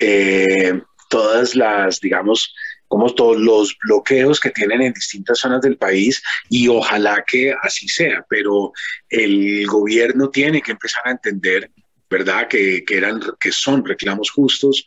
eh, 0.00 0.80
todas 1.08 1.54
las, 1.54 2.00
digamos, 2.00 2.54
como 2.88 3.14
todos 3.14 3.38
los 3.38 3.76
bloqueos 3.84 4.40
que 4.40 4.50
tienen 4.50 4.82
en 4.82 4.92
distintas 4.92 5.38
zonas 5.38 5.60
del 5.60 5.76
país 5.76 6.20
y 6.48 6.66
ojalá 6.66 7.22
que 7.24 7.54
así 7.62 7.86
sea, 7.86 8.26
pero 8.28 8.72
el 9.08 9.64
gobierno 9.66 10.28
tiene 10.28 10.60
que 10.60 10.72
empezar 10.72 11.02
a 11.06 11.12
entender, 11.12 11.70
¿verdad? 12.10 12.48
Que, 12.48 12.84
que, 12.84 12.96
eran, 12.96 13.20
que 13.38 13.52
son 13.52 13.84
reclamos 13.84 14.30
justos, 14.30 14.84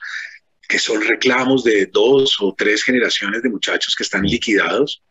que 0.67 0.79
son 0.79 1.01
reclamos 1.01 1.63
de 1.63 1.85
dos 1.85 2.37
o 2.41 2.53
tres 2.53 2.83
generaciones 2.83 3.41
de 3.41 3.49
muchachos 3.49 3.95
que 3.95 4.03
están 4.03 4.23
liquidados. 4.23 5.01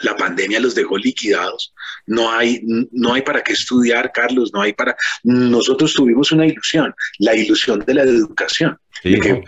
La 0.00 0.16
pandemia 0.16 0.60
los 0.60 0.74
dejó 0.74 0.96
liquidados. 0.96 1.72
No 2.06 2.32
hay, 2.32 2.60
no 2.90 3.14
hay 3.14 3.22
para 3.22 3.42
qué 3.42 3.52
estudiar, 3.52 4.10
Carlos, 4.12 4.50
no 4.52 4.62
hay 4.62 4.72
para... 4.72 4.96
Nosotros 5.22 5.94
tuvimos 5.94 6.32
una 6.32 6.46
ilusión, 6.46 6.94
la 7.18 7.34
ilusión 7.34 7.80
de 7.80 7.94
la 7.94 8.02
educación. 8.02 8.78
Sí, 9.02 9.10
de 9.10 9.20
que, 9.20 9.42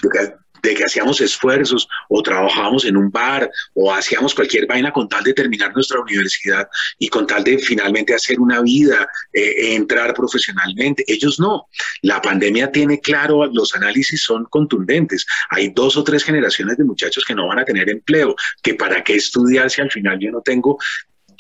de 0.65 0.75
que 0.75 0.85
hacíamos 0.85 1.21
esfuerzos 1.21 1.87
o 2.09 2.23
trabajábamos 2.23 2.85
en 2.87 2.97
un 2.97 3.11
bar 3.11 3.51
o 3.75 3.93
hacíamos 3.93 4.35
cualquier 4.35 4.67
vaina 4.67 4.91
con 4.91 5.09
tal 5.09 5.23
de 5.23 5.35
terminar 5.35 5.73
nuestra 5.75 6.01
universidad 6.01 6.67
y 6.99 7.09
con 7.09 7.27
tal 7.27 7.45
de 7.45 7.59
finalmente 7.59 8.15
hacer 8.15 8.41
una 8.41 8.63
vida, 8.63 9.07
eh, 9.33 9.75
entrar 9.75 10.15
profesionalmente. 10.15 11.05
Ellos 11.07 11.39
no. 11.39 11.67
La 12.03 12.21
pandemia 12.21 12.73
tiene 12.73 12.99
claro, 12.99 13.47
los 13.47 13.75
análisis 13.75 14.23
son 14.23 14.47
contundentes. 14.47 15.27
Hay 15.51 15.69
dos 15.69 15.97
o 15.97 16.03
tres 16.03 16.25
generaciones 16.25 16.79
de 16.79 16.85
muchachos 16.85 17.25
que 17.27 17.35
no 17.35 17.47
van 17.47 17.59
a 17.59 17.65
tener 17.65 17.91
empleo, 17.91 18.35
que 18.63 18.75
para 18.75 19.05
qué 19.05 19.17
estudiar 19.17 19.71
si 19.71 19.83
al 19.83 19.91
final 19.91 20.19
yo 20.19 20.31
no 20.31 20.41
tengo 20.41 20.79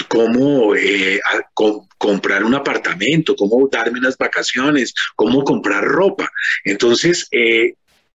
cómo 0.08 0.74
eh, 0.74 1.20
com 1.54 1.86
comprar 1.96 2.44
un 2.44 2.54
apartamento, 2.54 3.34
cómo 3.34 3.66
darme 3.72 3.98
unas 3.98 4.18
vacaciones, 4.18 4.92
cómo 5.16 5.42
comprar 5.42 5.82
ropa. 5.84 6.30
Entonces, 6.64 7.26
eh, 7.30 7.76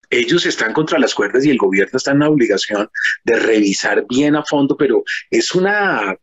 ellos 0.10 0.46
están 0.46 0.74
contra 0.74 1.00
las 1.00 1.14
cuerdas 1.14 1.46
y 1.46 1.50
el 1.50 1.58
gobierno 1.58 1.98
está 1.98 2.12
en 2.12 2.20
la 2.20 2.30
obligación 2.30 2.90
de 3.24 3.40
revisar 3.40 4.06
bien 4.08 4.36
a 4.36 4.44
fondo, 4.44 4.76
pero 4.78 5.04
es 5.30 5.54
una, 5.56 6.16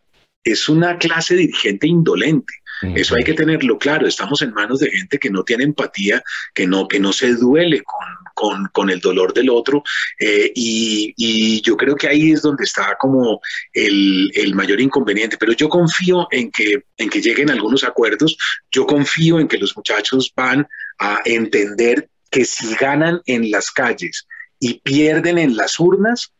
es 0.44 0.68
una 0.68 0.98
clase 0.98 1.34
dirigente 1.36 1.86
indolente. 1.86 2.52
Eso 2.94 3.14
hay 3.14 3.22
que 3.22 3.34
tenerlo 3.34 3.78
claro. 3.78 4.06
Estamos 4.06 4.42
en 4.42 4.52
manos 4.52 4.80
de 4.80 4.90
gente 4.90 5.18
que 5.18 5.30
no 5.30 5.44
tiene 5.44 5.64
empatía, 5.64 6.22
que 6.54 6.66
no, 6.66 6.88
que 6.88 6.98
no 6.98 7.12
se 7.12 7.34
duele 7.34 7.82
con, 7.82 8.06
con, 8.34 8.68
con 8.72 8.90
el 8.90 9.00
dolor 9.00 9.32
del 9.32 9.50
otro. 9.50 9.82
Eh, 10.18 10.50
y, 10.54 11.14
y, 11.16 11.60
yo 11.62 11.76
creo 11.76 11.94
que 11.94 12.08
ahí 12.08 12.32
es 12.32 12.42
donde 12.42 12.64
está 12.64 12.96
como 12.98 13.40
el, 13.72 14.30
el, 14.34 14.54
mayor 14.54 14.80
inconveniente. 14.80 15.36
Pero 15.38 15.52
yo 15.52 15.68
confío 15.68 16.26
en 16.30 16.50
que, 16.50 16.84
en 16.96 17.08
que 17.08 17.22
lleguen 17.22 17.50
algunos 17.50 17.84
acuerdos. 17.84 18.36
Yo 18.70 18.86
confío 18.86 19.38
en 19.38 19.48
que 19.48 19.58
los 19.58 19.76
muchachos 19.76 20.32
van 20.34 20.66
a 20.98 21.20
entender 21.24 22.08
que 22.32 22.46
si 22.46 22.74
ganan 22.74 23.20
en 23.26 23.50
las 23.50 23.70
calles 23.70 24.26
y 24.58 24.80
pierden 24.80 25.38
en 25.38 25.54
las 25.54 25.78
urnas, 25.78 26.32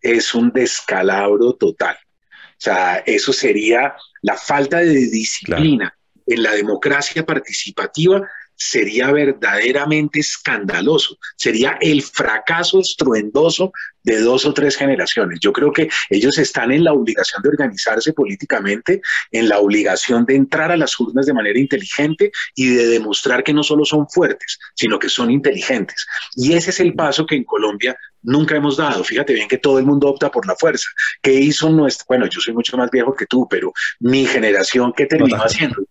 es 0.00 0.34
un 0.34 0.50
descalabro 0.50 1.52
total. 1.52 1.96
O 2.32 2.56
sea, 2.64 2.96
eso 3.06 3.32
sería 3.32 3.94
la 4.22 4.36
falta 4.36 4.78
de 4.78 4.94
disciplina 4.94 5.90
claro. 5.90 6.22
en 6.26 6.42
la 6.42 6.52
democracia 6.52 7.26
participativa 7.26 8.26
sería 8.56 9.10
verdaderamente 9.12 10.20
escandaloso, 10.20 11.18
sería 11.36 11.78
el 11.80 12.02
fracaso 12.02 12.80
estruendoso 12.80 13.72
de 14.02 14.20
dos 14.20 14.44
o 14.44 14.52
tres 14.52 14.76
generaciones. 14.76 15.40
Yo 15.40 15.52
creo 15.52 15.72
que 15.72 15.88
ellos 16.10 16.38
están 16.38 16.70
en 16.70 16.84
la 16.84 16.92
obligación 16.92 17.42
de 17.42 17.48
organizarse 17.48 18.12
políticamente, 18.12 19.00
en 19.32 19.48
la 19.48 19.58
obligación 19.58 20.26
de 20.26 20.36
entrar 20.36 20.70
a 20.70 20.76
las 20.76 20.98
urnas 21.00 21.26
de 21.26 21.32
manera 21.32 21.58
inteligente 21.58 22.30
y 22.54 22.68
de 22.68 22.86
demostrar 22.86 23.42
que 23.42 23.54
no 23.54 23.62
solo 23.62 23.84
son 23.84 24.06
fuertes, 24.08 24.58
sino 24.74 24.98
que 24.98 25.08
son 25.08 25.30
inteligentes. 25.30 26.06
Y 26.36 26.52
ese 26.52 26.70
es 26.70 26.80
el 26.80 26.94
paso 26.94 27.26
que 27.26 27.36
en 27.36 27.44
Colombia 27.44 27.96
nunca 28.22 28.56
hemos 28.56 28.76
dado. 28.76 29.02
Fíjate 29.04 29.32
bien 29.32 29.48
que 29.48 29.58
todo 29.58 29.78
el 29.78 29.86
mundo 29.86 30.08
opta 30.08 30.30
por 30.30 30.46
la 30.46 30.54
fuerza. 30.54 30.88
¿Qué 31.22 31.32
hizo 31.32 31.70
nuestra? 31.70 32.04
Bueno, 32.08 32.26
yo 32.26 32.40
soy 32.40 32.52
mucho 32.52 32.76
más 32.76 32.90
viejo 32.90 33.14
que 33.14 33.26
tú, 33.26 33.46
pero 33.48 33.72
mi 34.00 34.26
generación, 34.26 34.92
¿qué 34.94 35.06
terminó 35.06 35.38
haciendo? 35.38 35.82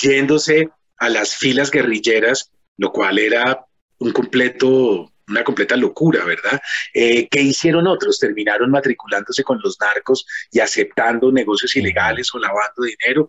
Yéndose 0.00 0.68
a 1.02 1.08
las 1.08 1.34
filas 1.34 1.72
guerrilleras, 1.72 2.52
lo 2.76 2.92
cual 2.92 3.18
era 3.18 3.66
un 3.98 4.12
completo 4.12 5.08
una 5.28 5.44
completa 5.44 5.76
locura, 5.76 6.24
¿verdad? 6.24 6.60
Eh, 6.92 7.26
¿Qué 7.28 7.40
hicieron 7.40 7.86
otros? 7.86 8.18
Terminaron 8.18 8.70
matriculándose 8.70 9.42
con 9.42 9.58
los 9.62 9.78
narcos 9.80 10.26
y 10.50 10.60
aceptando 10.60 11.32
negocios 11.32 11.74
ilegales 11.74 12.28
o 12.34 12.38
lavando 12.38 12.82
dinero. 12.82 13.28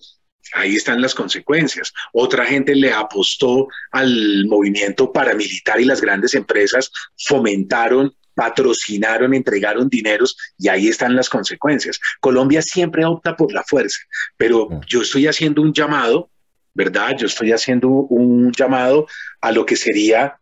Ahí 0.54 0.76
están 0.76 1.02
las 1.02 1.16
consecuencias. 1.16 1.94
Otra 2.12 2.46
gente 2.46 2.76
le 2.76 2.92
apostó 2.92 3.68
al 3.92 4.46
movimiento 4.48 5.14
paramilitar 5.14 5.80
y 5.80 5.86
las 5.86 6.02
grandes 6.02 6.34
empresas 6.34 6.92
fomentaron 7.26 8.14
patrocinaron, 8.36 9.36
entregaron 9.36 9.90
dineros 9.90 10.36
y 10.58 10.68
ahí 10.68 10.88
están 10.88 11.16
las 11.16 11.30
consecuencias. 11.30 12.00
Colombia 12.20 12.64
siempre 12.64 13.06
opta 13.06 13.36
por 13.36 13.54
la 13.54 13.64
fuerza, 13.64 14.00
pero 14.38 14.68
yo 14.88 15.04
estoy 15.04 15.28
haciendo 15.28 15.62
un 15.62 15.72
llamado 15.72 16.32
¿verdad? 16.74 17.12
Yo 17.18 17.28
estoy 17.28 17.52
haciendo 17.52 17.90
un 17.90 18.52
llamado 18.52 19.08
a 19.42 19.52
lo 19.52 19.66
que 19.66 19.76
sería 19.76 20.38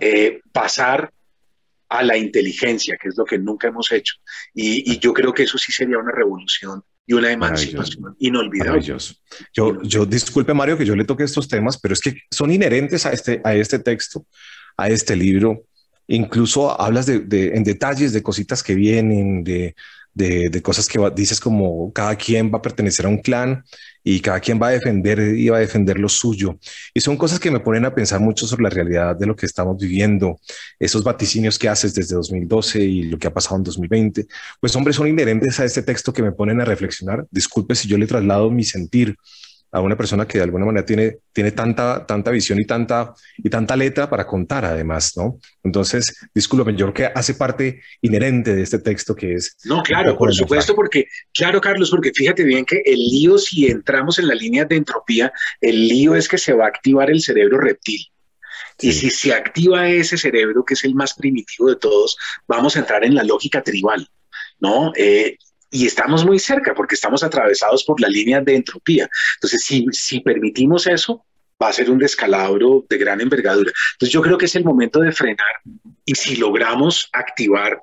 eh, 0.00 0.40
pasar 0.52 1.10
a 1.88 2.02
la 2.02 2.16
inteligencia, 2.16 2.96
que 3.00 3.08
es 3.08 3.16
lo 3.16 3.24
que 3.24 3.38
nunca 3.38 3.68
hemos 3.68 3.90
hecho. 3.92 4.14
Y, 4.54 4.92
y, 4.92 4.98
yo 4.98 5.14
creo 5.14 5.32
que 5.32 5.44
eso 5.44 5.56
sí 5.56 5.72
sería 5.72 5.98
una 5.98 6.12
revolución 6.12 6.82
y 7.06 7.14
una 7.14 7.32
emancipación 7.32 8.14
inolvidable. 8.18 8.82
Yo, 9.54 9.82
yo 9.82 10.04
disculpe, 10.04 10.52
Mario, 10.52 10.76
que 10.76 10.84
yo 10.84 10.94
le 10.94 11.04
toque 11.04 11.24
estos 11.24 11.48
temas, 11.48 11.78
pero 11.78 11.94
es 11.94 12.00
que 12.00 12.20
son 12.30 12.50
inherentes 12.50 13.06
a 13.06 13.12
este, 13.12 13.40
a 13.44 13.54
este 13.54 13.78
texto, 13.78 14.26
a 14.76 14.90
este 14.90 15.16
libro. 15.16 15.64
Incluso 16.06 16.78
hablas 16.78 17.06
de, 17.06 17.20
de 17.20 17.56
en 17.56 17.64
detalles 17.64 18.12
de 18.12 18.22
cositas 18.22 18.62
que 18.62 18.74
vienen, 18.74 19.42
de, 19.42 19.74
de, 20.12 20.50
de, 20.50 20.62
cosas 20.62 20.86
que 20.86 20.98
dices 21.14 21.40
como 21.40 21.90
cada 21.92 22.14
quien 22.16 22.52
va 22.52 22.58
a 22.58 22.62
pertenecer 22.62 23.06
a 23.06 23.08
un 23.08 23.18
clan 23.18 23.64
y 24.10 24.20
cada 24.20 24.40
quien 24.40 24.58
va 24.60 24.68
a 24.68 24.70
defender 24.70 25.18
y 25.18 25.50
va 25.50 25.58
a 25.58 25.60
defender 25.60 25.98
lo 25.98 26.08
suyo. 26.08 26.58
Y 26.94 27.00
son 27.00 27.18
cosas 27.18 27.38
que 27.38 27.50
me 27.50 27.60
ponen 27.60 27.84
a 27.84 27.94
pensar 27.94 28.20
mucho 28.20 28.46
sobre 28.46 28.62
la 28.62 28.70
realidad 28.70 29.14
de 29.14 29.26
lo 29.26 29.36
que 29.36 29.44
estamos 29.44 29.76
viviendo, 29.76 30.40
esos 30.78 31.04
vaticinios 31.04 31.58
que 31.58 31.68
haces 31.68 31.94
desde 31.94 32.14
2012 32.16 32.80
y 32.80 33.02
lo 33.02 33.18
que 33.18 33.26
ha 33.26 33.34
pasado 33.34 33.56
en 33.56 33.64
2020, 33.64 34.26
pues 34.60 34.74
hombre, 34.76 34.94
son 34.94 35.08
inherentes 35.08 35.60
a 35.60 35.66
este 35.66 35.82
texto 35.82 36.10
que 36.14 36.22
me 36.22 36.32
ponen 36.32 36.58
a 36.62 36.64
reflexionar. 36.64 37.26
Disculpe 37.30 37.74
si 37.74 37.86
yo 37.86 37.98
le 37.98 38.06
traslado 38.06 38.50
mi 38.50 38.64
sentir 38.64 39.14
a 39.70 39.80
una 39.80 39.96
persona 39.96 40.26
que 40.26 40.38
de 40.38 40.44
alguna 40.44 40.64
manera 40.64 40.84
tiene, 40.84 41.18
tiene 41.32 41.52
tanta, 41.52 42.06
tanta 42.06 42.30
visión 42.30 42.58
y 42.60 42.64
tanta, 42.64 43.14
y 43.36 43.50
tanta 43.50 43.76
letra 43.76 44.08
para 44.08 44.26
contar 44.26 44.64
además, 44.64 45.12
¿no? 45.16 45.38
Entonces, 45.62 46.28
discúlpeme, 46.34 46.76
yo 46.76 46.86
creo 46.86 46.94
que 46.94 47.18
hace 47.18 47.34
parte 47.34 47.82
inherente 48.00 48.54
de 48.54 48.62
este 48.62 48.78
texto 48.78 49.14
que 49.14 49.34
es... 49.34 49.56
No, 49.64 49.82
claro, 49.82 50.16
por 50.16 50.34
supuesto, 50.34 50.74
porque, 50.74 51.06
claro, 51.34 51.60
Carlos, 51.60 51.90
porque 51.90 52.12
fíjate 52.14 52.44
bien 52.44 52.64
que 52.64 52.82
el 52.84 52.98
lío, 52.98 53.36
si 53.38 53.66
entramos 53.66 54.18
en 54.18 54.28
la 54.28 54.34
línea 54.34 54.64
de 54.64 54.76
entropía, 54.76 55.32
el 55.60 55.88
lío 55.88 56.14
es 56.14 56.28
que 56.28 56.38
se 56.38 56.54
va 56.54 56.64
a 56.64 56.68
activar 56.68 57.10
el 57.10 57.20
cerebro 57.20 57.58
reptil. 57.58 58.00
Sí. 58.78 58.88
Y 58.88 58.92
si 58.92 59.10
se 59.10 59.34
activa 59.34 59.88
ese 59.88 60.16
cerebro, 60.16 60.64
que 60.64 60.74
es 60.74 60.84
el 60.84 60.94
más 60.94 61.14
primitivo 61.14 61.68
de 61.68 61.76
todos, 61.76 62.16
vamos 62.46 62.76
a 62.76 62.78
entrar 62.78 63.04
en 63.04 63.14
la 63.14 63.24
lógica 63.24 63.62
tribal, 63.62 64.08
¿no? 64.60 64.92
Eh, 64.96 65.36
y 65.70 65.86
estamos 65.86 66.24
muy 66.24 66.38
cerca 66.38 66.74
porque 66.74 66.94
estamos 66.94 67.22
atravesados 67.22 67.84
por 67.84 68.00
la 68.00 68.08
línea 68.08 68.40
de 68.40 68.56
entropía. 68.56 69.08
Entonces, 69.34 69.64
si, 69.92 70.20
permitimos 70.20 70.86
eso, 70.86 71.24
va 71.62 71.68
a 71.68 71.72
ser 71.72 71.90
un 71.90 71.98
descalabro 71.98 72.86
de 72.88 72.98
gran 72.98 73.20
envergadura. 73.20 73.72
Entonces, 73.92 74.12
yo 74.12 74.22
creo 74.22 74.38
que 74.38 74.46
es 74.46 74.56
el 74.56 74.64
momento 74.64 75.00
de 75.00 75.12
frenar 75.12 75.60
y 76.04 76.14
si 76.14 76.36
logramos 76.36 77.08
activar 77.12 77.82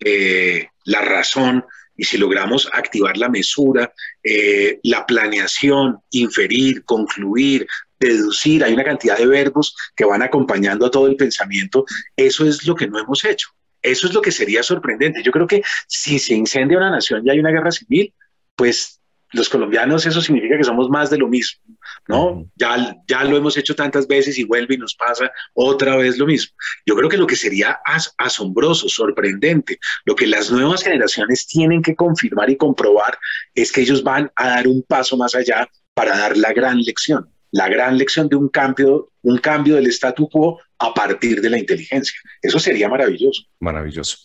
eh, 0.00 0.68
la 0.84 1.00
razón 1.00 1.64
y 1.96 2.04
si 2.04 2.18
logramos 2.18 2.68
activar 2.72 3.16
la 3.16 3.28
mesura, 3.28 3.92
eh, 4.22 4.80
la 4.82 5.06
planeación, 5.06 5.98
inferir, 6.10 6.84
concluir, 6.84 7.66
deducir, 7.98 8.64
hay 8.64 8.74
una 8.74 8.84
cantidad 8.84 9.16
de 9.16 9.26
verbos 9.26 9.76
que 9.96 10.04
van 10.04 10.22
acompañando 10.22 10.86
a 10.86 10.90
todo 10.90 11.06
el 11.06 11.16
pensamiento, 11.16 11.84
eso 12.16 12.46
es 12.46 12.66
lo 12.66 12.74
que 12.74 12.88
no 12.88 12.98
hemos 12.98 13.24
hecho. 13.24 13.48
Eso 13.84 14.06
es 14.08 14.14
lo 14.14 14.22
que 14.22 14.32
sería 14.32 14.62
sorprendente. 14.62 15.22
Yo 15.22 15.30
creo 15.30 15.46
que 15.46 15.62
si 15.86 16.18
se 16.18 16.34
incendia 16.34 16.78
una 16.78 16.90
nación 16.90 17.22
y 17.24 17.30
hay 17.30 17.38
una 17.38 17.50
guerra 17.50 17.70
civil, 17.70 18.12
pues 18.56 19.00
los 19.32 19.48
colombianos 19.48 20.06
eso 20.06 20.22
significa 20.22 20.56
que 20.56 20.64
somos 20.64 20.88
más 20.88 21.10
de 21.10 21.18
lo 21.18 21.28
mismo, 21.28 21.60
¿no? 22.08 22.48
Ya, 22.54 22.96
ya 23.06 23.24
lo 23.24 23.36
hemos 23.36 23.56
hecho 23.56 23.74
tantas 23.74 24.06
veces 24.06 24.38
y 24.38 24.44
vuelve 24.44 24.74
y 24.74 24.78
nos 24.78 24.94
pasa 24.94 25.30
otra 25.52 25.96
vez 25.96 26.16
lo 26.18 26.26
mismo. 26.26 26.54
Yo 26.86 26.94
creo 26.94 27.08
que 27.08 27.16
lo 27.16 27.26
que 27.26 27.36
sería 27.36 27.80
asombroso, 28.16 28.88
sorprendente, 28.88 29.78
lo 30.04 30.14
que 30.14 30.26
las 30.26 30.50
nuevas 30.50 30.82
generaciones 30.82 31.46
tienen 31.46 31.82
que 31.82 31.96
confirmar 31.96 32.48
y 32.48 32.56
comprobar 32.56 33.18
es 33.54 33.72
que 33.72 33.80
ellos 33.80 34.02
van 34.02 34.30
a 34.36 34.48
dar 34.48 34.68
un 34.68 34.82
paso 34.82 35.16
más 35.16 35.34
allá 35.34 35.68
para 35.94 36.16
dar 36.16 36.36
la 36.36 36.52
gran 36.52 36.80
lección, 36.80 37.28
la 37.54 37.68
gran 37.68 37.96
lección 37.96 38.28
de 38.28 38.34
un 38.34 38.48
cambio, 38.48 39.10
un 39.22 39.38
cambio 39.38 39.76
del 39.76 39.86
statu 39.86 40.28
quo 40.28 40.58
a 40.76 40.92
partir 40.92 41.40
de 41.40 41.48
la 41.48 41.56
inteligencia. 41.56 42.18
Eso 42.42 42.58
sería 42.58 42.88
maravilloso. 42.88 43.44
Maravilloso. 43.60 44.18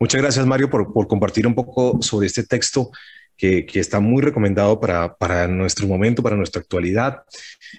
Muchas 0.00 0.20
gracias, 0.20 0.44
Mario, 0.46 0.68
por, 0.68 0.92
por 0.92 1.06
compartir 1.06 1.46
un 1.46 1.54
poco 1.54 2.02
sobre 2.02 2.26
este 2.26 2.42
texto 2.42 2.90
que, 3.36 3.64
está 3.74 4.00
muy 4.00 4.20
recomendado 4.20 4.80
para, 4.80 5.14
para, 5.14 5.46
nuestro 5.46 5.86
momento, 5.86 6.24
para 6.24 6.34
nuestra 6.34 6.60
actualidad. 6.60 7.22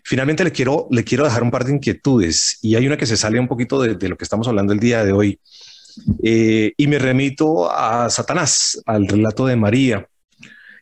Finalmente 0.05 0.45
le 0.45 0.53
quiero, 0.53 0.87
le 0.89 1.03
quiero 1.03 1.25
dejar 1.25 1.43
un 1.43 1.51
par 1.51 1.65
de 1.65 1.73
inquietudes 1.73 2.59
y 2.61 2.75
hay 2.75 2.87
una 2.87 2.95
que 2.95 3.05
se 3.05 3.17
sale 3.17 3.41
un 3.41 3.49
poquito 3.49 3.81
de, 3.81 4.07
lo 4.07 4.15
que 4.15 4.23
estamos 4.23 4.47
hablando 4.47 4.71
el 4.71 4.79
día 4.79 5.03
de 5.03 5.11
hoy. 5.11 5.37
Eh, 6.23 6.71
y 6.77 6.87
me 6.87 6.97
remito 6.97 7.69
a 7.69 8.09
Satanás, 8.09 8.81
al 8.85 9.05
relato 9.05 9.45
de 9.47 9.57
María. 9.57 10.07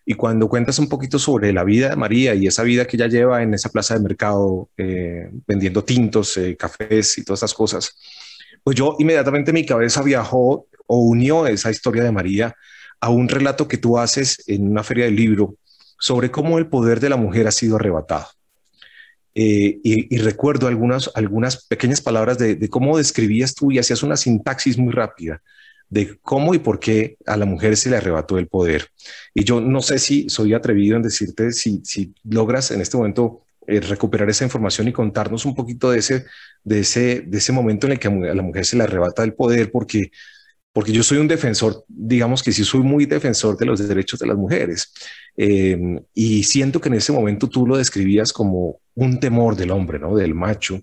Y 0.05 0.15
cuando 0.15 0.49
cuentas 0.49 0.79
un 0.79 0.89
poquito 0.89 1.19
sobre 1.19 1.53
la 1.53 1.63
vida 1.63 1.89
de 1.89 1.95
María 1.95 2.33
y 2.33 2.47
esa 2.47 2.63
vida 2.63 2.85
que 2.85 2.97
ella 2.97 3.07
lleva 3.07 3.43
en 3.43 3.53
esa 3.53 3.69
plaza 3.69 3.93
de 3.93 4.01
mercado, 4.01 4.69
eh, 4.77 5.29
vendiendo 5.47 5.83
tintos, 5.83 6.37
eh, 6.37 6.57
cafés 6.57 7.17
y 7.17 7.23
todas 7.23 7.39
esas 7.39 7.53
cosas, 7.53 7.95
pues 8.63 8.75
yo 8.75 8.95
inmediatamente 8.99 9.53
mi 9.53 9.65
cabeza 9.65 10.01
viajó 10.01 10.67
o 10.87 10.97
unió 10.99 11.47
esa 11.47 11.71
historia 11.71 12.03
de 12.03 12.11
María 12.11 12.55
a 12.99 13.09
un 13.09 13.29
relato 13.29 13.67
que 13.67 13.77
tú 13.77 13.97
haces 13.97 14.43
en 14.47 14.69
una 14.69 14.83
feria 14.83 15.05
del 15.05 15.15
libro 15.15 15.55
sobre 15.99 16.31
cómo 16.31 16.57
el 16.57 16.67
poder 16.67 16.99
de 16.99 17.09
la 17.09 17.15
mujer 17.15 17.47
ha 17.47 17.51
sido 17.51 17.75
arrebatado. 17.75 18.27
Eh, 19.33 19.79
y, 19.83 20.17
recuerdo 20.17 20.67
algunas, 20.67 21.09
algunas 21.15 21.65
pequeñas 21.67 22.01
palabras 22.01 22.37
de, 22.37 22.69
cómo 22.69 22.97
describías 22.97 23.55
tú 23.55 23.71
y 23.71 23.79
hacías 23.79 24.03
una 24.03 24.17
sintaxis 24.17 24.77
muy 24.77 24.91
rápida 24.91 25.41
de 25.91 26.17
cómo 26.21 26.55
y 26.55 26.59
por 26.59 26.79
qué 26.79 27.17
a 27.25 27.35
la 27.37 27.45
mujer 27.45 27.75
se 27.75 27.89
le 27.89 27.97
arrebató 27.97 28.39
el 28.39 28.47
poder. 28.47 28.87
Y 29.33 29.43
yo 29.43 29.59
no 29.59 29.81
sé 29.81 29.99
si 29.99 30.29
soy 30.29 30.53
atrevido 30.53 30.95
en 30.95 31.03
decirte 31.03 31.51
si, 31.51 31.81
si 31.83 32.15
logras 32.23 32.71
en 32.71 32.79
este 32.79 32.95
momento 32.97 33.41
eh, 33.67 33.81
recuperar 33.81 34.29
esa 34.29 34.45
información 34.45 34.87
y 34.87 34.93
contarnos 34.93 35.45
un 35.45 35.53
poquito 35.53 35.91
de 35.91 35.99
ese, 35.99 36.25
de, 36.63 36.79
ese, 36.79 37.21
de 37.27 37.37
ese 37.37 37.51
momento 37.51 37.87
en 37.87 37.93
el 37.93 37.99
que 37.99 38.07
a 38.07 38.11
la 38.11 38.41
mujer 38.41 38.65
se 38.65 38.77
le 38.77 38.83
arrebata 38.83 39.23
el 39.23 39.33
poder, 39.33 39.69
porque 39.69 40.11
porque 40.73 40.93
yo 40.93 41.03
soy 41.03 41.17
un 41.17 41.27
defensor, 41.27 41.83
digamos 41.89 42.41
que 42.41 42.53
sí 42.53 42.63
soy 42.63 42.79
muy 42.79 43.05
defensor 43.05 43.57
de 43.57 43.65
los 43.65 43.85
derechos 43.85 44.19
de 44.21 44.27
las 44.27 44.37
mujeres. 44.37 44.93
Eh, 45.35 45.77
y 46.13 46.43
siento 46.43 46.79
que 46.79 46.87
en 46.87 46.95
ese 46.95 47.11
momento 47.11 47.49
tú 47.49 47.67
lo 47.67 47.75
describías 47.75 48.31
como 48.31 48.79
un 48.95 49.19
temor 49.19 49.57
del 49.57 49.71
hombre, 49.71 49.99
¿no? 49.99 50.15
Del 50.15 50.33
macho, 50.33 50.79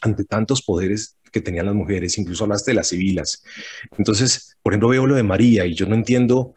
ante 0.00 0.24
tantos 0.24 0.62
poderes 0.62 1.18
que 1.30 1.40
tenían 1.40 1.66
las 1.66 1.74
mujeres, 1.74 2.18
incluso 2.18 2.44
hablaste 2.44 2.72
de 2.72 2.76
las 2.76 2.88
civilas. 2.88 3.42
Entonces, 3.96 4.56
por 4.62 4.72
ejemplo, 4.72 4.88
veo 4.88 5.06
lo 5.06 5.14
de 5.14 5.22
María 5.22 5.66
y 5.66 5.74
yo 5.74 5.86
no 5.86 5.94
entiendo 5.94 6.54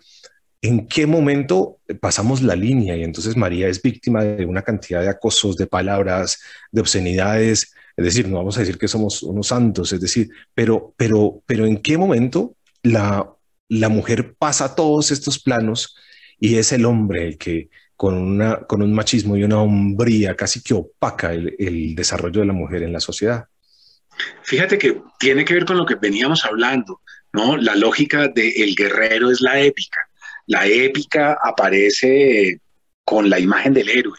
en 0.63 0.87
qué 0.87 1.05
momento 1.05 1.79
pasamos 1.99 2.41
la 2.41 2.55
línea 2.55 2.95
y 2.95 3.03
entonces 3.03 3.35
María 3.35 3.67
es 3.67 3.81
víctima 3.81 4.23
de 4.23 4.45
una 4.45 4.61
cantidad 4.61 5.01
de 5.01 5.09
acosos, 5.09 5.57
de 5.57 5.67
palabras, 5.67 6.39
de 6.71 6.79
obscenidades, 6.81 7.73
es 7.97 8.05
decir, 8.05 8.27
no 8.27 8.37
vamos 8.37 8.57
a 8.57 8.61
decir 8.61 8.77
que 8.77 8.87
somos 8.87 9.23
unos 9.23 9.47
santos, 9.47 9.91
es 9.91 9.99
decir, 9.99 10.29
pero, 10.53 10.93
pero, 10.97 11.43
pero 11.45 11.65
¿en 11.65 11.77
qué 11.77 11.97
momento 11.97 12.55
la, 12.81 13.29
la 13.67 13.89
mujer 13.89 14.35
pasa 14.35 14.73
todos 14.73 15.11
estos 15.11 15.37
planos 15.37 15.97
y 16.39 16.55
es 16.55 16.71
el 16.71 16.85
hombre 16.85 17.27
el 17.27 17.37
que 17.37 17.69
con, 17.95 18.15
una, 18.15 18.61
con 18.61 18.81
un 18.81 18.93
machismo 18.93 19.37
y 19.37 19.43
una 19.43 19.61
hombría 19.61 20.35
casi 20.35 20.61
que 20.63 20.73
opaca 20.73 21.33
el, 21.33 21.55
el 21.59 21.93
desarrollo 21.93 22.39
de 22.39 22.47
la 22.47 22.53
mujer 22.53 22.83
en 22.83 22.93
la 22.93 22.99
sociedad? 22.99 23.45
Fíjate 24.43 24.77
que 24.77 25.01
tiene 25.19 25.45
que 25.45 25.53
ver 25.53 25.65
con 25.65 25.77
lo 25.77 25.85
que 25.85 25.95
veníamos 25.95 26.45
hablando, 26.45 27.01
¿no? 27.31 27.57
La 27.57 27.75
lógica 27.75 28.27
de 28.27 28.49
el 28.63 28.75
guerrero 28.75 29.31
es 29.31 29.41
la 29.41 29.59
épica. 29.59 29.99
La 30.47 30.67
épica 30.67 31.37
aparece 31.41 32.59
con 33.05 33.29
la 33.29 33.39
imagen 33.39 33.73
del 33.73 33.89
héroe, 33.89 34.17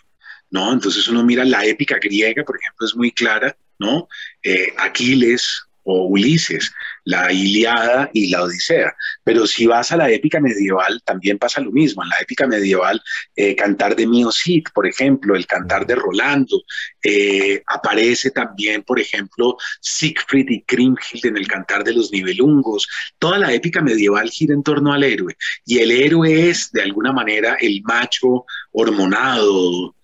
¿no? 0.50 0.72
Entonces 0.72 1.06
uno 1.08 1.24
mira 1.24 1.44
la 1.44 1.64
épica 1.64 1.98
griega, 2.00 2.44
por 2.44 2.58
ejemplo, 2.58 2.86
es 2.86 2.96
muy 2.96 3.12
clara, 3.12 3.56
¿no? 3.78 4.08
Eh, 4.42 4.72
Aquiles 4.78 5.63
o 5.84 6.06
Ulises, 6.06 6.72
la 7.04 7.32
Iliada 7.32 8.10
y 8.12 8.28
la 8.28 8.42
Odisea. 8.42 8.94
Pero 9.22 9.46
si 9.46 9.66
vas 9.66 9.92
a 9.92 9.96
la 9.96 10.10
épica 10.10 10.40
medieval, 10.40 11.00
también 11.04 11.38
pasa 11.38 11.60
lo 11.60 11.70
mismo. 11.70 12.02
En 12.02 12.08
la 12.08 12.16
épica 12.20 12.46
medieval, 12.46 13.00
eh, 13.36 13.54
cantar 13.54 13.94
de 13.94 14.06
Mio 14.06 14.32
Cid, 14.32 14.64
por 14.74 14.86
ejemplo, 14.86 15.36
el 15.36 15.46
cantar 15.46 15.86
de 15.86 15.94
Rolando, 15.94 16.62
eh, 17.02 17.62
aparece 17.66 18.30
también, 18.30 18.82
por 18.82 18.98
ejemplo, 18.98 19.56
Siegfried 19.80 20.48
y 20.48 20.62
Kriemhild 20.62 21.24
en 21.24 21.36
el 21.36 21.46
cantar 21.46 21.84
de 21.84 21.92
los 21.92 22.10
Nibelungos. 22.10 22.88
Toda 23.18 23.38
la 23.38 23.52
épica 23.52 23.80
medieval 23.80 24.30
gira 24.30 24.54
en 24.54 24.62
torno 24.62 24.92
al 24.92 25.04
héroe. 25.04 25.36
Y 25.66 25.78
el 25.78 25.90
héroe 25.90 26.50
es, 26.50 26.72
de 26.72 26.82
alguna 26.82 27.12
manera, 27.12 27.56
el 27.60 27.82
macho 27.82 28.46
hormonado, 28.72 29.94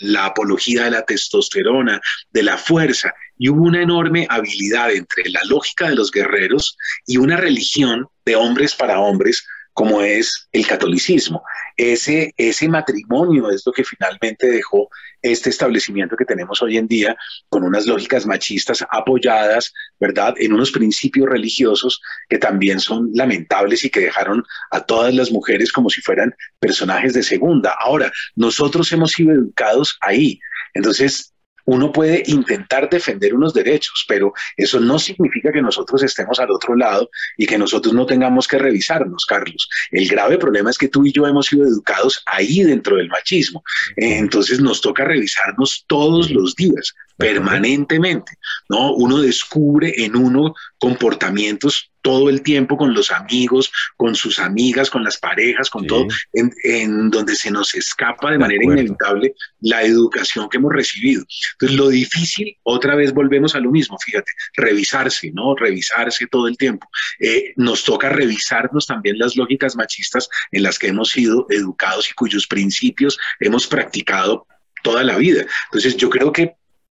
la 0.00 0.26
apología 0.26 0.84
de 0.84 0.90
la 0.90 1.02
testosterona, 1.02 2.00
de 2.30 2.42
la 2.42 2.56
fuerza, 2.56 3.12
y 3.40 3.48
hubo 3.48 3.64
una 3.64 3.82
enorme 3.82 4.26
habilidad 4.28 4.92
entre 4.92 5.30
la 5.30 5.40
lógica 5.48 5.88
de 5.88 5.96
los 5.96 6.10
guerreros 6.10 6.76
y 7.06 7.16
una 7.16 7.38
religión 7.38 8.06
de 8.26 8.36
hombres 8.36 8.74
para 8.74 9.00
hombres 9.00 9.46
como 9.72 10.02
es 10.02 10.46
el 10.52 10.66
catolicismo. 10.66 11.42
Ese, 11.74 12.34
ese 12.36 12.68
matrimonio 12.68 13.50
es 13.50 13.62
lo 13.64 13.72
que 13.72 13.82
finalmente 13.82 14.46
dejó 14.46 14.90
este 15.22 15.48
establecimiento 15.48 16.16
que 16.18 16.26
tenemos 16.26 16.60
hoy 16.60 16.76
en 16.76 16.86
día 16.86 17.16
con 17.48 17.64
unas 17.64 17.86
lógicas 17.86 18.26
machistas 18.26 18.84
apoyadas, 18.90 19.72
¿verdad?, 19.98 20.34
en 20.36 20.52
unos 20.52 20.70
principios 20.70 21.26
religiosos 21.26 22.02
que 22.28 22.36
también 22.36 22.78
son 22.78 23.08
lamentables 23.14 23.84
y 23.84 23.90
que 23.90 24.00
dejaron 24.00 24.44
a 24.70 24.82
todas 24.82 25.14
las 25.14 25.30
mujeres 25.30 25.72
como 25.72 25.88
si 25.88 26.02
fueran 26.02 26.34
personajes 26.58 27.14
de 27.14 27.22
segunda. 27.22 27.74
Ahora, 27.80 28.12
nosotros 28.36 28.92
hemos 28.92 29.12
sido 29.12 29.32
educados 29.32 29.96
ahí. 30.02 30.38
Entonces, 30.74 31.32
uno 31.64 31.92
puede 31.92 32.22
intentar 32.26 32.88
defender 32.88 33.34
unos 33.34 33.54
derechos, 33.54 34.04
pero 34.08 34.32
eso 34.56 34.80
no 34.80 34.98
significa 34.98 35.52
que 35.52 35.62
nosotros 35.62 36.02
estemos 36.02 36.38
al 36.40 36.50
otro 36.50 36.74
lado 36.74 37.10
y 37.36 37.46
que 37.46 37.58
nosotros 37.58 37.94
no 37.94 38.06
tengamos 38.06 38.46
que 38.48 38.58
revisarnos, 38.58 39.26
Carlos. 39.26 39.68
El 39.90 40.08
grave 40.08 40.38
problema 40.38 40.70
es 40.70 40.78
que 40.78 40.88
tú 40.88 41.04
y 41.06 41.12
yo 41.12 41.26
hemos 41.26 41.46
sido 41.46 41.66
educados 41.66 42.22
ahí 42.26 42.62
dentro 42.62 42.96
del 42.96 43.08
machismo. 43.08 43.62
Entonces 43.96 44.60
nos 44.60 44.80
toca 44.80 45.04
revisarnos 45.04 45.84
todos 45.86 46.30
los 46.30 46.54
días, 46.54 46.94
permanentemente, 47.16 48.32
¿no? 48.68 48.94
Uno 48.94 49.18
descubre 49.18 49.92
en 49.96 50.16
uno 50.16 50.54
comportamientos 50.80 51.92
todo 52.00 52.30
el 52.30 52.40
tiempo 52.40 52.78
con 52.78 52.94
los 52.94 53.12
amigos, 53.12 53.70
con 53.98 54.14
sus 54.14 54.38
amigas, 54.38 54.88
con 54.88 55.04
las 55.04 55.18
parejas, 55.18 55.68
con 55.68 55.86
todo, 55.86 56.06
en, 56.32 57.10
donde 57.10 57.36
se 57.36 57.50
nos 57.50 57.74
escapa 57.74 58.30
de, 58.30 58.38
manera 58.38 58.64
inevitable 58.64 59.34
la 59.60 59.82
educación 59.82 60.48
que 60.48 60.56
hemos 60.56 60.72
recibido. 60.72 61.22
Entonces, 61.52 61.76
lo 61.78 61.88
difícil, 61.90 62.56
otra 62.62 62.94
vez 62.94 63.12
volvemos 63.12 63.54
a 63.54 63.60
lo 63.60 63.70
mismo, 63.70 63.98
fíjate, 63.98 64.32
revisarse, 64.54 65.30
¿no? 65.32 65.54
Revisarse 65.54 66.26
todo 66.26 66.48
el 66.48 66.56
tiempo. 66.56 66.88
Eh, 67.18 67.52
nos 67.56 67.84
toca 67.84 68.08
revisarnos 68.08 68.86
también 68.86 69.18
las 69.18 69.36
lógicas 69.36 69.76
machistas 69.76 70.30
en 70.50 70.62
las 70.62 70.78
que 70.78 70.88
hemos 70.88 71.10
sido 71.10 71.46
educados 71.50 72.10
y 72.10 72.14
cuyos 72.14 72.46
principios 72.46 73.18
hemos 73.38 73.66
practicado 73.66 74.46
toda 74.82 75.04
la 75.04 75.18
vida. 75.18 75.44
Entonces, 75.66 75.98
yo 75.98 76.08
creo 76.08 76.32
que 76.32 76.54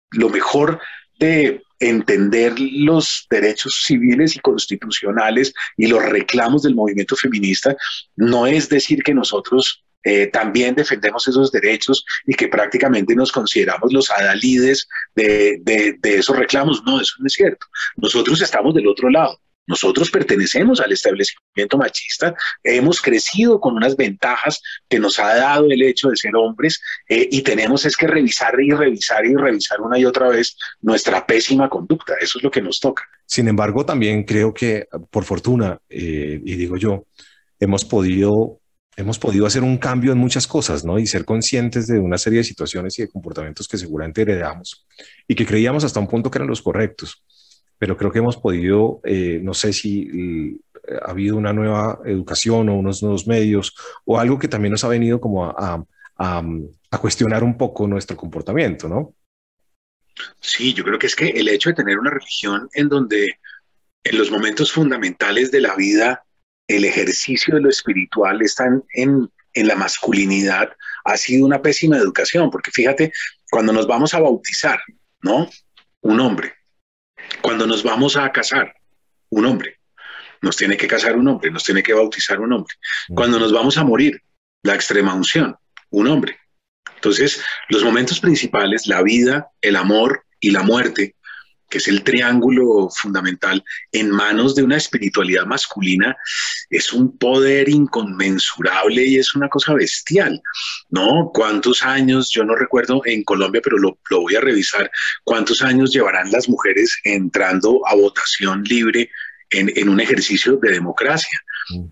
lo 0.09 0.29
mejor 0.29 0.79
de 1.19 1.61
entender 1.79 2.53
los 2.59 3.27
derechos 3.29 3.83
civiles 3.85 4.35
y 4.35 4.39
constitucionales 4.39 5.53
y 5.77 5.87
los 5.87 6.03
reclamos 6.03 6.63
del 6.63 6.75
movimiento 6.75 7.15
feminista 7.15 7.75
no 8.15 8.47
es 8.47 8.69
decir 8.69 9.03
que 9.03 9.13
nosotros 9.13 9.85
eh, 10.07 10.27
también 10.27 10.75
defendemos 10.75 11.27
esos 11.27 11.51
derechos 11.51 12.05
y 12.27 12.35
que 12.35 12.47
prácticamente 12.47 13.15
nos 13.15 13.31
consideramos 13.31 13.91
los 13.91 14.11
adalides 14.11 14.87
de, 15.15 15.59
de, 15.63 15.97
esos 16.03 16.37
reclamos. 16.37 16.83
No, 16.85 17.01
eso 17.01 17.15
no 17.17 17.25
es 17.25 17.33
cierto. 17.33 17.65
Nosotros 17.97 18.39
estamos 18.39 18.75
del 18.75 18.87
otro 18.87 19.09
lado. 19.09 19.41
Nosotros 19.67 20.11
pertenecemos 20.11 20.79
al 20.79 20.91
establecimiento 20.91 21.77
machista, 21.77 22.35
hemos 22.63 23.01
crecido 23.01 23.59
con 23.59 23.75
unas 23.75 23.95
ventajas 23.95 24.61
que 24.87 24.99
nos 24.99 25.19
ha 25.19 25.35
dado 25.35 25.71
el 25.71 25.81
hecho 25.81 26.09
de 26.09 26.17
ser 26.17 26.35
hombres 26.35 26.81
eh, 27.09 27.27
y 27.31 27.41
tenemos 27.41 27.85
es 27.85 27.95
que 27.95 28.07
revisar 28.07 28.59
y 28.59 28.71
revisar 28.71 29.25
y 29.25 29.35
revisar 29.35 29.81
una 29.81 29.97
y 29.97 30.05
otra 30.05 30.29
vez 30.29 30.57
nuestra 30.81 31.25
pésima 31.25 31.69
conducta. 31.69 32.13
Eso 32.21 32.37
es 32.37 32.43
lo 32.43 32.51
que 32.51 32.61
nos 32.61 32.79
toca. 32.79 33.03
Sin 33.25 33.47
embargo, 33.47 33.85
también 33.85 34.23
creo 34.23 34.53
que 34.53 34.87
por 35.09 35.23
fortuna, 35.23 35.79
eh, 35.89 36.39
y 36.43 36.55
digo 36.55 36.77
yo, 36.77 37.05
hemos 37.59 37.85
podido 37.85 38.59
hemos 38.97 39.19
podido 39.19 39.45
hacer 39.45 39.61
un 39.61 39.77
cambio 39.77 40.11
en 40.11 40.17
muchas 40.17 40.47
cosas, 40.47 40.85
¿no? 40.85 40.97
Y 40.99 41.07
ser 41.07 41.25
conscientes 41.25 41.87
de 41.87 41.99
una 41.99 42.17
serie 42.17 42.39
de 42.39 42.45
situaciones 42.45 42.97
y 42.97 43.01
de 43.01 43.09
comportamientos 43.09 43.67
que 43.67 43.77
seguramente 43.77 44.21
heredamos 44.21 44.85
y 45.27 45.35
que 45.35 45.45
creíamos 45.45 45.83
hasta 45.83 45.99
un 45.99 46.07
punto 46.07 46.31
que 46.31 46.37
eran 46.37 46.47
los 46.47 46.61
correctos. 46.61 47.23
Pero 47.77 47.97
creo 47.97 48.11
que 48.11 48.19
hemos 48.19 48.37
podido, 48.37 49.01
eh, 49.03 49.39
no 49.43 49.53
sé 49.53 49.73
si 49.73 50.57
eh, 50.87 50.99
ha 51.01 51.11
habido 51.11 51.35
una 51.35 51.53
nueva 51.53 51.99
educación 52.05 52.69
o 52.69 52.75
unos 52.75 53.01
nuevos 53.01 53.27
medios 53.27 53.75
o 54.05 54.19
algo 54.19 54.39
que 54.39 54.47
también 54.47 54.71
nos 54.71 54.83
ha 54.83 54.89
venido 54.89 55.19
como 55.19 55.45
a, 55.45 55.85
a, 56.17 56.43
a 56.91 56.97
cuestionar 56.97 57.43
un 57.43 57.57
poco 57.57 57.87
nuestro 57.87 58.15
comportamiento, 58.15 58.87
¿no? 58.87 59.13
Sí, 60.39 60.73
yo 60.73 60.83
creo 60.83 60.97
que 60.97 61.07
es 61.07 61.15
que 61.15 61.27
el 61.27 61.49
hecho 61.49 61.69
de 61.69 61.75
tener 61.75 61.99
una 61.99 62.11
religión 62.11 62.69
en 62.73 62.87
donde 62.87 63.39
en 64.03 64.17
los 64.17 64.31
momentos 64.31 64.71
fundamentales 64.71 65.51
de 65.51 65.61
la 65.61 65.75
vida 65.75 66.23
el 66.67 66.85
ejercicio 66.85 67.55
de 67.55 67.61
lo 67.61 67.69
espiritual 67.69 68.41
está 68.41 68.67
en, 68.93 69.29
la 69.53 69.75
masculinidad, 69.75 70.69
ha 71.05 71.15
sido 71.15 71.45
una 71.45 71.61
pésima 71.61 71.97
educación, 71.97 72.49
porque 72.49 72.71
fíjate, 72.71 73.13
cuando 73.49 73.71
nos 73.71 73.87
vamos 73.87 74.13
a 74.13 74.19
bautizar, 74.19 74.79
¿no? 75.21 75.49
Un 76.01 76.19
hombre. 76.19 76.53
Cuando 77.41 77.67
nos 77.67 77.83
vamos 77.83 78.17
a 78.17 78.31
casar, 78.31 78.75
un 79.29 79.45
hombre. 79.45 79.79
Nos 80.41 80.57
tiene 80.57 80.77
que 80.77 80.87
casar 80.87 81.15
un 81.15 81.27
hombre, 81.27 81.49
nos 81.51 81.63
tiene 81.63 81.81
que 81.81 81.93
bautizar 81.93 82.39
un 82.39 82.53
hombre. 82.53 82.75
Cuando 83.09 83.39
nos 83.39 83.51
vamos 83.51 83.77
a 83.77 83.83
morir, 83.83 84.21
la 84.63 84.75
extrema 84.75 85.13
unción, 85.13 85.55
un 85.91 86.07
hombre. 86.07 86.37
Entonces, 86.95 87.43
los 87.69 87.83
momentos 87.83 88.19
principales, 88.19 88.87
la 88.87 89.01
vida, 89.01 89.47
el 89.61 89.75
amor 89.75 90.25
y 90.39 90.51
la 90.51 90.63
muerte, 90.63 91.15
que 91.75 91.79
es 91.79 91.89
el 91.89 92.03
triángulo 92.03 92.89
fundamental, 92.89 93.61
en 93.91 94.09
manos 94.09 94.55
de 94.55 94.63
una 94.63 94.77
espiritualidad 94.77 95.45
masculina, 95.45 96.15
es 96.69 96.93
un 96.93 97.17
poder 97.17 97.67
inconmensurable 97.67 99.05
y 99.05 99.17
es 99.17 99.35
una 99.35 99.49
cosa 99.49 99.73
bestial, 99.73 100.41
¿no? 100.87 101.31
¿Cuántos 101.33 101.83
años, 101.83 102.31
yo 102.31 102.45
no 102.45 102.55
recuerdo 102.55 103.01
en 103.03 103.25
Colombia, 103.25 103.59
pero 103.61 103.77
lo, 103.77 103.99
voy 104.09 104.37
a 104.37 104.39
revisar, 104.39 104.89
cuántos 105.25 105.61
años 105.61 105.91
llevarán 105.91 106.31
las 106.31 106.47
mujeres 106.47 106.97
entrando 107.03 107.85
a 107.85 107.95
votación 107.95 108.63
libre 108.63 109.09
en, 109.49 109.69
en 109.75 109.89
un 109.89 109.99
ejercicio 109.99 110.55
de 110.55 110.71
democracia? 110.71 111.41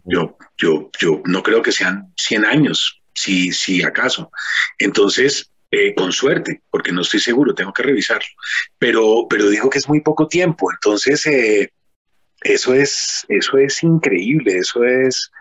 Yo, 0.05 0.37
yo, 0.57 0.91
yo 0.97 1.21
no 1.25 1.43
creo 1.43 1.61
que 1.61 1.73
sean 1.73 2.13
100 2.15 2.45
años, 2.45 3.01
si, 3.13 3.51
si 3.51 3.83
acaso. 3.83 4.31
Entonces, 4.79 5.51
eh, 5.75 5.95
con 5.95 6.11
suerte, 6.11 6.61
porque 6.69 6.91
no 6.91 7.01
estoy 7.01 7.19
seguro, 7.19 7.55
tengo 7.55 7.73
que 7.73 7.81
revisarlo. 7.81 8.27
Pero, 8.77 9.25
pero 9.27 9.49
dijo 9.49 9.71
que 9.71 9.79
es 9.79 9.89
muy 9.89 10.01
poco 10.01 10.27
tiempo, 10.27 10.71
entonces 10.71 11.25
eh, 11.25 11.73
eso, 12.43 12.75
es, 12.75 13.25
eso 13.27 13.57
es 13.57 13.81
increíble, 13.81 14.59
eso 14.59 14.83
es 14.83 15.31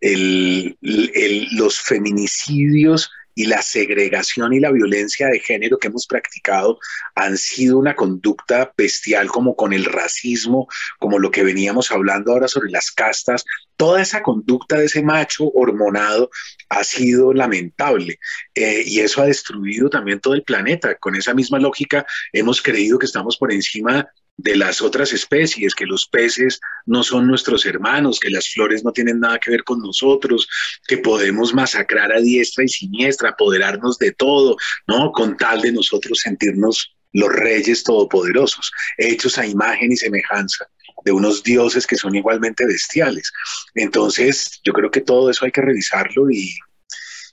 el, 0.00 0.78
los 0.80 1.78
feminicidios 1.78 3.10
y 3.36 3.44
la 3.44 3.60
segregación 3.60 4.54
y 4.54 4.60
la 4.60 4.72
violencia 4.72 5.28
de 5.28 5.38
género 5.38 5.78
que 5.78 5.88
hemos 5.88 6.06
practicado 6.06 6.78
han 7.14 7.36
sido 7.36 7.78
una 7.78 7.94
conducta 7.94 8.72
bestial 8.76 9.28
como 9.28 9.54
con 9.54 9.74
el 9.74 9.84
racismo, 9.84 10.66
como 10.98 11.18
lo 11.18 11.30
que 11.30 11.44
veníamos 11.44 11.90
hablando 11.90 12.32
ahora 12.32 12.48
sobre 12.48 12.70
las 12.70 12.90
castas. 12.90 13.44
Toda 13.76 14.00
esa 14.00 14.22
conducta 14.22 14.78
de 14.78 14.86
ese 14.86 15.02
macho 15.02 15.50
hormonado 15.52 16.30
ha 16.70 16.82
sido 16.82 17.34
lamentable 17.34 18.18
eh, 18.54 18.82
y 18.86 19.00
eso 19.00 19.20
ha 19.20 19.26
destruido 19.26 19.90
también 19.90 20.18
todo 20.18 20.32
el 20.32 20.42
planeta. 20.42 20.96
Con 20.96 21.14
esa 21.14 21.34
misma 21.34 21.58
lógica 21.58 22.06
hemos 22.32 22.62
creído 22.62 22.98
que 22.98 23.06
estamos 23.06 23.36
por 23.36 23.52
encima 23.52 24.08
de 24.36 24.56
las 24.56 24.82
otras 24.82 25.12
especies, 25.12 25.74
que 25.74 25.86
los 25.86 26.06
peces 26.06 26.60
no 26.84 27.02
son 27.02 27.26
nuestros 27.26 27.64
hermanos, 27.64 28.20
que 28.20 28.30
las 28.30 28.48
flores 28.50 28.84
no 28.84 28.92
tienen 28.92 29.20
nada 29.20 29.38
que 29.38 29.50
ver 29.50 29.64
con 29.64 29.80
nosotros, 29.80 30.48
que 30.86 30.98
podemos 30.98 31.54
masacrar 31.54 32.12
a 32.12 32.20
diestra 32.20 32.64
y 32.64 32.68
siniestra, 32.68 33.30
apoderarnos 33.30 33.98
de 33.98 34.12
todo, 34.12 34.56
¿no? 34.86 35.10
Con 35.12 35.36
tal 35.36 35.62
de 35.62 35.72
nosotros 35.72 36.20
sentirnos 36.20 36.94
los 37.12 37.32
reyes 37.32 37.82
todopoderosos, 37.82 38.70
hechos 38.98 39.38
a 39.38 39.46
imagen 39.46 39.92
y 39.92 39.96
semejanza 39.96 40.66
de 41.04 41.12
unos 41.12 41.42
dioses 41.42 41.86
que 41.86 41.96
son 41.96 42.14
igualmente 42.14 42.66
bestiales. 42.66 43.32
Entonces, 43.74 44.60
yo 44.64 44.72
creo 44.72 44.90
que 44.90 45.00
todo 45.00 45.30
eso 45.30 45.44
hay 45.44 45.52
que 45.52 45.62
revisarlo 45.62 46.30
y, 46.30 46.54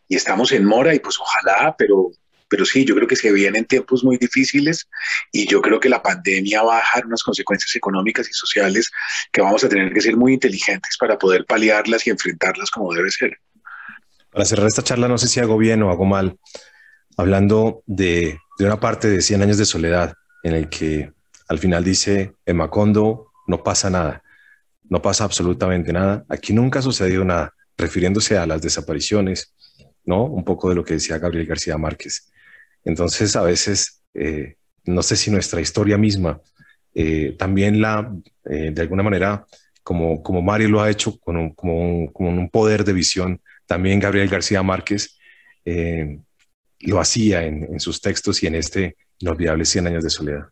y 0.08 0.16
estamos 0.16 0.51
en 0.54 0.64
mora 0.64 0.93
y 0.93 0.99
pues 0.99 1.18
ojalá, 1.20 1.76
pero 1.78 2.12
pero 2.54 2.66
sí, 2.66 2.86
yo 2.86 2.93
creo 2.93 3.08
que 3.08 3.16
se 3.16 3.32
vienen 3.32 3.66
tiempos 3.66 4.04
muy 4.04 4.16
difíciles 4.18 4.88
y 5.32 5.47
yo 5.47 5.60
creo 5.60 5.80
que 5.80 5.89
la 5.89 6.04
pandemia 6.04 6.62
va 6.62 6.76
a 6.76 6.82
dejar 6.82 7.08
unas 7.08 7.24
consecuencias 7.24 7.76
económicas 7.76 8.30
y 8.30 8.34
sociales 8.34 8.91
que 9.32 9.41
vamos 9.41 9.64
a 9.64 9.70
tener 9.70 9.91
que 9.91 10.01
ser 10.01 10.16
muy 10.16 10.36
inteligentes 10.36 10.95
para 10.99 11.18
poder 11.18 11.45
paliarlas 11.45 12.06
y 12.06 12.12
enfrentarlas 12.12 12.70
como 12.70 12.93
debe 12.93 13.10
ser. 13.10 13.39
Para 14.32 14.45
cerrar 14.45 14.68
esta 14.68 14.84
charla, 14.84 15.08
no 15.08 15.18
sé 15.18 15.30
si 15.30 15.39
hago 15.39 15.58
bien 15.58 15.82
o 15.82 15.89
hago 15.89 16.06
mal, 16.06 16.38
hablando 17.18 17.82
de, 17.88 18.38
de 18.60 18.66
una 18.66 18.80
parte 18.80 19.08
de 19.08 19.24
100 19.24 19.41
años 19.41 19.58
de 19.58 19.66
soledad, 19.66 20.14
en 20.43 20.54
el 20.54 20.70
que 20.70 21.12
al 21.47 21.58
final 21.58 21.84
dice, 21.84 22.36
en 22.45 22.58
Macondo 22.58 23.32
no 23.47 23.64
pasa 23.64 23.89
nada, 23.89 24.22
no 24.84 25.01
pasa 25.01 25.24
absolutamente 25.24 25.91
nada, 25.91 26.24
aquí 26.30 26.54
nunca 26.54 26.78
ha 26.78 26.84
sucedido 26.84 27.26
nada, 27.26 27.56
refiriéndose 27.80 28.38
a 28.38 28.45
las 28.45 28.62
desapariciones, 28.62 29.56
¿no? 30.06 30.26
Un 30.26 30.43
poco 30.43 30.70
de 30.70 30.76
lo 30.76 30.86
que 30.86 30.93
decía 30.93 31.18
Gabriel 31.18 31.47
García 31.47 31.80
Márquez. 31.80 32.30
Entonces, 32.86 33.36
a 33.36 33.43
veces, 33.43 34.01
eh, 34.13 34.55
no 34.86 35.01
sé 35.01 35.15
si 35.15 35.31
nuestra 35.31 35.61
historia 35.61 35.97
misma 35.97 36.41
eh, 36.93 37.36
también 37.38 37.81
la, 37.81 38.13
eh, 38.45 38.71
de 38.71 38.81
alguna 38.81 39.03
manera, 39.03 39.45
como, 39.81 40.21
como 40.21 40.41
Mario 40.41 40.69
lo 40.69 40.81
ha 40.81 40.89
hecho 40.89 41.17
con 41.19 41.38
un, 41.38 41.53
como 41.53 42.11
un, 42.13 42.49
poder 42.49 42.84
de 42.84 42.93
visión, 42.93 43.41
también 43.65 43.99
Gabriel 43.99 44.29
García 44.29 44.63
Márquez 44.63 45.17
lo 45.65 46.99
hacía 46.99 47.45
en, 47.45 47.79
sus 47.79 48.01
textos 48.01 48.43
y 48.43 48.47
en 48.47 48.55
este 48.55 48.97
inolvidable 49.19 49.65
100 49.65 49.88
años 49.88 50.03
de 50.03 50.09
soledad. 50.09 50.49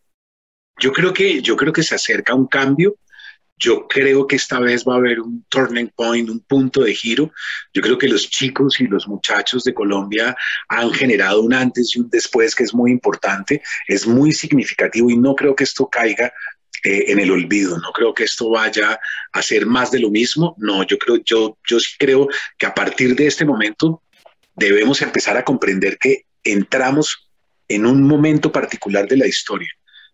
Yo 0.80 0.94
creo 0.94 1.14
que, 1.14 1.42
yo 1.42 1.56
creo 1.58 1.74
que 1.74 1.84
se 1.84 1.96
acerca 1.96 2.34
un 2.34 2.48
cambio 2.48 2.96
yo 3.62 3.88
creo 3.88 4.26
que 4.26 4.36
esta 4.36 4.60
vez 4.60 4.84
va 4.84 4.96
a 4.96 4.98
haber 4.98 5.22
un 5.22 5.46
turning 5.48 5.90
point, 5.96 6.28
un 6.30 6.40
punto 6.40 6.82
de 6.82 6.96
giro. 6.96 7.32
Yo 7.74 7.82
creo 7.82 7.98
que 7.98 8.08
los 8.08 8.28
chicos 8.30 8.82
y 8.82 8.88
los 8.88 9.08
muchachos 9.08 9.64
de 9.64 9.74
Colombia 9.74 10.36
han 10.68 10.92
generado 10.92 11.42
un 11.42 11.54
antes 11.54 11.96
y 11.96 12.00
un 12.00 12.10
después 12.10 12.56
que 12.56 12.64
es 12.64 12.74
muy 12.74 12.92
importante, 12.92 13.62
es 13.88 14.08
muy 14.08 14.32
significativo 14.32 15.12
y 15.12 15.18
no 15.18 15.36
creo 15.36 15.56
que 15.56 15.64
esto 15.64 15.88
caiga 15.88 16.34
eh, 16.84 17.06
en 17.08 17.20
el 17.20 17.30
olvido. 17.30 17.78
No 17.78 17.92
creo 17.94 18.16
que 18.16 18.24
esto 18.24 18.50
vaya 18.50 19.00
a 19.32 19.42
ser 19.44 19.68
más 19.68 19.92
de 19.92 20.00
lo 20.00 20.10
mismo. 20.10 20.56
No, 20.58 20.84
yo 20.84 20.98
creo, 20.98 21.18
yo, 21.24 21.58
yo 21.70 21.80
sí 21.80 21.92
creo 22.00 22.28
que 22.58 22.66
a 22.66 22.74
partir 22.74 23.16
de 23.16 23.28
este 23.28 23.46
momento 23.46 24.02
debemos 24.56 25.04
empezar 25.04 25.38
a 25.38 25.46
comprender 25.46 26.00
que 26.00 26.26
entramos 26.44 27.30
en 27.68 27.86
un 27.86 28.02
momento 28.08 28.52
particular 28.52 29.08
de 29.08 29.18
la 29.18 29.28
historia 29.28 29.70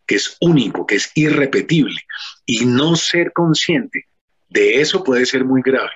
que 0.07 0.15
es 0.15 0.37
único, 0.39 0.87
que 0.87 0.95
es 0.95 1.11
irrepetible, 1.13 2.01
y 2.45 2.65
no 2.65 2.95
ser 2.95 3.33
consciente 3.33 4.07
de 4.49 4.81
eso 4.81 5.03
puede 5.03 5.25
ser 5.25 5.45
muy 5.45 5.61
grave. 5.61 5.91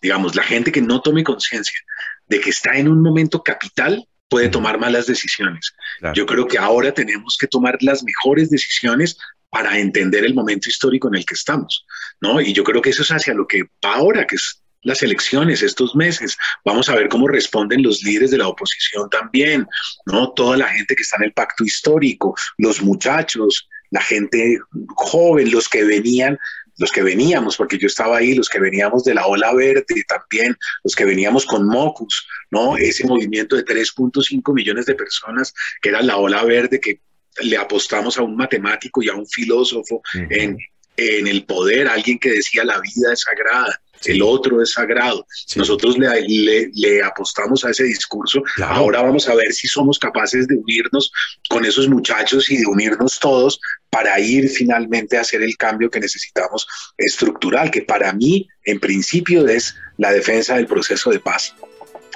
Digamos, 0.00 0.34
la 0.34 0.42
gente 0.42 0.70
que 0.70 0.82
no 0.82 1.00
tome 1.00 1.24
conciencia 1.24 1.80
de 2.26 2.40
que 2.40 2.50
está 2.50 2.76
en 2.76 2.88
un 2.88 3.02
momento 3.02 3.42
capital 3.42 4.06
puede 4.28 4.48
tomar 4.48 4.78
malas 4.78 5.06
decisiones. 5.06 5.72
Yo 6.14 6.26
creo 6.26 6.46
que 6.46 6.58
ahora 6.58 6.92
tenemos 6.92 7.36
que 7.38 7.46
tomar 7.46 7.78
las 7.80 8.02
mejores 8.02 8.50
decisiones 8.50 9.16
para 9.48 9.78
entender 9.78 10.24
el 10.24 10.34
momento 10.34 10.68
histórico 10.68 11.08
en 11.08 11.14
el 11.14 11.24
que 11.24 11.34
estamos, 11.34 11.86
¿no? 12.20 12.40
Y 12.40 12.52
yo 12.52 12.64
creo 12.64 12.82
que 12.82 12.90
eso 12.90 13.02
es 13.02 13.10
hacia 13.10 13.34
lo 13.34 13.46
que 13.46 13.62
va 13.84 13.94
ahora, 13.94 14.26
que 14.26 14.34
es 14.34 14.62
las 14.86 15.02
elecciones 15.02 15.62
estos 15.62 15.94
meses. 15.94 16.38
Vamos 16.64 16.88
a 16.88 16.94
ver 16.94 17.08
cómo 17.08 17.26
responden 17.28 17.82
los 17.82 18.02
líderes 18.02 18.30
de 18.30 18.38
la 18.38 18.48
oposición 18.48 19.10
también, 19.10 19.66
¿no? 20.06 20.32
Toda 20.32 20.56
la 20.56 20.68
gente 20.68 20.94
que 20.94 21.02
está 21.02 21.16
en 21.16 21.24
el 21.24 21.32
pacto 21.32 21.64
histórico, 21.64 22.34
los 22.56 22.80
muchachos, 22.80 23.68
la 23.90 24.00
gente 24.00 24.58
joven, 24.94 25.50
los 25.50 25.68
que 25.68 25.84
venían 25.84 26.38
los 26.78 26.92
que 26.92 27.02
veníamos, 27.02 27.56
porque 27.56 27.78
yo 27.78 27.86
estaba 27.86 28.18
ahí, 28.18 28.34
los 28.34 28.50
que 28.50 28.60
veníamos 28.60 29.02
de 29.02 29.14
la 29.14 29.26
ola 29.26 29.54
verde 29.54 30.04
también, 30.06 30.54
los 30.84 30.94
que 30.94 31.06
veníamos 31.06 31.46
con 31.46 31.66
Mocus, 31.66 32.28
¿no? 32.50 32.76
Ese 32.76 33.06
movimiento 33.06 33.56
de 33.56 33.64
3.5 33.64 34.52
millones 34.52 34.84
de 34.84 34.94
personas 34.94 35.54
que 35.80 35.88
era 35.88 36.02
la 36.02 36.18
ola 36.18 36.44
verde 36.44 36.78
que 36.78 37.00
le 37.40 37.56
apostamos 37.56 38.18
a 38.18 38.22
un 38.22 38.36
matemático 38.36 39.02
y 39.02 39.08
a 39.08 39.14
un 39.14 39.26
filósofo 39.26 40.02
en, 40.28 40.58
en 40.98 41.26
el 41.26 41.44
poder, 41.44 41.88
alguien 41.88 42.18
que 42.18 42.30
decía 42.30 42.62
la 42.62 42.80
vida 42.80 43.12
es 43.12 43.20
sagrada, 43.20 43.80
el 44.04 44.22
otro 44.22 44.62
es 44.62 44.72
sagrado. 44.72 45.26
Nosotros 45.56 45.96
le, 45.98 46.70
le, 46.72 47.02
apostamos 47.02 47.64
a 47.64 47.70
ese 47.70 47.84
discurso. 47.84 48.42
Ahora 48.62 49.02
vamos 49.02 49.28
a 49.28 49.34
ver 49.34 49.52
si 49.52 49.66
somos 49.66 49.98
capaces 49.98 50.46
de 50.46 50.56
unirnos 50.56 51.12
con 51.48 51.64
esos 51.64 51.88
muchachos 51.88 52.50
y 52.50 52.58
de 52.58 52.66
unirnos 52.66 53.18
todos 53.18 53.60
para 53.90 54.18
ir 54.20 54.48
finalmente 54.48 55.16
a 55.16 55.22
hacer 55.22 55.42
el 55.42 55.56
cambio 55.56 55.90
que 55.90 56.00
necesitamos 56.00 56.66
estructural, 56.98 57.70
que 57.70 57.82
para 57.82 58.12
mí 58.12 58.48
en 58.64 58.80
principio 58.80 59.46
es 59.46 59.74
la 59.96 60.12
defensa 60.12 60.56
del 60.56 60.66
proceso 60.66 61.10
de 61.10 61.20
paz 61.20 61.54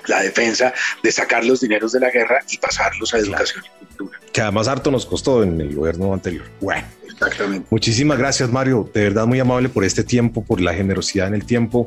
la 0.06 0.22
defensa 0.22 0.72
de 1.02 1.12
sacar 1.12 1.44
los 1.44 1.60
dineros 1.60 1.92
de 1.92 2.00
la 2.00 2.10
guerra 2.10 2.40
y 2.48 2.58
pasarlos 2.58 3.12
a 3.14 3.18
educación 3.18 3.64
y 3.64 3.84
cultura. 3.84 4.18
Que 4.32 4.40
además 4.40 4.68
harto 4.68 4.90
nos 4.90 5.06
costó 5.06 5.42
en 5.42 5.60
el 5.60 5.74
gobierno 5.74 6.12
anterior. 6.12 6.46
Bueno. 6.60 6.86
Exactamente. 7.20 7.66
Muchísimas 7.70 8.18
gracias, 8.18 8.50
Mario. 8.50 8.88
De 8.94 9.02
verdad, 9.04 9.26
muy 9.26 9.38
amable 9.40 9.68
por 9.68 9.84
este 9.84 10.02
tiempo, 10.02 10.42
por 10.42 10.60
la 10.60 10.72
generosidad 10.72 11.28
en 11.28 11.34
el 11.34 11.44
tiempo, 11.44 11.84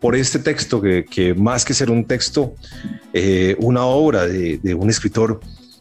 por 0.00 0.14
este 0.14 0.38
texto 0.38 0.82
que, 0.82 1.34
más 1.36 1.64
que 1.64 1.72
ser 1.72 1.90
un 1.90 2.04
texto, 2.04 2.54
eh, 3.14 3.56
una 3.58 3.84
obra 3.84 4.26
de, 4.26 4.74
un 4.74 4.90
escritor, 4.90 5.40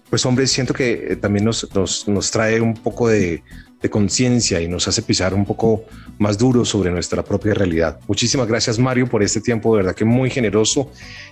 pues 0.09 0.25
hombre, 0.25 0.47
siento 0.47 0.73
que 0.73 1.07
eh, 1.11 1.15
también 1.17 1.45
nos, 1.45 1.67
nos 2.07 2.31
trae 2.31 2.61
un 2.61 2.73
poco 2.73 3.09
de, 3.09 3.43
de 3.81 3.89
conciencia 3.89 4.61
y 4.61 4.67
nos 4.67 4.87
hace 4.87 5.01
pisar 5.01 5.33
un 5.33 5.45
poco 5.45 5.85
más 6.17 6.37
duro 6.37 6.65
sobre 6.65 6.91
nuestra 6.91 7.23
propia 7.23 7.53
realidad. 7.53 7.99
Muchísimas 8.07 8.47
gracias 8.47 8.77
Mario 8.77 9.07
por 9.07 9.23
este 9.23 9.39
tiempo, 9.39 9.75
de 9.75 9.83
verdad 9.83 9.95
que 9.95 10.05
muy 10.05 10.29
generoso 10.29 10.91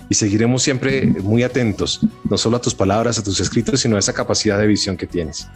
y 0.10 0.16
seguiremos 0.16 0.64
siempre 0.64 1.06
muy 1.06 1.44
atentos, 1.44 2.02
no 2.30 2.38
solo 2.38 2.58
a 2.58 2.62
tus 2.62 2.74
palabras, 2.74 3.20
a 3.20 3.24
tus 3.24 3.40
escritos, 3.40 3.82
sino 3.82 3.98
a 3.98 4.00
esa 4.00 4.14
capacidad 4.14 4.58
de 4.60 4.68
visión 4.68 4.96
que 4.96 5.08
tienes. 5.08 5.48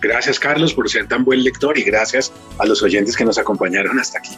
Gracias 0.00 0.38
Carlos 0.38 0.74
por 0.74 0.88
ser 0.88 1.08
tan 1.08 1.24
buen 1.24 1.42
lector 1.42 1.76
y 1.78 1.82
gracias 1.82 2.32
a 2.58 2.66
los 2.66 2.82
oyentes 2.82 3.16
que 3.16 3.24
nos 3.24 3.38
acompañaron 3.38 3.98
hasta 3.98 4.18
aquí. 4.18 4.36